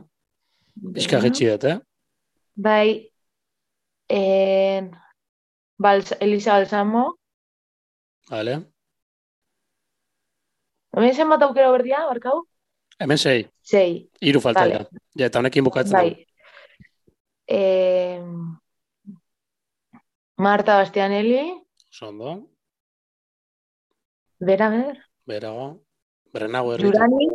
Bizka 0.96 1.20
getxi 1.22 1.48
dut, 1.50 1.64
eh? 1.70 1.78
Bai, 2.56 3.12
en 4.10 4.90
Bals 5.78 6.14
Elisa 6.20 6.56
Balsamo. 6.56 7.04
Vale. 8.30 8.56
Hemen 10.96 11.14
zen 11.14 11.28
bat 11.30 11.42
aukera 11.46 11.70
berdia, 11.74 12.06
barkau? 12.10 12.40
Hemen 12.98 13.18
sei. 13.20 13.44
Sei. 13.66 14.08
Iru 14.22 14.40
falta 14.40 14.62
vale. 14.62 14.74
ja. 14.74 15.00
Ja, 15.18 15.26
eta 15.26 15.40
honekin 15.40 15.64
bukatzen. 15.66 15.96
Bai. 15.96 16.26
Eh, 17.50 18.22
Marta 20.38 20.76
Bastianelli. 20.78 21.42
Sondo. 21.90 22.36
Bera, 24.38 24.68
ber. 24.70 25.02
Berago. 25.26 25.66
Brenago 26.32 26.76
Durani. 26.78 27.28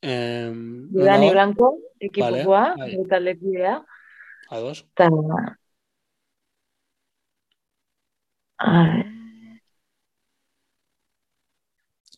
Eh, 0.00 0.50
Durani 0.94 1.26
no, 1.26 1.32
Blanco, 1.32 1.70
ekipokoa, 1.98 2.74
Vale, 2.78 2.96
vale, 2.96 3.08
taldekidea. 3.10 3.84
Ados. 4.48 4.86
Ta... 4.94 5.08
A 8.58 8.82
ver. 8.84 9.17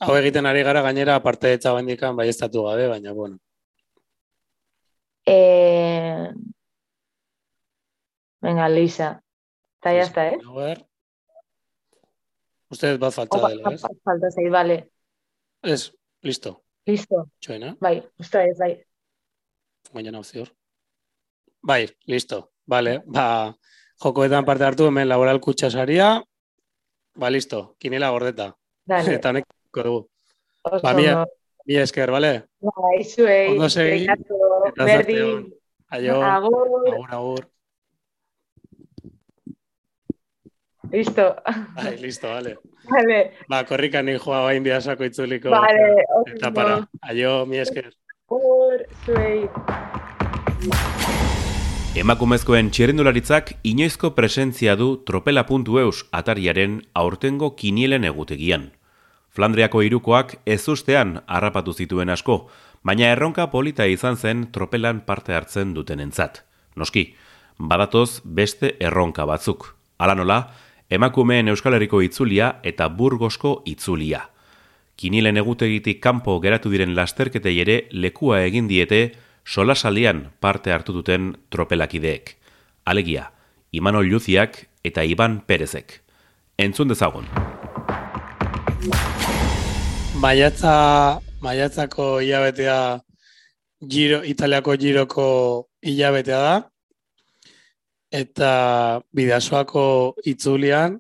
Hau 0.01 0.15
egiten 0.17 0.47
ari 0.49 0.63
gara 0.65 0.81
gainera 0.83 1.19
parte 1.23 1.53
etza 1.53 1.73
bandikan 1.77 2.17
bai 2.17 2.29
estatu 2.29 2.65
gabe, 2.65 2.87
baina 2.89 3.13
bueno. 3.13 3.39
Eh... 5.27 6.31
Venga, 8.41 8.69
Lisa. 8.69 9.23
Eta 9.81 9.93
ya 9.93 10.03
está, 10.03 10.29
eh? 10.29 10.39
A 10.47 10.53
ver. 10.57 10.87
Ustedes 12.71 12.99
bat 12.99 13.13
falta 13.13 13.37
Opa, 13.37 13.51
dela, 13.51 13.75
ez? 13.75 13.83
Falta 14.05 14.31
zei, 14.31 14.49
vale. 14.49 14.79
Ez, 15.63 15.93
listo. 16.23 16.63
Listo. 16.87 17.27
Txoena, 17.41 17.75
Bai, 17.81 17.99
usta 18.19 18.45
ez, 18.45 18.57
bai. 18.59 18.73
gaina 19.93 20.19
opzior. 20.19 20.49
Bai, 21.61 21.85
listo. 22.07 22.53
Vale, 22.65 23.03
ba, 23.07 23.55
jokoetan 24.01 24.47
parte 24.49 24.65
hartu 24.65 24.87
hemen 24.89 25.09
laboral 25.09 25.41
kutsasaria. 25.41 26.23
Ba, 27.15 27.31
listo, 27.31 27.77
kinela 27.79 28.11
gordeta. 28.11 28.55
Dale. 28.87 29.15
Eta 29.21 29.35
honek 29.35 29.45
dugu. 29.74 30.09
Oso 30.62 30.83
Ba, 30.83 30.92
mila, 30.94 31.26
mila 31.66 31.83
esker, 31.83 32.11
bale? 32.11 32.33
Bai, 32.61 33.04
zuei. 33.04 33.48
Ondo 33.54 33.68
segi, 33.70 34.04
eta 34.04 34.85
on. 35.24 35.48
Aio, 35.90 36.22
Agur. 36.22 36.88
agur, 36.94 37.14
agur. 37.14 37.46
Listo. 40.92 41.37
Bai, 41.74 41.96
listo, 41.98 42.28
vale. 42.28 42.56
Vale. 42.90 43.18
Ba, 43.48 43.64
korrikan 43.64 44.04
ni 44.06 44.18
joa 44.18 44.42
bain 44.44 44.62
bidasako 44.62 45.04
itzuliko. 45.04 45.50
Vale, 45.50 46.04
Eta 46.35 46.52
para. 46.52 46.88
Aio, 47.02 47.46
mi 47.46 47.59
esker. 47.59 47.92
Agur, 48.30 48.85
zuei. 49.06 49.48
Emakumezkoen 51.98 52.70
txirrendularitzak 52.70 53.56
inoizko 53.66 54.12
presentzia 54.14 54.76
du 54.78 54.92
tropela.eus 55.06 56.04
atariaren 56.14 56.80
aurtengo 56.94 57.56
kinielen 57.59 58.04
egutegian. 58.06 58.70
Flandriako 59.31 59.83
irukoak 59.87 60.38
ez 60.47 60.62
ustean 60.69 61.21
harrapatu 61.27 61.73
zituen 61.73 62.11
asko, 62.11 62.49
baina 62.83 63.12
erronka 63.14 63.47
polita 63.51 63.87
izan 63.87 64.16
zen 64.16 64.49
tropelan 64.53 65.05
parte 65.07 65.35
hartzen 65.35 65.75
dutenentzat. 65.75 66.43
Noski, 66.77 67.14
badatoz 67.59 68.23
beste 68.25 68.75
erronka 68.81 69.27
batzuk. 69.27 69.77
Hala 69.99 70.16
nola, 70.16 70.40
emakumeen 70.90 71.49
Euskal 71.53 71.77
Herriko 71.77 72.01
itzulia 72.03 72.57
eta 72.64 72.88
burgosko 72.88 73.61
itzulia. 73.66 74.25
Kinielen 74.97 75.38
egutegitik 75.40 76.01
kanpo 76.03 76.38
geratu 76.40 76.73
diren 76.73 76.97
lasterketei 76.97 77.55
ere 77.62 77.77
lekua 77.93 78.43
egin 78.45 78.69
diete 78.69 79.12
solasaldian 79.45 80.27
parte 80.40 80.73
hartu 80.73 80.93
duten 80.93 81.37
tropelakideek. 81.51 82.37
Alegia, 82.85 83.31
Imanol 83.73 84.11
Luziak 84.11 84.66
eta 84.85 85.05
Iban 85.05 85.40
Perezek. 85.47 86.01
Entzun 86.59 86.88
dezagun. 86.88 87.29
Maiatza, 90.20 91.18
maiatzako 91.40 92.18
hilabetea 92.20 93.00
giro, 93.88 94.18
Italiako 94.33 94.74
giroko 94.76 95.24
hilabetea 95.80 96.40
da. 96.44 96.56
Eta 98.12 98.50
bidasoako 99.16 99.85
itzulian, 100.33 100.98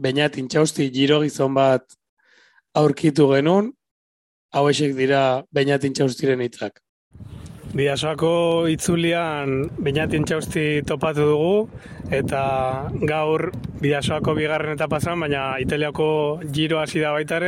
baina 0.00 0.30
tintxausti 0.32 0.88
giro 0.96 1.20
gizon 1.26 1.52
bat 1.60 1.84
aurkitu 2.72 3.28
genuen, 3.34 3.68
hauexek 4.56 4.96
dira 4.96 5.22
baina 5.52 5.76
tintxaustiren 5.82 6.40
hitzak. 6.40 6.85
Bidasoako 7.76 8.68
itzulian 8.72 9.66
Beñatin 9.84 10.24
txausti 10.24 10.80
topatu 10.88 11.26
dugu 11.28 11.56
eta 12.14 12.40
gaur 13.04 13.50
Bidasoako 13.82 14.32
bigarren 14.38 14.78
etapa 14.78 14.96
zen, 15.02 15.20
baina 15.20 15.58
Italiako 15.60 16.06
giro 16.56 16.80
hasi 16.80 17.02
da 17.04 17.12
baita. 17.12 17.40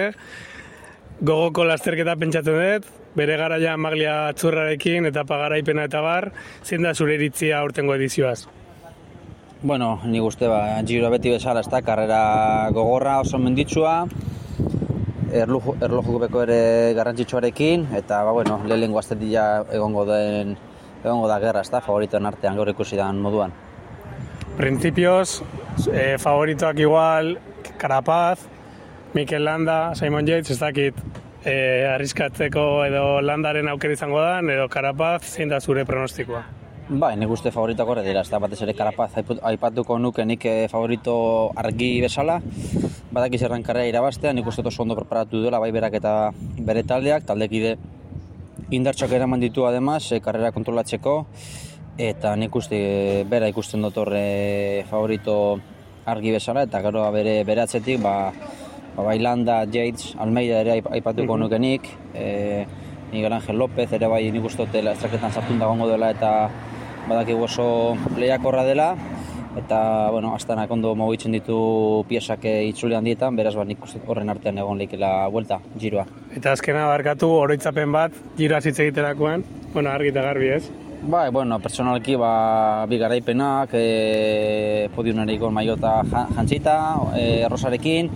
Gogoko 1.25 1.65
lasterketa 1.65 2.19
pentsatzen 2.21 2.59
dut, 2.61 2.91
bere 3.17 3.39
garaia 3.41 3.77
maglia 3.81 4.19
txurrarekin 4.37 5.09
etapa 5.09 5.39
garaipena 5.41 5.89
eta 5.89 6.03
bar, 6.05 6.29
zein 6.63 6.85
da 6.85 6.93
zure 6.95 7.17
iritzia 7.17 7.63
aurtengo 7.63 7.97
edizioaz? 7.97 8.45
Bueno, 9.63 9.99
ni 10.05 10.21
uste 10.21 10.47
ba, 10.47 10.61
Giro 10.87 11.09
beti 11.11 11.33
bezala, 11.33 11.65
ez 11.65 11.73
da, 11.73 11.81
karrera 11.83 12.21
gogorra 12.77 13.19
oso 13.25 13.41
menditsua, 13.43 14.03
erloju, 15.33 15.77
erlojupeko 15.83 16.43
ere 16.47 16.59
garrantzitsuarekin, 16.97 17.89
eta, 17.99 18.23
ba, 18.25 18.33
bueno, 18.33 18.61
lehenengo 18.67 18.99
astetia 18.99 19.65
egongo 19.73 20.05
den, 20.09 20.57
egongo 21.05 21.29
da 21.29 21.39
gerra, 21.43 21.63
ez 21.63 21.71
da, 21.71 21.81
favoritoen 21.85 22.27
artean 22.27 22.57
gaur 22.57 22.71
ikusi 22.73 22.97
dan 22.97 23.21
moduan. 23.23 23.53
Principios, 24.57 25.43
eh, 25.93 26.17
favoritoak 26.19 26.79
igual, 26.79 27.39
Carapaz, 27.79 28.41
Mikel 29.15 29.45
Landa, 29.45 29.95
Simon 29.95 30.27
Yates, 30.27 30.51
ez 30.51 30.59
dakit, 30.59 30.95
eh, 31.45 31.87
arriskatzeko 31.95 32.85
edo 32.85 33.21
landaren 33.21 33.69
aukera 33.69 33.95
izango 33.95 34.21
da, 34.21 34.41
edo 34.41 34.69
Carapaz, 34.69 35.23
zein 35.23 35.49
da 35.49 35.61
zure 35.61 35.85
pronostikoa? 35.85 36.45
Bai, 36.89 37.19
nik 37.21 37.29
uste 37.29 37.51
favoritoak 37.53 37.91
horre 37.93 38.01
dira, 38.07 38.23
ez 38.25 38.31
da, 38.33 38.39
batez 38.41 38.63
ere 38.65 38.73
karapaz 38.73 39.11
aipatuko 39.51 39.99
nuke 40.01 40.25
nik 40.25 40.45
eh, 40.49 40.69
favorito 40.73 41.13
argi 41.61 41.89
bezala, 42.01 42.39
badakiz 43.13 43.43
errankarrea 43.45 43.91
irabaztea, 43.91 44.33
nik 44.33 44.47
uste 44.49 44.65
oso 44.65 44.87
ondo 44.87 44.97
preparatu 44.97 45.43
duela, 45.43 45.61
bai 45.61 45.69
berak 45.71 45.99
eta 46.01 46.15
bere 46.65 46.87
taldeak, 46.89 47.27
taldekide 47.29 47.75
indartxoak 48.73 49.13
eraman 49.19 49.45
ditu 49.45 49.67
además, 49.69 50.07
eh, 50.17 50.23
karrera 50.25 50.49
kontrolatzeko, 50.57 51.27
eta 52.01 52.33
nik 52.41 52.57
uste 52.57 52.81
bera 53.29 53.53
ikusten 53.53 53.85
dut 53.85 54.01
horre 54.01 54.87
favorito 54.89 55.59
argi 56.09 56.33
bezala, 56.39 56.65
eta 56.65 56.81
gero 56.89 57.05
bere 57.13 57.43
beratzetik, 57.45 58.01
ba, 58.01 58.33
ba, 58.97 59.03
bai 59.11 59.19
Landa, 59.21 59.67
Yates, 59.67 60.15
Almeida 60.17 60.65
ere 60.65 60.79
aip- 60.79 60.89
aipatuko 60.97 61.37
nuke 61.37 61.61
nik, 61.61 61.93
eh, 62.15 62.65
Miguel 63.13 63.33
Ángel 63.33 63.57
López 63.57 63.93
ere 63.93 64.09
bai 64.09 64.31
nik 64.33 64.45
uste 64.45 64.65
dut 64.65 64.75
estraketan 64.81 65.33
sartun 65.33 65.59
dagoengo 65.61 65.87
dela 65.89 66.11
eta 66.17 66.33
badakigu 67.09 67.45
oso 67.49 67.97
lehiakorra 68.17 68.65
dela 68.65 68.93
eta 69.59 70.11
bueno, 70.11 70.35
astanak 70.35 70.71
ondo 70.71 70.95
mugitzen 70.95 71.33
ditu 71.35 72.05
piesak 72.09 72.45
eh, 72.47 72.69
itzuli 72.69 72.95
handietan, 72.95 73.37
beraz 73.37 73.55
ba 73.59 73.65
nik 73.67 73.81
horren 74.07 74.31
artean 74.31 74.59
egon 74.59 74.79
leikela 74.79 75.29
vuelta, 75.33 75.59
giroa. 75.79 76.05
Eta 76.37 76.53
azkena 76.53 76.87
barkatu 76.87 77.31
oroitzapen 77.41 77.93
bat, 77.93 78.15
giroaz 78.39 78.65
hitz 78.67 78.79
egiterakoan, 78.85 79.45
bueno, 79.75 79.91
argi 79.91 80.13
eta 80.13 80.23
garbi 80.23 80.53
ez. 80.59 80.63
Bai, 80.99 81.31
bueno, 81.31 81.61
personalki 81.63 82.17
ba, 82.19 82.85
bi 82.91 82.99
garaipenak, 82.99 83.71
e, 83.73 84.89
podiunareiko 84.95 85.51
maiota 85.51 86.03
ja- 86.11 86.27
jantzita, 86.37 86.75
e, 87.17 87.47
rosarekin, 87.49 88.11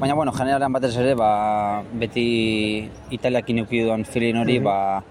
baina, 0.00 0.14
bueno, 0.14 0.32
generalean 0.32 0.72
batez 0.72 0.96
ere, 0.96 1.14
ba, 1.14 1.82
beti 1.92 2.88
italiakin 3.10 3.64
euki 3.64 3.82
dudan 3.84 4.04
feeling 4.04 4.40
hori, 4.40 4.58
ba, 4.58 5.02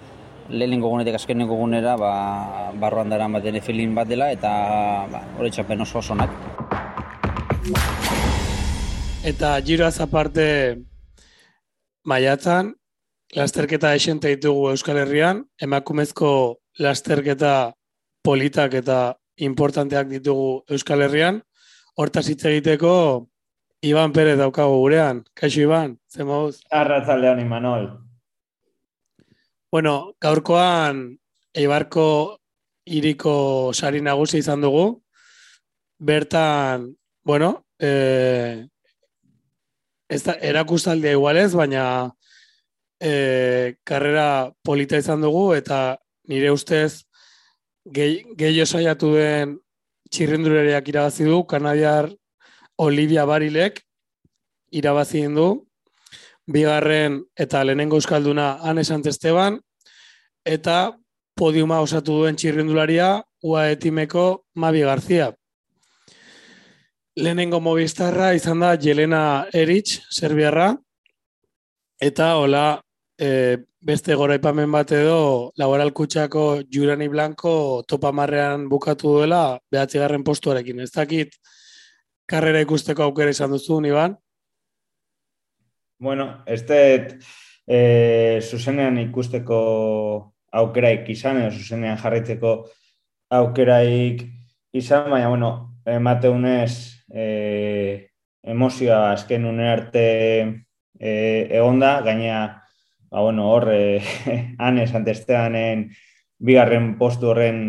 lehenengo 0.52 0.90
gunetik 0.90 1.16
azkenengo 1.16 1.56
gunera, 1.56 1.96
ba, 1.98 2.72
barruan 2.80 3.10
dara 3.10 3.28
bat 3.28 3.46
ere 3.46 3.62
feeling 3.62 3.96
bat 3.96 4.08
dela, 4.08 4.32
eta 4.32 4.52
ba, 5.12 5.24
oroitzapen 5.40 5.82
oso 5.82 6.00
osonak. 6.00 6.30
Eta 9.24 9.54
giroaz 9.62 10.00
aparte 10.02 10.46
maiatzan, 12.06 12.74
lasterketa 13.36 13.94
esente 13.96 14.32
ditugu 14.36 14.70
Euskal 14.72 14.98
Herrian, 15.04 15.44
emakumezko 15.62 16.32
lasterketa 16.80 17.74
politak 18.26 18.74
eta 18.82 19.16
importanteak 19.38 20.10
ditugu 20.10 20.64
Euskal 20.70 21.06
Herrian. 21.06 21.41
Hortaz 21.97 22.28
hitz 22.30 22.43
egiteko, 22.45 23.28
Iban 23.82 24.14
Perez 24.14 24.38
daukagu 24.39 24.78
gurean. 24.84 25.24
Kaixo 25.34 25.62
Iban, 25.66 25.97
zen 26.10 26.28
moduz? 26.30 26.62
Arratzaldeon 26.72 27.41
Imanol. 27.41 27.89
Bueno, 29.72 30.15
gaurkoan 30.19 31.17
Eibarko 31.55 32.38
iriko 32.91 33.72
sari 33.72 34.01
nagusi 34.03 34.41
izan 34.43 34.59
dugu. 34.59 35.01
Bertan, 35.97 36.89
bueno, 37.24 37.63
eh, 37.80 38.67
ez 40.09 40.24
da, 40.26 40.36
erakustaldia 40.43 41.13
igualez, 41.15 41.53
baina 41.55 41.86
eh, 42.99 43.78
karrera 43.88 44.51
polita 44.61 44.99
izan 44.99 45.24
dugu 45.24 45.53
eta 45.55 46.01
nire 46.28 46.51
ustez 46.51 47.05
gehi, 47.86 48.26
gehiago 48.36 48.67
saiatu 48.67 49.13
den 49.15 49.55
txirrendulariak 50.11 50.91
irabazi 50.91 51.30
du, 51.32 51.45
Kanadiar 51.47 52.11
Olivia 52.76 53.24
Barilek 53.24 53.86
irabazi 54.72 55.24
du, 55.32 55.47
bigarren 56.48 57.22
eta 57.38 57.64
lehenengo 57.64 58.00
euskalduna 58.00 58.60
Ane 58.62 58.84
Sant 58.84 59.06
Esteban, 59.08 59.60
eta 60.46 60.94
podiuma 61.38 61.80
osatu 61.82 62.22
duen 62.22 62.36
txirrendularia 62.36 63.22
UAE 63.44 63.76
timeko 63.82 64.46
Mabi 64.56 64.84
Garzia. 64.86 65.32
Lehenengo 67.18 67.60
mobistarra 67.60 68.32
izan 68.34 68.62
da 68.64 68.76
Jelena 68.80 69.48
Erich, 69.54 70.00
serbiarra, 70.10 70.72
eta 72.00 72.36
hola 72.39 72.66
e, 73.20 73.58
beste 73.82 74.16
goraipamen 74.16 74.72
bat 74.72 74.92
edo 74.96 75.52
laboral 75.58 75.92
kutsako 75.94 76.62
Jurani 76.72 77.08
Blanco 77.10 77.84
topa 77.88 78.12
marrean 78.12 78.68
bukatu 78.70 79.18
duela 79.18 79.60
behatzigarren 79.72 80.24
postuarekin. 80.24 80.82
Ez 80.86 80.92
dakit 80.94 81.36
karrera 82.30 82.62
ikusteko 82.62 83.04
aukera 83.10 83.34
izan 83.34 83.52
duzu, 83.52 83.82
Iban? 83.86 84.16
Bueno, 86.02 86.41
este 86.47 87.20
e, 87.68 88.39
zuzenean 88.41 88.95
ikusteko 88.97 89.58
aukeraik 90.49 91.12
izan, 91.14 91.43
edo 91.43 91.52
zuzenean 91.54 91.99
jarraitzeko 92.02 92.54
aukeraik 93.38 94.24
izan, 94.74 95.12
baina, 95.14 95.28
bueno, 95.30 95.52
emateunez 95.86 97.06
e, 97.14 98.10
emozioa 98.41 99.12
azken 99.12 99.45
une 99.45 99.70
arte 99.70 100.08
e, 100.97 101.14
egonda, 101.62 101.99
gaina, 102.02 102.66
ba, 103.12 103.22
bueno, 103.22 103.52
hor, 103.54 103.70
e, 103.78 104.02
anez, 104.58 104.89
antesteanen 104.97 105.91
bigarren 106.41 106.95
postu 106.97 107.30
horren, 107.30 107.62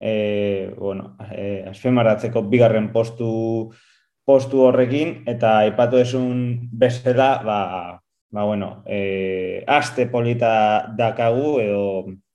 e, 0.00 0.72
bueno, 0.78 1.18
e, 1.28 1.66
azfemaratzeko 1.68 2.48
bigarren 2.48 2.94
postu 2.96 3.28
postu 4.24 4.64
horrekin, 4.68 5.22
eta 5.28 5.58
aipatu 5.64 6.00
esun 6.00 6.68
bezala, 6.72 7.42
ba, 7.44 7.58
ba, 8.30 8.44
bueno, 8.44 8.82
e, 8.86 9.62
aste 9.66 10.06
polita 10.06 10.88
dakagu, 10.96 11.60
edo 11.60 11.84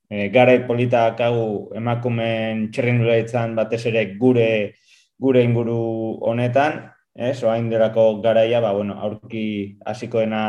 e, 0.10 0.30
garai 0.30 0.66
polita 0.68 1.10
dakagu 1.10 1.74
emakumen 1.76 2.70
itzan 2.72 3.56
batez 3.56 3.86
ere 3.86 4.18
gure 4.18 4.74
gure 5.20 5.44
inguru 5.44 6.18
honetan, 6.24 6.92
ez, 7.16 7.44
oain 7.44 7.70
delako 7.70 8.22
garaia, 8.24 8.62
ba, 8.64 8.72
bueno, 8.74 8.96
aurki 9.04 9.78
hasikoena 9.86 10.44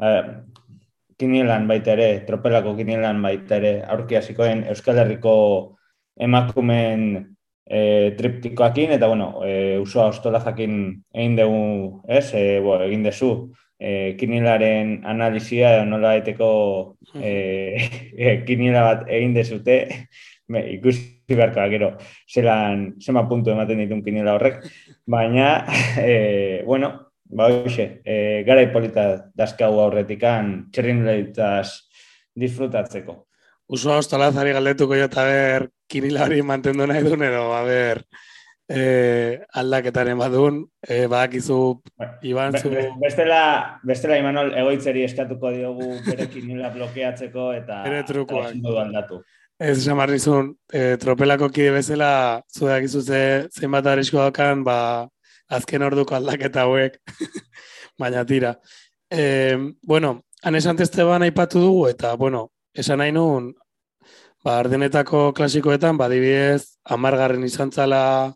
eh, 0.00 0.22
kinielan 1.20 1.68
baita 1.68 1.92
ere, 1.92 2.24
tropelako 2.24 2.72
kinielan 2.78 3.20
baita 3.22 3.58
ere, 3.60 3.74
aurki 3.84 4.16
hasikoen 4.16 4.64
Euskal 4.72 5.02
Herriko 5.02 5.34
emakumen 6.16 7.04
e, 7.66 8.14
triptikoakin, 8.18 8.96
eta, 8.96 9.08
bueno, 9.08 9.44
e, 9.46 9.78
usoa 9.78 10.08
ostolazakin 10.10 10.74
egin 11.14 11.36
dugu, 11.38 12.02
ez, 12.08 12.32
e, 12.34 12.60
bo, 12.64 12.78
egin 12.84 13.04
dezu, 13.06 13.30
e, 13.80 14.14
kinielaren 14.20 15.00
analizia, 15.08 15.84
nola 15.88 16.16
daiteko 16.16 16.50
e, 17.16 17.32
e, 18.16 18.34
kiniela 18.48 18.84
bat 18.88 19.06
egin 19.08 19.34
dezute, 19.34 19.80
me, 20.50 20.64
ikusi 20.74 21.36
beharko 21.36 21.64
gero 21.70 21.92
zelan 22.26 22.88
zema 23.00 23.22
puntu 23.30 23.54
ematen 23.54 23.78
ditun 23.84 24.02
kiniela 24.04 24.34
horrek, 24.36 24.60
baina, 25.06 25.64
e, 26.02 26.62
bueno, 26.66 26.92
ba 27.30 27.48
hoxe, 27.54 28.02
e, 28.04 28.42
gara 28.46 28.66
hipolita 28.66 29.06
dazkau 29.38 29.78
aurretikan 29.80 30.70
txerrin 30.74 31.04
disfrutatzeko. 32.40 33.29
Uso 33.70 33.92
hau 33.94 34.02
zari 34.02 34.52
galdetuko 34.52 34.96
jo 34.98 35.06
eta 35.06 35.24
ber 35.24 35.68
kinila 35.88 36.24
hori 36.26 36.42
mantendu 36.42 36.86
nahi 36.86 37.04
duen 37.04 37.22
edo, 37.22 37.52
a 37.54 37.62
ber, 37.62 38.02
e, 38.70 39.40
aldaketaren 39.62 40.18
badun, 40.18 40.64
e, 40.82 41.06
badakizu, 41.06 41.58
ba, 41.98 42.08
Iban, 42.22 42.58
zu... 42.58 42.70
bestela, 43.02 43.78
bestela, 43.82 44.18
Imanol, 44.18 44.50
egoitzeri 44.58 45.04
eskatuko 45.06 45.52
diogu 45.54 45.90
bere 46.06 46.26
kinila 46.30 46.70
blokeatzeko 46.74 47.52
eta... 47.58 47.82
Bere 47.86 48.02
trukoak. 48.06 48.58
aldatu. 48.84 49.22
Ez 49.60 49.76
esan 49.76 49.98
barrizun, 50.00 50.54
e, 50.72 50.96
tropelako 51.02 51.50
kide 51.54 51.74
bezala, 51.74 52.12
zueak 52.50 52.86
izuze 52.86 53.22
zenbat 53.54 53.90
arrisko 53.90 54.22
dakan, 54.22 54.62
ba, 54.64 54.78
azken 55.50 55.86
orduko 55.86 56.16
aldaketa 56.16 56.64
hauek, 56.66 56.96
baina 58.00 58.24
tira. 58.24 58.54
E, 59.10 59.58
bueno, 59.86 60.16
anesan 60.42 60.78
testeban 60.78 61.26
aipatu 61.26 61.60
dugu, 61.60 61.88
eta, 61.90 62.14
bueno, 62.16 62.48
esan 62.72 63.02
nahi 63.02 63.12
nun, 63.12 63.50
ba, 64.44 64.58
ardenetako 64.58 65.30
klasikoetan, 65.36 65.98
ba, 66.00 66.08
dibidez, 66.12 66.76
amargarren 66.84 67.44
izan 67.44 67.72
zala 67.72 68.32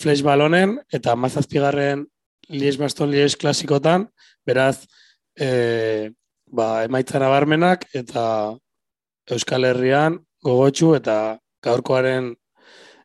flash 0.00 0.22
balonen, 0.26 0.76
eta 0.92 1.16
mazazpigarren 1.16 2.06
lies 2.50 2.76
baston 2.78 3.10
lies 3.10 3.36
klasikotan, 3.36 4.08
beraz, 4.46 4.86
e, 5.38 6.10
ba, 6.52 6.84
emaitzan 6.86 7.24
abarmenak, 7.26 7.88
eta 7.94 8.54
Euskal 9.30 9.66
Herrian, 9.66 10.20
gogotxu 10.46 10.94
eta 10.98 11.38
gaurkoaren 11.64 12.34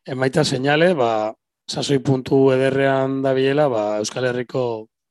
emaita 0.05 0.43
seinale, 0.45 0.93
ba, 0.97 1.33
sasoi 1.69 1.99
puntu 2.03 2.49
ederrean 2.53 3.21
da 3.23 3.33
biela, 3.37 3.67
ba, 3.71 3.85
Euskal 4.01 4.27
Herriko 4.29 4.65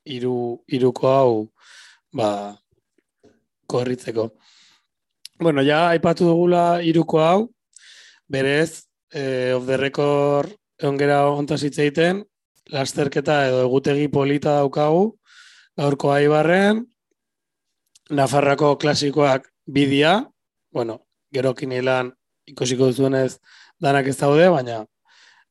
iru, 0.04 0.60
iruko 0.68 1.08
hau 1.08 1.32
ba, 2.12 2.56
korritzeko. 3.66 4.30
Bueno, 5.40 5.62
ja, 5.64 5.88
aipatu 5.88 6.26
dugula 6.28 6.82
iruko 6.84 7.22
hau, 7.24 7.38
berez, 8.28 8.84
eh, 9.10 9.54
of 9.56 9.64
the 9.64 9.78
record 9.78 10.52
ongera 10.84 11.22
ontaz 11.32 11.62
egiten, 11.64 12.26
lasterketa 12.68 13.46
edo 13.48 13.62
egutegi 13.64 14.10
polita 14.12 14.58
daukagu, 14.58 15.14
gaurko 15.80 16.12
aibarren, 16.12 16.84
Nafarrako 18.10 18.74
klasikoak 18.76 19.46
bidia, 19.64 20.28
bueno, 20.74 20.98
gero 21.32 21.54
kinilan 21.54 22.10
ikusiko 22.44 22.90
duzuenez 22.90 23.38
danak 23.80 24.10
ez 24.12 24.16
daude, 24.18 24.48
baina 24.50 24.82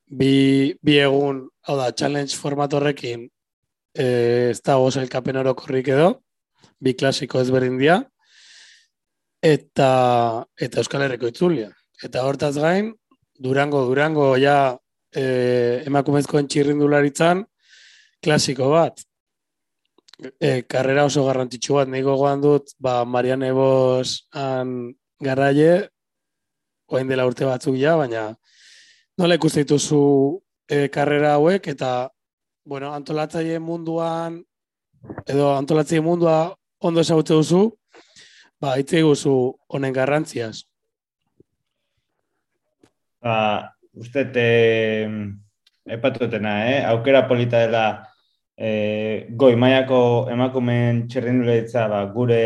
bi, 0.05 0.75
bi 0.83 0.99
egun, 0.99 1.47
hau 1.65 1.79
da, 1.79 1.89
challenge 1.95 2.37
format 2.37 2.75
horrekin 2.77 3.25
e, 3.95 4.05
ez 4.51 4.59
da 4.61 4.75
goz 4.77 4.97
elkapen 5.01 5.39
orokorrik 5.41 5.87
edo, 5.95 6.19
bi 6.77 6.93
klasiko 6.93 7.41
ezberdin 7.41 7.79
dia, 7.81 8.03
eta, 9.41 9.91
eta 10.59 10.81
Euskal 10.81 11.05
Herriko 11.05 11.29
itzulia. 11.29 11.69
Eta 12.03 12.23
hortaz 12.27 12.55
gain, 12.57 12.93
Durango, 13.39 13.85
Durango, 13.87 14.31
ja, 14.39 14.77
e, 15.15 15.83
emakumezkoen 15.87 16.47
txirrindularitzan, 16.47 17.45
klasiko 18.23 18.71
bat. 18.73 19.03
E, 20.19 20.63
karrera 20.67 21.05
oso 21.07 21.23
garrantzitsu 21.27 21.79
bat, 21.79 21.91
niko 21.91 22.13
gogoan 22.15 22.43
dut, 22.43 22.75
ba, 22.79 23.03
Marian 23.07 23.43
Ebos 23.47 24.27
an 24.35 24.91
garraie, 25.23 25.87
oain 26.89 27.07
dela 27.07 27.25
urte 27.29 27.47
batzuk 27.47 27.77
ja, 27.79 27.95
baina 27.99 28.33
nola 29.19 29.35
ikusten 29.37 29.65
dituzu 29.65 30.01
e, 30.69 30.87
karrera 30.93 31.35
hauek 31.37 31.67
eta 31.71 32.09
bueno, 32.65 32.93
antolatzaile 32.93 33.59
munduan 33.59 34.39
edo 35.27 35.51
antolatzaile 35.55 36.03
mundua 36.05 36.37
ondo 36.79 37.03
esagutze 37.03 37.35
duzu, 37.35 37.61
ba, 38.59 38.75
hitz 38.79 39.01
guzu 39.03 39.35
honen 39.71 39.95
garrantziaz. 39.95 40.63
Ba, 43.23 43.35
uste 43.99 44.25
te 44.35 44.47
epatutena, 45.89 46.53
eh? 46.69 46.79
aukera 46.91 47.25
polita 47.27 47.63
dela 47.65 47.85
e, 48.55 49.25
goi 49.35 49.55
maiako 49.59 50.29
emakumen 50.31 51.05
txerrinduletza 51.09 51.87
ba, 51.91 52.03
gure 52.13 52.43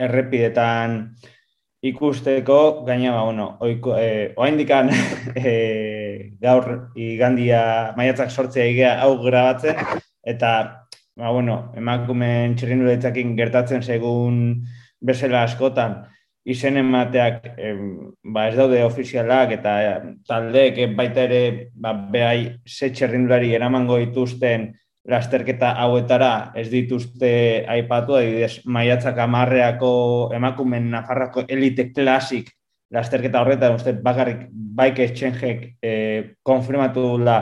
errepidetan 0.00 1.00
ikusteko, 1.86 2.84
gaina, 2.84 3.14
ba, 3.16 3.24
bueno, 3.24 3.46
oiko, 3.64 3.96
e, 3.96 4.32
oa 4.36 4.50
indikan 4.50 4.90
e, 5.38 6.36
gaur 6.42 6.92
igandia 6.94 7.62
maiatzak 7.96 8.30
sortzea 8.30 8.66
igea 8.68 8.92
hau 9.06 9.16
grabatzen, 9.24 9.80
eta, 10.34 10.52
ba, 11.16 11.32
bueno, 11.32 11.62
emakumen 11.78 12.58
txerrinuletzakin 12.58 13.34
gertatzen 13.38 13.82
segun 13.86 14.60
bezala 15.00 15.44
askotan, 15.48 16.00
izen 16.44 16.78
emateak 16.80 17.50
e, 17.56 17.72
ba, 18.24 18.46
ez 18.48 18.56
daude 18.56 18.82
ofizialak 18.84 19.56
eta 19.58 19.74
e, 19.84 19.90
taldeek 20.28 20.80
baita 20.96 21.26
ere 21.28 21.42
ba, 21.74 21.92
behai 21.92 22.56
ze 22.66 22.90
txerrindulari 22.90 23.52
eramango 23.54 23.98
dituzten 24.00 24.70
lasterketa 25.10 25.72
hauetara 25.80 26.52
ez 26.56 26.68
dituzte 26.70 27.32
aipatu, 27.68 28.16
adibidez, 28.16 28.60
maiatzak 28.64 29.18
amarreako 29.24 29.92
emakumen 30.36 30.90
nafarrako 30.92 31.44
elite 31.48 31.90
klasik 31.92 32.50
lasterketa 32.90 33.40
horretan, 33.40 33.76
uste 33.78 33.94
bakarrik 34.02 34.48
baik 34.50 34.98
exchangeek 35.06 35.66
e, 35.82 35.92
konfirmatu 36.42 37.04
da 37.24 37.38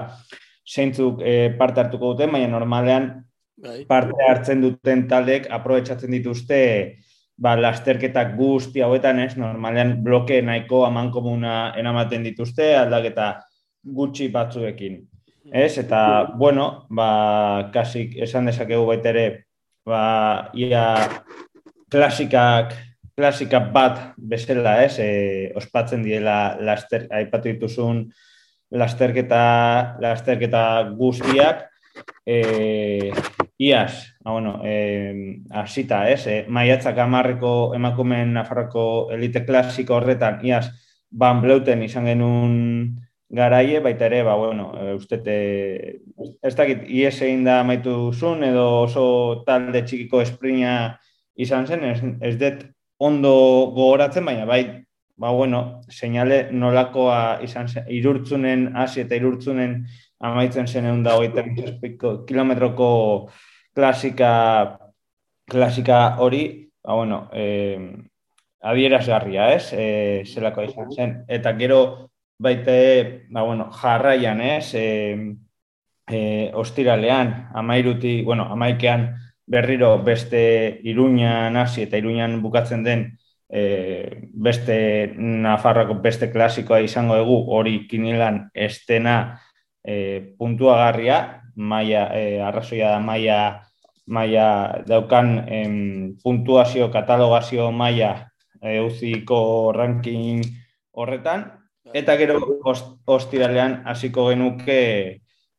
zeintzuk 0.69 1.23
e, 1.25 1.55
parte 1.59 1.81
hartuko 1.81 2.13
duten, 2.13 2.33
baina 2.35 2.51
normalean 2.53 3.09
bai. 3.57 3.85
parte 3.89 4.27
hartzen 4.29 4.61
duten 4.63 5.07
taldeek 5.09 5.49
aprobetsatzen 5.55 6.13
dituzte 6.13 6.59
ba, 7.39 7.55
lasterketak 7.59 8.35
guzti 8.37 8.83
hauetan, 8.83 9.21
ez, 9.23 9.37
normalean 9.39 9.97
bloke 10.05 10.41
nahiko 10.43 10.85
aman 10.87 11.13
komuna 11.15 11.73
enamaten 11.79 12.27
dituzte, 12.27 12.73
aldaketa 12.77 13.37
gutxi 13.95 14.29
batzuekin. 14.35 14.99
Ez, 15.49 15.79
eta, 15.81 16.01
bueno, 16.37 16.89
ba, 16.91 17.71
kasik 17.73 18.19
esan 18.27 18.51
dezakegu 18.51 18.85
baita 18.91 19.15
ere, 19.15 19.27
ba, 19.87 20.03
ia 20.53 20.85
klasikak 21.89 22.75
klasika 23.19 23.59
bat 23.75 24.13
bezala, 24.15 24.77
ez, 24.87 25.01
e, 25.03 25.51
ospatzen 25.59 26.05
diela 26.07 26.55
laster, 26.63 27.09
aipatu 27.11 27.51
dituzun 27.51 28.05
lasterketa, 28.79 29.41
lasterketa 29.99 30.63
guztiak, 30.95 31.65
e, 32.23 33.11
iaz, 33.59 34.15
ah, 34.25 34.33
bueno, 34.33 34.61
e, 34.65 35.43
asita, 35.51 36.09
ez, 36.11 36.27
e, 36.27 36.45
maiatzak 36.49 36.99
amarreko 37.03 37.75
emakumen 37.75 38.33
Nafarroko 38.33 39.11
elite 39.13 39.45
klasiko 39.45 39.97
horretan, 39.99 40.39
iaz, 40.47 40.69
ban 41.11 41.43
bleuten 41.43 41.83
izan 41.83 42.07
genuen 42.07 42.55
garaie, 43.29 43.81
baita 43.83 44.07
ere, 44.07 44.23
ba, 44.23 44.37
bueno, 44.39 44.71
e, 44.79 44.95
uste, 44.95 45.19
ez 46.43 46.55
dakit, 46.55 46.87
ies 46.87 47.17
egin 47.19 47.43
da 47.45 47.61
maitu 47.67 48.13
zuen, 48.15 48.47
edo 48.47 48.85
oso 48.85 49.05
talde 49.47 49.83
txikiko 49.83 50.23
esprina 50.23 50.75
izan 51.35 51.67
zen, 51.67 51.85
ez, 51.91 51.99
ez 52.23 52.37
dut 52.39 52.63
ondo 52.99 53.33
gogoratzen, 53.75 54.25
baina 54.25 54.47
bai, 54.47 54.63
ba 55.19 55.35
bueno, 55.35 55.81
seinale 55.91 56.47
nolakoa 56.55 57.41
izan 57.43 57.67
zen, 57.67 57.91
irurtzunen 57.91 58.69
hasi 58.79 59.03
eta 59.03 59.19
irurtzunen 59.19 59.81
amaitzen 60.23 60.67
zen 60.67 60.87
egun 60.87 61.03
da 61.03 61.17
hogeita 61.19 61.43
kilometroko 62.27 62.89
klasika, 63.79 64.79
klasika 65.47 66.17
hori, 66.19 66.73
ba 66.83 66.95
bueno, 66.99 67.31
eh, 67.33 67.79
adierazgarria, 68.61 69.53
ez? 69.55 69.71
Eh, 69.73 70.25
zelako 70.27 70.65
izan 70.67 70.91
zen. 70.91 71.13
Eta 71.29 71.53
gero 71.55 72.11
baite, 72.43 73.29
ba 73.31 73.45
bueno, 73.47 73.69
jarraian, 73.71 74.41
ez? 74.43 74.75
Eh, 74.75 75.37
eh, 76.11 76.51
ostiralean, 76.55 77.53
amairuti, 77.55 78.23
bueno, 78.27 78.49
amaikean, 78.51 79.15
berriro 79.47 80.03
beste 80.03 80.81
iruñan 80.83 81.57
hasi 81.57 81.87
eta 81.87 81.97
iruñan 81.97 82.43
bukatzen 82.43 82.83
den 82.85 83.05
e, 83.49 84.29
beste 84.35 85.15
Nafarroko 85.17 85.95
beste 86.05 86.29
klasikoa 86.33 86.83
izango 86.85 87.17
dugu 87.17 87.39
hori 87.57 87.87
kinilan 87.89 88.51
estena 88.53 89.41
e, 89.81 90.35
puntuagarria, 90.37 91.43
maia, 91.57 92.11
e, 92.13 92.43
arrazoia 92.45 92.93
da 92.93 93.01
maia, 93.01 93.39
maia 94.09 94.83
daukan 94.89 95.45
em, 95.49 96.17
puntuazio, 96.23 96.91
katalogazio 96.91 97.71
maia 97.73 98.33
e, 98.63 98.81
uziko 98.81 99.71
ranking 99.77 100.43
horretan, 100.97 101.47
eta 101.95 102.17
gero 102.17 102.41
ostiralean 103.07 103.83
hasiko 103.87 104.29
genuke 104.31 104.81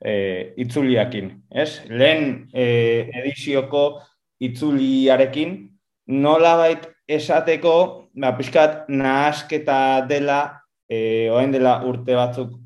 e, 0.01 0.13
itzuliakin, 0.57 1.31
ez? 1.49 1.81
Lehen 1.89 2.49
e, 2.53 3.09
edizioko 3.21 4.01
itzuliarekin 4.41 5.55
nola 6.09 6.55
bait 6.57 6.87
esateko, 7.09 7.75
ba, 8.17 8.33
pixkat 8.37 8.89
nahasketa 8.89 10.05
dela, 10.09 10.41
e, 10.89 11.29
oen 11.29 11.53
dela 11.53 11.79
urte 11.85 12.17
batzuk 12.17 12.57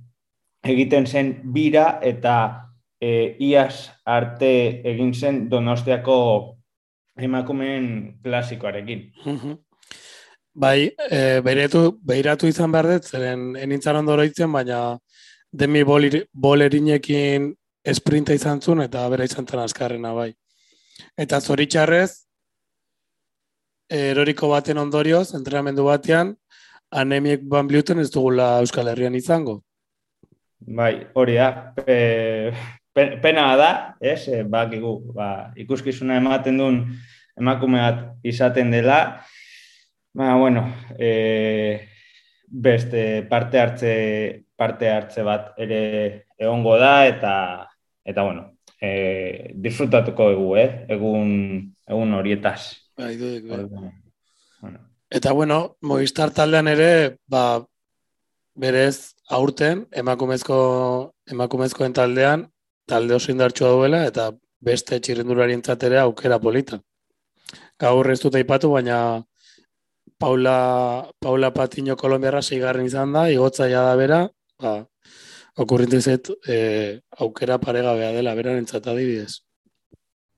egiten 0.64 1.06
zen 1.06 1.34
bira 1.54 2.00
eta 2.02 2.63
e, 3.04 3.36
iaz 3.44 3.92
arte 4.06 4.52
egin 4.94 5.14
zen 5.14 5.44
donostiako 5.52 6.18
emakumeen 7.20 7.88
klasikoarekin. 8.24 9.10
Bai, 10.54 10.92
e, 11.10 11.42
beiratu, 11.46 12.48
izan 12.48 12.72
behar 12.72 12.90
dut, 12.92 13.10
zeren 13.10 13.56
enintzan 13.60 14.00
ondoroitzen, 14.02 14.52
baina 14.54 14.98
demi 15.52 15.84
bolerinekin 15.86 17.52
esprinta 17.94 18.34
izan 18.38 18.62
zuen 18.62 18.86
eta 18.86 19.08
bera 19.10 19.26
izan 19.28 19.48
zen 19.50 19.64
azkarrena 19.64 20.14
bai. 20.14 20.32
Eta 21.18 21.42
zoritxarrez, 21.42 22.12
eroriko 23.90 24.50
baten 24.54 24.80
ondorioz, 24.82 25.34
entrenamendu 25.38 25.86
batean, 25.90 26.36
anemiek 26.94 27.44
ban 27.50 27.68
bliuten 27.68 28.00
ez 28.00 28.10
dugula 28.14 28.60
Euskal 28.62 28.90
Herrian 28.94 29.18
izango. 29.18 29.60
Bai, 30.64 30.94
hori 31.20 31.36
da, 31.36 31.50
pena 32.94 33.56
da, 33.58 33.72
ez, 34.00 34.28
e, 34.28 34.44
bakigu, 34.44 35.14
ba, 35.14 35.52
ikuskizuna 35.58 36.18
ematen 36.22 36.58
duen 36.58 36.84
emakume 37.40 37.82
bat 37.82 38.04
izaten 38.24 38.72
dela, 38.72 39.00
ba, 40.14 40.36
bueno, 40.38 40.68
e, 41.00 41.90
beste 42.54 43.24
parte 43.24 43.60
hartze 43.60 44.46
parte 44.56 44.90
hartze 44.90 45.24
bat 45.26 45.58
ere 45.58 46.28
egongo 46.38 46.78
da 46.78 47.08
eta 47.08 47.34
eta 48.06 48.22
bueno, 48.22 48.44
eh 48.80 49.52
disfrutatuko 49.56 50.30
egu, 50.36 50.48
eh, 50.62 50.86
egun 50.90 51.30
egun 51.88 52.14
horietaz. 52.14 52.78
Bai, 52.98 53.18
bai. 53.18 53.42
Bueno. 54.62 54.80
Eta 55.10 55.32
bueno, 55.32 55.78
Movistar 55.82 56.32
taldean 56.32 56.68
ere, 56.68 57.18
ba 57.28 57.66
berez 58.56 59.16
aurten 59.30 59.88
emakumezko 59.92 60.58
emakumezkoen 61.26 61.94
taldean 61.94 62.53
talde 62.94 63.16
oso 63.18 63.32
indartsua 63.34 63.72
duela 63.74 64.04
eta 64.06 64.30
beste 64.62 65.00
txirrendularientzat 65.02 65.84
ere 65.90 66.00
aukera 66.04 66.38
polita. 66.40 66.78
Gaur 67.82 68.10
ez 68.14 68.20
dut 68.22 68.36
aipatu, 68.38 68.70
baina 68.76 68.98
Paula, 70.22 70.58
Paula 71.20 71.50
Patiño 71.56 71.98
Kolombiarra 72.00 72.42
seigarren 72.42 72.86
izan 72.86 73.16
da, 73.18 73.26
igotzaia 73.34 73.82
da 73.88 73.96
bera, 74.00 74.20
ba, 74.62 74.76
okurrintu 75.66 76.00
zet, 76.02 76.30
e, 76.48 76.58
aukera 77.26 77.58
paregabea 77.66 78.14
dela, 78.16 78.36
beran 78.38 78.62
entzat 78.62 78.88
adibidez. 78.94 79.42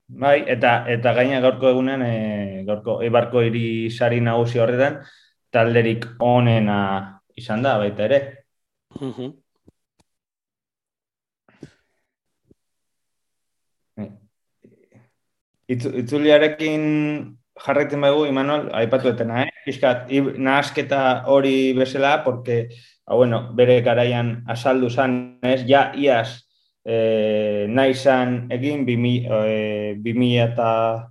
Bai, 0.08 0.38
eta 0.56 0.72
eta 0.96 1.12
gaina 1.14 1.42
gaurko 1.44 1.70
egunen, 1.74 2.02
e, 2.08 2.64
gaurko 2.66 3.00
Ibarko 3.04 3.44
hiri 3.44 3.66
sari 3.90 4.22
nagusi 4.24 4.62
horretan, 4.62 5.02
talderik 5.52 6.08
onena 6.24 6.78
izan 7.36 7.62
da, 7.66 7.76
baita 7.84 8.08
ere. 8.08 8.20
Uh 8.96 9.12
-huh. 9.12 9.34
Itzuliarekin 15.68 16.82
jarraitzen 17.66 18.00
baigu, 18.04 18.26
Imanol, 18.28 18.68
aipatu 18.76 19.10
etena, 19.12 19.44
eh? 19.44 19.50
Piskat, 19.64 20.10
nahasketa 20.38 21.24
hori 21.32 21.72
bezala, 21.76 22.22
porque, 22.24 22.68
ba, 23.06 23.16
bueno, 23.16 23.40
bere 23.56 23.80
garaian 23.82 24.44
asaldu 24.48 24.90
zan, 24.90 25.38
ez, 25.42 25.62
ja, 25.68 25.90
iaz, 25.96 26.46
eh, 26.84 27.66
nahi 27.68 27.94
zan 27.94 28.46
egin, 28.52 28.84
bimi, 28.86 29.16
eh, 29.26 29.94
bimi 29.98 30.36
eta 30.38 31.08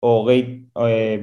hogei, 0.00 0.66
eh, 0.86 1.18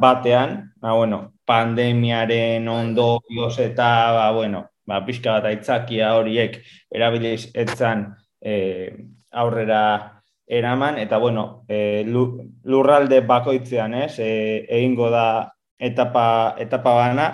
batean, 0.00 0.72
ba, 0.80 0.92
bueno, 0.94 1.34
pandemiaren 1.44 2.68
ondo 2.68 3.20
eta, 3.58 4.12
ba, 4.12 4.32
bueno, 4.32 4.70
ba, 4.86 5.04
pixka 5.04 5.38
bat 5.38 5.44
aitzakia 5.44 6.14
horiek 6.16 6.60
erabiliz 6.92 7.50
etzan 7.54 8.14
eh, 8.40 8.92
aurrera 9.32 10.13
eraman, 10.46 10.98
eta 10.98 11.18
bueno, 11.18 11.64
e, 11.68 12.04
lurralde 12.04 13.20
bakoitzean, 13.20 13.94
ez, 13.94 14.18
e, 14.18 14.66
egingo 14.68 15.08
da 15.10 15.52
etapa, 15.78 16.54
etapa 16.60 16.94
bana, 16.94 17.28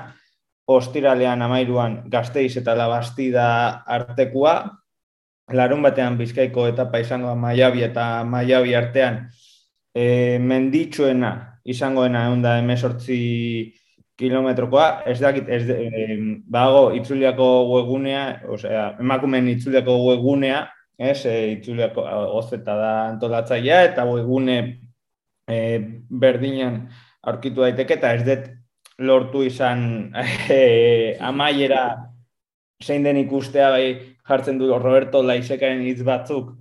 ostiralean 0.70 1.42
amairuan 1.42 2.02
gazteiz 2.10 2.54
eta 2.60 2.76
labastida 2.78 3.82
artekua, 3.86 4.54
larun 5.50 5.82
batean 5.82 6.16
bizkaiko 6.18 6.68
etapa 6.70 7.00
izango 7.02 7.32
da 7.32 7.34
maiabi 7.34 7.82
eta 7.82 8.22
maiabi 8.24 8.74
artean, 8.78 9.24
e, 9.94 10.38
menditsuena 10.38 11.32
izangoena 11.64 12.28
egun 12.28 12.42
da 12.42 12.56
emesortzi 12.60 13.20
kilometrokoa, 14.20 15.02
ez 15.10 15.18
dakit, 15.20 15.48
ez, 15.48 15.64
e, 15.72 16.18
bago 16.46 16.90
itzuliako 16.94 17.48
webgunea, 17.72 18.24
osea, 18.52 18.84
emakumen 19.00 19.48
itzuliako 19.56 19.96
webgunea, 20.04 20.66
ez, 21.00 21.24
e, 21.26 21.34
itzuleako 21.56 22.04
gozeta 22.34 22.76
da 22.76 22.92
antolatzaia, 23.08 23.82
eta 23.88 24.04
webgune 24.08 24.58
e, 25.48 25.56
berdinan 26.10 26.82
aurkitu 27.24 27.64
daiteke, 27.64 27.96
eta 27.96 28.12
ez 28.18 28.24
dut 28.26 28.50
lortu 29.00 29.42
izan 29.48 30.12
e, 30.52 31.16
amaiera 31.24 31.84
zein 32.84 33.04
den 33.04 33.20
ikustea 33.24 33.70
bai 33.72 33.86
jartzen 34.28 34.60
du 34.60 34.70
Roberto 34.76 35.22
Laisekaren 35.24 35.82
hitz 35.84 36.04
batzuk 36.06 36.52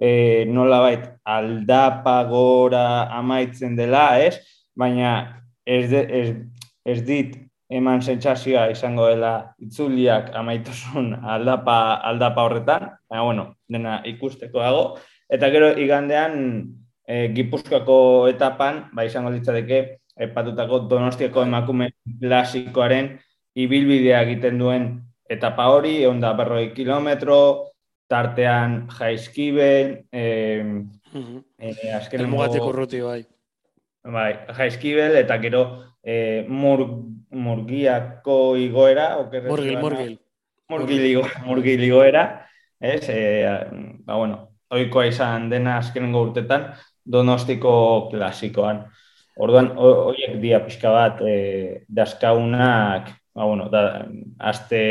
e, 0.00 0.44
nola 0.48 0.80
bait 0.84 1.06
aldapa 1.36 2.16
gora 2.28 2.86
amaitzen 3.18 3.76
dela, 3.76 4.06
ez? 4.20 4.40
Baina 4.76 5.12
ez, 5.64 5.88
de, 5.90 6.02
ez, 6.20 6.28
ez 6.84 7.00
dit 7.06 7.36
eman 7.70 8.02
sentsazioa 8.02 8.68
izango 8.72 9.08
dela 9.08 9.54
itzuliak 9.62 10.30
amaituzun 10.36 11.14
aldapa, 11.34 12.00
aldapa 12.10 12.46
horretan, 12.46 12.88
baina, 13.08 13.24
bueno, 13.24 13.46
dena 13.68 14.00
ikusteko 14.08 14.60
dago. 14.60 14.86
Eta 15.30 15.48
gero, 15.50 15.72
igandean, 15.80 16.34
e, 17.08 17.28
Gipuzkoako 17.34 18.28
etapan, 18.28 18.84
ba, 18.92 19.06
izango 19.08 19.32
ditzateke, 19.32 20.00
epatutako 20.14 20.84
donostiako 20.90 21.42
emakume 21.42 21.90
klasikoaren 22.20 23.16
ibilbidea 23.58 24.20
egiten 24.26 24.60
duen 24.60 24.90
etapa 25.30 25.66
hori, 25.72 25.96
egon 26.02 26.20
da 26.22 26.34
berroi 26.36 26.68
kilometro, 26.76 27.38
tartean 28.10 28.84
jaizkibel, 28.92 29.96
e, 30.12 30.24
e, 31.58 31.72
azken... 31.96 32.20
El 32.20 32.28
mugatiko 32.28 32.70
bai. 33.08 33.24
bai, 34.04 34.30
jaizkibel, 34.58 35.16
eta 35.24 35.40
gero 35.40 35.64
e, 36.04 36.44
mur, 36.48 36.84
murgiako 37.30 38.56
igoera, 38.60 39.14
okerrez. 39.24 39.50
Murgil, 39.50 39.78
murgil. 39.80 40.18
Murgil, 40.70 41.22
murgil 41.48 41.84
igoera, 41.88 42.24
ez, 42.80 43.08
e, 43.08 43.20
ba, 44.04 44.18
bueno, 44.18 44.40
oikoa 44.74 45.08
izan 45.08 45.48
dena 45.52 45.78
azkenengo 45.80 46.22
urtetan, 46.28 46.70
donostiko 47.04 47.74
klasikoan. 48.12 48.84
Orduan, 49.34 49.72
horiek 49.76 50.38
dia 50.42 50.60
pixka 50.64 50.92
bat, 50.94 51.20
e, 51.26 51.84
daskaunak, 51.88 53.10
ba, 53.34 53.48
bueno, 53.48 53.68
da, 53.72 54.04
azte, 54.38 54.82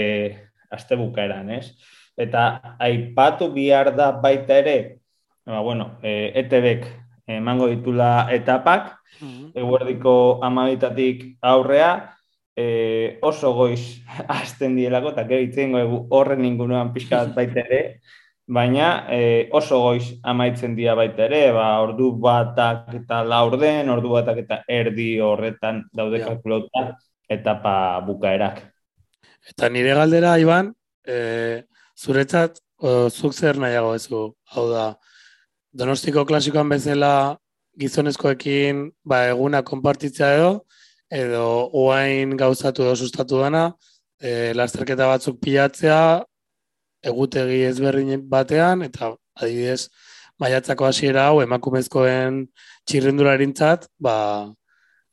azte 0.74 0.97
bukaeran, 0.99 1.53
ez? 1.53 1.78
Eta 2.20 2.76
aipatu 2.82 3.47
bihar 3.53 3.93
da 3.95 4.11
baita 4.11 4.59
ere, 4.61 4.78
ba, 5.45 5.61
bueno, 5.61 5.93
e, 6.03 6.34
ETB-ek 6.43 6.89
emango 7.38 7.70
ditula 7.72 8.28
etapak, 8.36 8.91
mm 9.20 9.28
-hmm. 9.28 9.51
eguerdiko 9.55 10.39
amabitatik 10.43 11.38
aurrea, 11.41 12.14
e, 12.55 13.20
oso 13.22 13.53
goiz 13.53 14.03
azten 14.28 14.76
dielako, 14.76 15.14
eta 15.14 15.28
gero 15.30 15.41
itzen 15.41 15.74
horren 16.09 16.45
inguruan 16.45 16.93
pixka 16.93 17.26
bat 17.26 17.36
baita 17.36 17.59
ere, 17.66 17.99
baina 18.47 19.07
e, 19.09 19.49
oso 19.51 19.80
goiz 19.80 20.20
amaitzen 20.24 20.76
dira 20.76 20.95
baita 20.95 21.26
ere, 21.26 21.51
ba, 21.55 21.80
ordu 21.82 22.11
batak 22.20 22.93
eta 23.03 23.24
laur 23.24 23.57
den, 23.59 23.89
ordu 23.89 24.09
batak 24.18 24.43
eta 24.43 24.61
erdi 24.68 25.20
horretan 25.20 25.86
daude 25.93 26.20
ja. 26.20 26.28
kalkulauta 26.28 26.97
etapa 27.30 28.01
bukaerak. 28.05 28.61
Eta 29.49 29.70
nire 29.70 29.95
galdera, 29.95 30.38
Iban, 30.39 30.74
e, 31.07 31.64
zuretzat, 31.97 32.59
o, 32.80 33.09
zuk 33.09 33.34
zer 33.34 33.57
nahiago 33.59 33.95
ezu, 33.95 34.26
hau 34.55 34.68
da, 34.70 34.93
donostiko 35.74 36.26
klasikoan 36.26 36.70
bezala 36.70 37.38
gizonezkoekin 37.80 38.86
ba, 39.05 39.26
eguna 39.32 39.63
konpartitzea 39.65 40.34
edo, 40.38 40.51
edo 41.13 41.45
uain 41.74 42.38
gauzatu 42.38 42.86
edo 42.86 42.95
sustatu 42.95 43.41
dana, 43.41 43.65
e, 44.21 44.53
lasterketa 44.57 45.07
batzuk 45.09 45.39
pilatzea, 45.41 46.24
egutegi 47.03 47.63
ezberdin 47.67 48.26
batean, 48.30 48.84
eta 48.88 49.13
adibidez, 49.36 49.89
maiatzako 50.39 50.88
hasiera 50.88 51.28
hau 51.30 51.41
emakumezkoen 51.43 52.43
txirrendularintzat, 52.89 53.88
ba, 54.01 54.17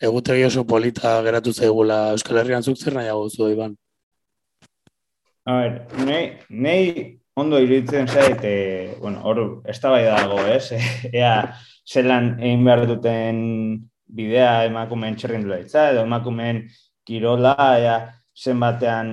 egutegi 0.00 0.46
oso 0.48 0.64
polita 0.64 1.18
geratu 1.26 1.52
zaigula 1.52 2.10
Euskal 2.14 2.40
Herrian 2.40 2.64
zuk 2.64 2.78
zer 2.78 2.96
nahiago 2.96 3.28
zu, 3.28 3.50
Iban? 3.52 3.76
A 5.48 5.56
ber, 5.60 5.74
nei, 6.48 7.18
ondo 7.36 7.58
iruditzen 7.60 8.08
zait, 8.08 8.44
e, 8.44 8.94
bueno, 9.00 9.20
hor, 9.24 9.42
ez 9.68 9.78
da 9.80 9.92
dago, 10.04 10.40
ez? 10.46 10.72
Ea, 11.12 11.34
zelan 11.90 12.36
egin 12.38 12.64
behar 12.64 12.86
duten 12.86 13.40
bidea 14.10 14.64
emakumeen 14.68 15.16
txirrindularitza, 15.18 15.90
edo 15.92 16.04
emakumeen 16.06 16.64
kirola, 17.06 17.56
ea, 17.78 17.96
zenbatean 18.36 19.12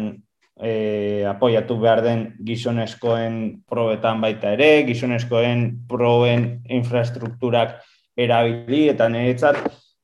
e, 0.61 1.23
apoiatu 1.29 1.77
behar 1.81 2.03
den 2.05 2.23
gizonezkoen 2.45 3.39
probetan 3.69 4.21
baita 4.21 4.53
ere, 4.57 4.83
gizonezkoen 4.89 5.65
proben 5.89 6.47
infrastrukturak 6.79 7.77
erabili, 8.17 8.87
eta 8.93 9.09
niretzat 9.09 9.59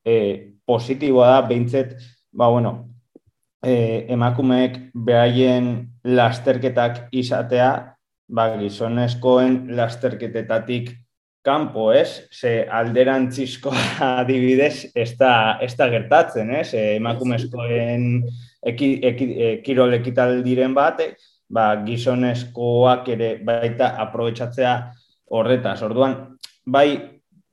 e, 0.06 0.16
positiboa 0.66 1.30
da, 1.34 1.40
behintzet, 1.48 1.96
ba, 2.32 2.50
bueno, 2.50 2.74
e, 3.62 4.06
emakumeek 4.14 4.78
behaien 4.94 5.72
lasterketak 6.04 7.08
izatea, 7.14 7.70
ba, 8.28 8.50
gizonezkoen 8.58 9.64
lasterketetatik 9.76 10.94
kanpo, 11.44 11.92
ez? 11.92 12.24
Ze 12.32 12.64
alderantzizko 12.64 13.72
adibidez 14.08 14.90
ez 14.94 15.12
da, 15.20 15.58
ez 15.60 15.74
da 15.76 15.90
gertatzen, 15.92 16.50
ez? 16.56 16.72
emakumezkoen 16.74 18.24
eki, 18.64 18.90
eki, 19.04 19.28
e, 19.36 19.50
kirol 19.64 19.92
ekitaldiren 19.98 20.74
bat, 20.76 21.02
ba, 21.52 21.66
gizonezkoak 21.84 23.10
ere 23.12 23.34
baita 23.44 23.92
aprobetsatzea 24.06 24.74
horretaz. 25.36 25.82
Orduan, 25.84 26.16
bai, 26.64 26.88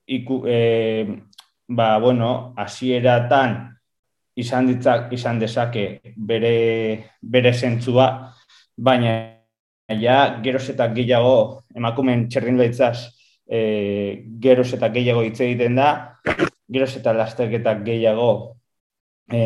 iku, 0.08 0.42
e, 0.48 1.20
ba, 1.68 1.98
bueno, 2.00 2.54
hasieratan 2.58 3.60
izan 4.39 4.72
ditzak, 4.72 5.12
izan 5.12 5.39
dezake 5.39 6.16
bere, 6.16 6.56
bere 7.22 7.52
zentzua, 7.54 8.08
baina 8.78 9.18
ja, 10.00 10.38
geroz 10.44 10.70
eta 10.72 10.88
gehiago, 10.96 11.66
emakumen 11.76 12.30
txerrin 12.32 12.60
lehitzaz, 12.60 13.12
e, 13.52 14.24
geroz 14.39 14.72
eta 14.78 14.89
gehiago 14.95 15.26
hitz 15.28 15.41
egiten 15.43 15.76
da, 15.76 15.91
geroz 16.72 16.93
eta 16.95 17.14
lasterketak 17.18 17.84
gehiago 17.84 18.32
e, 19.28 19.41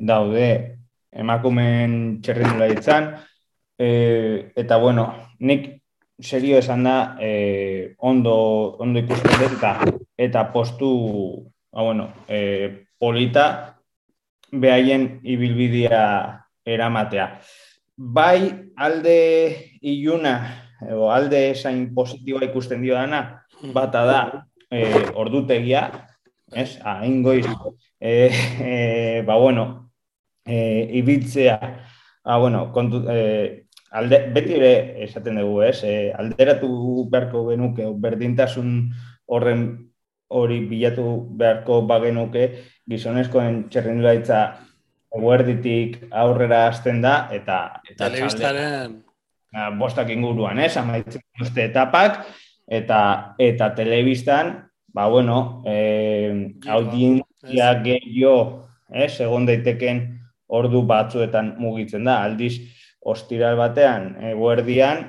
daude 0.00 0.48
emakumen 1.12 2.20
txerrindula 2.24 2.70
ditzan, 2.72 3.12
e, 3.78 3.88
eta 4.56 4.80
bueno, 4.80 5.08
nik 5.40 5.68
serio 6.20 6.58
esan 6.58 6.84
da 6.88 6.96
e, 7.20 7.94
ondo, 7.98 8.36
ondo 8.80 9.00
ikusten 9.04 9.36
dut 9.36 9.56
eta, 9.58 9.72
eta 10.16 10.48
postu 10.52 10.90
ba, 11.72 11.82
bueno, 11.82 12.08
e, 12.28 12.88
polita 12.98 13.76
behaien 14.52 15.20
ibilbidea 15.24 16.04
eramatea. 16.64 17.28
Bai 17.96 18.72
alde 18.76 19.20
iluna, 19.80 20.65
edo 20.84 21.10
alde 21.12 21.50
esain 21.52 21.94
positiboa 21.94 22.44
ikusten 22.50 22.82
dio 22.82 22.94
dana, 22.94 23.42
bata 23.72 24.04
da 24.04 24.20
e, 24.70 24.84
ordutegia, 25.14 25.88
ez, 26.52 26.76
hain 26.84 27.22
goiz, 27.22 27.46
e, 28.00 28.30
e, 28.60 29.22
ba 29.26 29.36
bueno, 29.40 29.90
e, 30.44 30.88
ibiltzea, 31.00 31.58
ah, 32.24 32.38
bueno, 32.38 32.70
kontu, 32.72 33.04
e, 33.08 33.66
alde, 33.90 34.20
beti 34.34 34.56
ere 34.58 34.72
esaten 35.06 35.40
dugu, 35.40 35.62
ez? 35.66 35.80
E, 35.84 36.12
alderatu 36.12 36.68
beharko 37.10 37.46
genuke, 37.50 37.88
berdintasun 38.02 38.78
horren 39.26 39.66
hori 40.28 40.60
bilatu 40.66 41.06
beharko 41.38 41.82
bagenuke, 41.86 42.48
gizonezkoen 42.90 43.66
txerrindulaitza 43.70 44.40
eguerditik 45.16 46.00
aurrera 46.10 46.66
hasten 46.68 47.00
da, 47.04 47.18
eta... 47.32 47.80
eta 47.88 48.08
Telebistaren... 48.10 49.02
Bostak 49.78 50.10
inguruan, 50.12 50.58
ez? 50.60 50.74
Amaitzen 50.76 51.22
duzte 51.38 51.64
etapak, 51.70 52.24
eta, 52.68 53.00
eta 53.38 53.70
telebistan, 53.76 54.56
ba, 54.92 55.06
bueno, 55.08 55.62
eh, 55.66 56.52
audientzia 56.68 57.74
gehiago, 57.84 58.66
ez? 58.90 59.20
Egon 59.20 59.46
daiteken 59.48 60.02
ordu 60.46 60.82
batzuetan 60.86 61.54
mugitzen 61.60 62.04
da. 62.04 62.22
Aldiz, 62.26 62.58
ostiral 63.06 63.56
batean, 63.58 64.14
eguerdian, 64.32 65.04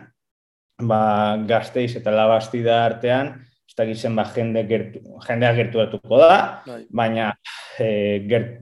ba, 0.85 1.38
gazteiz 1.49 1.95
eta 1.97 2.13
labastida 2.13 2.83
artean, 2.85 3.33
ez 3.67 3.75
da 3.77 3.85
gizen 3.89 4.15
ba, 4.15 4.27
jende 4.35 4.63
gertu, 4.69 5.01
jendea 5.25 5.53
gertuatuko 5.57 6.21
da, 6.21 6.38
bai. 6.65 6.81
baina 7.01 7.31
e, 7.79 7.88
gert, 8.29 8.61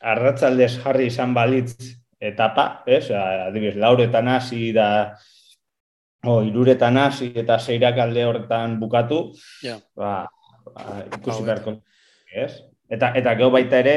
arratzaldez 0.00 0.72
jarri 0.80 1.10
izan 1.10 1.34
balitz 1.36 1.99
etapa, 2.20 2.82
ez? 2.86 3.08
Adibidez, 3.10 3.76
lauretan 3.80 4.28
hasi 4.28 4.70
da 4.76 5.16
o, 6.24 6.40
iruretan 6.44 6.98
hasi 7.00 7.32
eta 7.34 7.58
zeirak 7.58 7.98
alde 7.98 8.24
horretan 8.28 8.76
bukatu, 8.80 9.22
ja. 9.64 9.78
ba, 9.96 10.28
ba, 10.66 11.00
ikusi 11.16 11.46
beharko, 11.46 11.78
ez? 12.34 12.52
Eta, 12.90 13.14
eta 13.16 13.34
geho 13.38 13.50
baita 13.54 13.80
ere, 13.80 13.96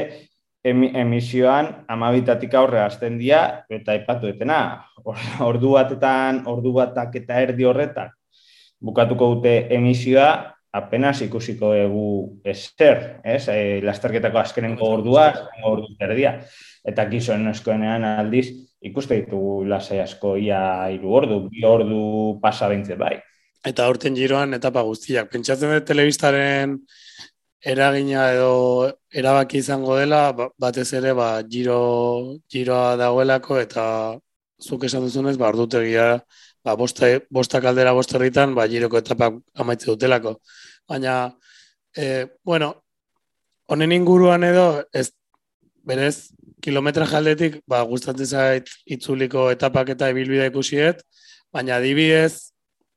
emisioan 0.63 1.69
amabitatik 1.91 2.53
aurre 2.55 2.79
hasten 2.85 3.17
dira, 3.19 3.65
eta 3.69 3.97
ipatu 3.99 4.31
etena, 4.31 4.85
ordu 5.49 5.75
batetan, 5.75 6.45
ordu 6.47 6.71
batak 6.79 7.19
eta 7.19 7.41
erdi 7.43 7.67
horretan, 7.67 8.13
bukatuko 8.79 9.33
dute 9.35 9.57
emisioa, 9.75 10.29
apenas 10.73 11.19
ikusiko 11.21 11.73
egu 11.77 12.05
eser, 12.49 13.19
ez? 13.23 13.43
E, 13.51 13.81
lasterketako 13.85 14.39
azkenengo 14.41 14.87
ordua, 14.89 15.27
ordu 15.69 15.91
erdia. 16.01 16.39
Eta 16.83 17.05
gizoen 17.11 17.47
eskoenean 17.47 18.03
aldiz, 18.03 18.47
ikuste 18.83 19.21
ditugu 19.21 19.63
lasai 19.69 20.01
asko 20.03 20.35
ia 20.37 20.89
iru 20.91 21.13
ordu, 21.19 21.39
bi 21.49 21.63
ordu 21.67 22.01
pasa 22.43 22.67
bintze 22.71 22.97
bai. 22.99 23.15
Eta 23.63 23.85
aurten 23.87 24.15
giroan 24.19 24.53
etapa 24.57 24.83
guztiak. 24.83 25.29
Pentsatzen 25.31 25.71
dut 25.71 25.85
telebistaren 25.87 26.75
eragina 27.63 28.25
edo 28.33 28.91
erabaki 29.21 29.61
izango 29.63 29.95
dela, 29.95 30.25
ba, 30.35 30.49
batez 30.59 30.89
ere 30.99 31.13
ba, 31.15 31.29
giro, 31.47 31.79
giroa 32.51 32.97
dagoelako 32.99 33.59
eta 33.61 33.85
zuk 34.59 34.83
esan 34.89 35.07
duzunez, 35.07 35.37
ba, 35.39 35.47
ordutegia, 35.53 36.07
ba, 36.63 36.75
bosta, 36.75 37.07
bosta 37.31 37.61
kaldera 37.63 37.95
bosterritan, 37.95 38.55
ba, 38.55 38.67
giroko 38.67 38.99
etapak 38.99 39.39
amaitze 39.55 39.87
dutelako. 39.93 40.37
Baina, 40.89 41.15
e, 41.95 42.27
bueno, 42.43 42.73
honen 43.71 43.95
inguruan 43.95 44.43
edo, 44.43 44.67
ez, 44.91 45.11
berez, 45.87 46.33
kilometra 46.63 47.05
jaldetik, 47.09 47.59
ba, 47.67 47.81
gustatzen 47.89 48.29
zait 48.29 48.71
itzuliko 48.95 49.49
etapak 49.51 49.93
eta 49.95 50.09
ibilbide 50.13 50.47
ikusiet, 50.51 51.03
baina 51.53 51.77
adibidez, 51.77 52.53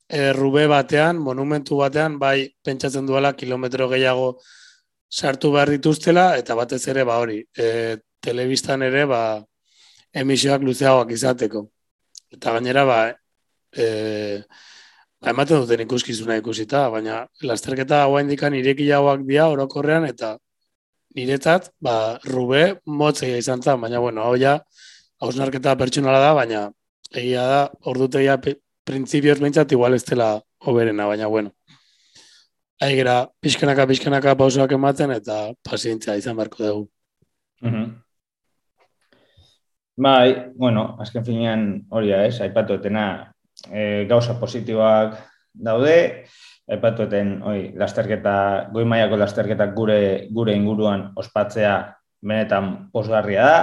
e, 0.08 0.32
rube 0.36 0.66
batean, 0.70 1.18
monumentu 1.18 1.80
batean, 1.82 2.18
bai 2.22 2.48
pentsatzen 2.64 3.06
duela 3.06 3.34
kilometro 3.34 3.88
gehiago 3.90 4.36
sartu 5.10 5.52
behar 5.54 5.72
dituztela, 5.74 6.28
eta 6.38 6.54
batez 6.58 6.82
ere, 6.92 7.04
ba 7.08 7.18
hori, 7.22 7.40
e, 7.58 7.98
telebistan 8.22 8.86
ere, 8.86 9.04
ba, 9.10 9.20
emisioak 10.14 10.62
luzeagoak 10.66 11.12
izateko. 11.18 11.66
Eta 12.32 12.56
gainera, 12.56 12.86
ba, 12.88 13.00
e, 13.74 13.86
ba, 15.20 15.30
ematen 15.34 15.62
duten 15.64 15.84
ikuskizuna 15.86 16.38
ikusita, 16.42 16.86
baina 16.94 17.24
lasterketa 17.42 18.04
haua 18.06 18.22
indikan 18.24 18.54
irekiagoak 18.54 19.26
dira 19.26 19.50
orokorrean, 19.52 20.06
eta 20.10 20.36
niretzat, 21.16 21.70
ba, 21.80 22.18
rube 22.28 22.78
motzea 22.86 23.38
izan 23.40 23.62
zen, 23.62 23.80
baina, 23.80 24.00
bueno, 24.02 24.24
hau 24.26 24.36
ja, 24.40 24.58
hausnarketa 25.22 25.76
pertsonala 25.80 26.20
da, 26.22 26.32
baina 26.36 26.62
egia 27.14 27.44
da, 27.48 27.60
ordutegia 27.88 28.36
printzipioz 28.86 29.38
behintzat 29.40 29.72
igual 29.72 29.96
ez 29.96 30.04
dela 30.04 30.34
oberena, 30.66 31.06
baina, 31.10 31.28
bueno. 31.32 31.52
Aigera, 32.82 33.22
pixkanaka, 33.40 33.86
pixkanaka 33.88 34.34
pausoak 34.36 34.74
ematen, 34.76 35.14
eta 35.16 35.46
pazientzia 35.64 36.18
izan 36.20 36.36
beharko 36.36 36.64
dugu. 36.64 36.90
Mm 37.64 37.94
Bai, 39.96 40.52
bueno, 40.52 40.98
azken 41.00 41.24
finean 41.24 41.62
hori 41.88 42.10
da, 42.12 42.18
ez, 42.28 42.36
aipatu 42.44 42.74
etena 42.76 43.04
e, 43.72 44.04
gauza 44.04 44.34
positiboak 44.36 45.14
daude, 45.56 46.26
aipatu 46.66 47.06
eten, 47.06 47.36
oi, 47.46 47.72
lasterketa, 47.78 48.36
goi 48.74 48.84
maiako 48.88 49.18
lasterketak 49.20 49.74
gure, 49.76 50.00
gure 50.34 50.54
inguruan 50.56 51.12
ospatzea 51.18 51.76
benetan 52.26 52.88
posgarria 52.92 53.46
da. 53.46 53.60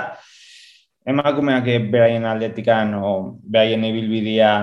Emakumeak 1.04 1.68
beraien 1.91 2.24
aldetikan, 2.26 2.93
o, 2.95 3.12
beraien 3.43 3.84
ibilbidea 3.84 4.54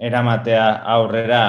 eramatea 0.00 0.64
aurrera 0.94 1.42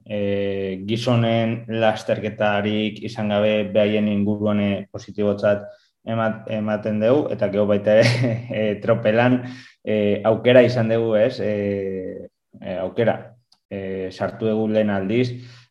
e, 0.00 0.80
gizonen 0.88 1.58
lasterketarik 1.68 3.02
izan 3.04 3.34
gabe 3.34 3.66
beraien 3.74 4.08
inguruan 4.08 4.62
positibotzat 4.90 5.66
ematen 6.06 7.02
dugu, 7.02 7.28
eta 7.34 7.50
geho 7.52 7.66
baita 7.68 7.98
e, 8.00 8.78
tropelan 8.82 9.42
e, 9.84 10.22
aukera 10.24 10.64
izan 10.64 10.88
dugu, 10.88 11.16
ez? 11.20 11.36
E, 11.40 12.30
e, 12.62 12.78
aukera, 12.80 13.18
e, 13.68 14.08
sartu 14.08 14.48
dugu 14.48 14.70
lehen 14.72 14.94
aldiz, 14.94 15.28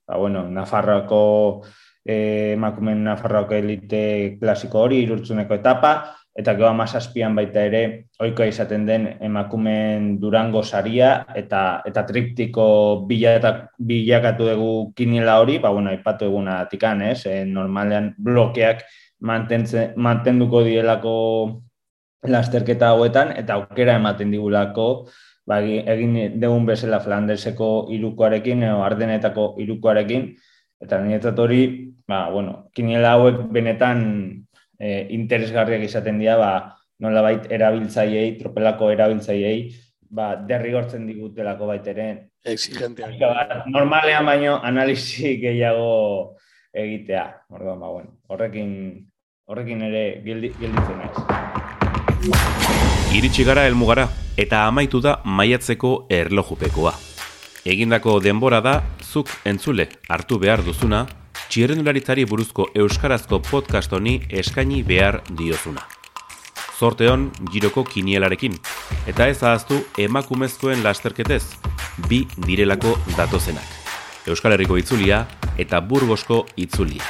ba, 0.08 0.18
bueno, 0.18 0.45
Nafarroako 0.49 1.64
e, 2.06 2.53
emakumen 2.53 3.03
Nafarroako 3.03 3.58
elite 3.58 4.38
klasiko 4.39 4.86
hori, 4.86 5.01
irurtzuneko 5.03 5.58
etapa, 5.58 5.95
eta 6.36 6.53
geho 6.58 6.68
amazazpian 6.68 7.36
baita 7.36 7.64
ere, 7.64 7.82
oikoa 8.20 8.49
izaten 8.51 8.86
den 8.86 9.08
emakumen 9.24 10.18
durango 10.20 10.64
saria, 10.64 11.26
eta, 11.36 11.82
eta 11.88 12.03
triptiko 12.06 12.68
bilakatu 13.08 14.49
dugu 14.51 14.74
kinila 14.95 15.39
hori, 15.39 15.60
ba, 15.64 15.72
bueno, 15.72 15.93
ipatu 15.95 16.28
eguna 16.28 16.66
tikan, 16.72 17.01
ez? 17.08 17.26
E, 17.26 17.45
normalean 17.45 18.14
blokeak, 18.20 18.84
mantenduko 19.26 20.62
dielako 20.66 21.16
lasterketa 22.28 22.91
hauetan 22.93 23.32
eta 23.38 23.56
aukera 23.60 23.95
ematen 23.99 24.32
digulako 24.34 25.08
ba, 25.46 25.62
egin 25.62 26.39
degun 26.41 26.66
bezala 26.66 27.00
Flanderseko 27.04 27.88
irukoarekin 27.93 28.66
edo 28.66 28.82
Ardenetako 28.86 29.54
irukoarekin 29.62 30.34
eta 30.82 31.00
niretzat 31.02 31.39
hori, 31.39 31.62
ba, 32.08 32.28
bueno, 32.34 32.68
kiniela 32.76 33.16
hauek 33.16 33.46
benetan 33.54 34.02
e, 34.78 35.08
interesgarriak 35.16 35.86
izaten 35.88 36.20
dira, 36.20 36.36
ba, 36.38 36.52
nola 37.00 37.24
bait 37.26 37.48
erabiltzaiei, 37.52 38.36
tropelako 38.39 38.91
erabiltzaiei, 38.93 39.70
ba, 40.12 40.36
derrigortzen 40.50 41.08
digutelako 41.08 41.72
baiteren. 41.72 42.26
Exigenteak. 42.46 43.16
Normalean 43.72 44.28
baino 44.28 44.60
analizi 44.62 45.38
gehiago 45.41 46.36
egitea. 46.76 47.26
Orduan, 47.56 47.80
ba, 47.80 47.89
bueno, 47.96 48.20
horrekin 48.30 48.76
horrekin 49.46 49.82
ere 49.88 50.04
gelditzen 50.26 51.00
naiz. 51.00 51.18
Iritsi 53.16 53.46
gara 53.48 53.66
helmugara 53.70 54.10
eta 54.38 54.66
amaitu 54.68 55.02
da 55.02 55.20
maiatzeko 55.26 56.06
erlojupekoa. 56.10 56.94
Egindako 57.66 58.20
denbora 58.22 58.62
da 58.62 58.76
zuk 59.02 59.32
entzule 59.46 59.88
hartu 60.10 60.38
behar 60.40 60.64
duzuna, 60.64 61.06
txirrendularitzari 61.50 62.26
buruzko 62.30 62.70
euskarazko 62.76 63.40
podcast 63.50 63.94
honi 63.94 64.20
eskaini 64.30 64.84
behar 64.84 65.22
diozuna. 65.32 65.82
Zorteon 66.76 67.30
giroko 67.54 67.86
kinielarekin, 67.88 68.58
eta 69.08 69.30
ez 69.32 69.42
ahaztu 69.44 69.80
emakumezkoen 69.98 70.84
lasterketez, 70.84 71.44
bi 72.10 72.26
direlako 72.48 72.98
datozenak. 73.16 73.86
Euskal 74.28 74.58
Herriko 74.58 74.78
itzulia 74.82 75.24
eta 75.58 75.80
Burgosko 75.80 76.44
itzulia. 76.58 77.06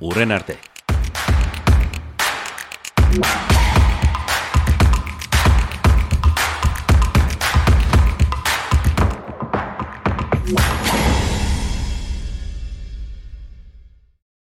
Urren 0.00 0.32
arte. 0.32 0.58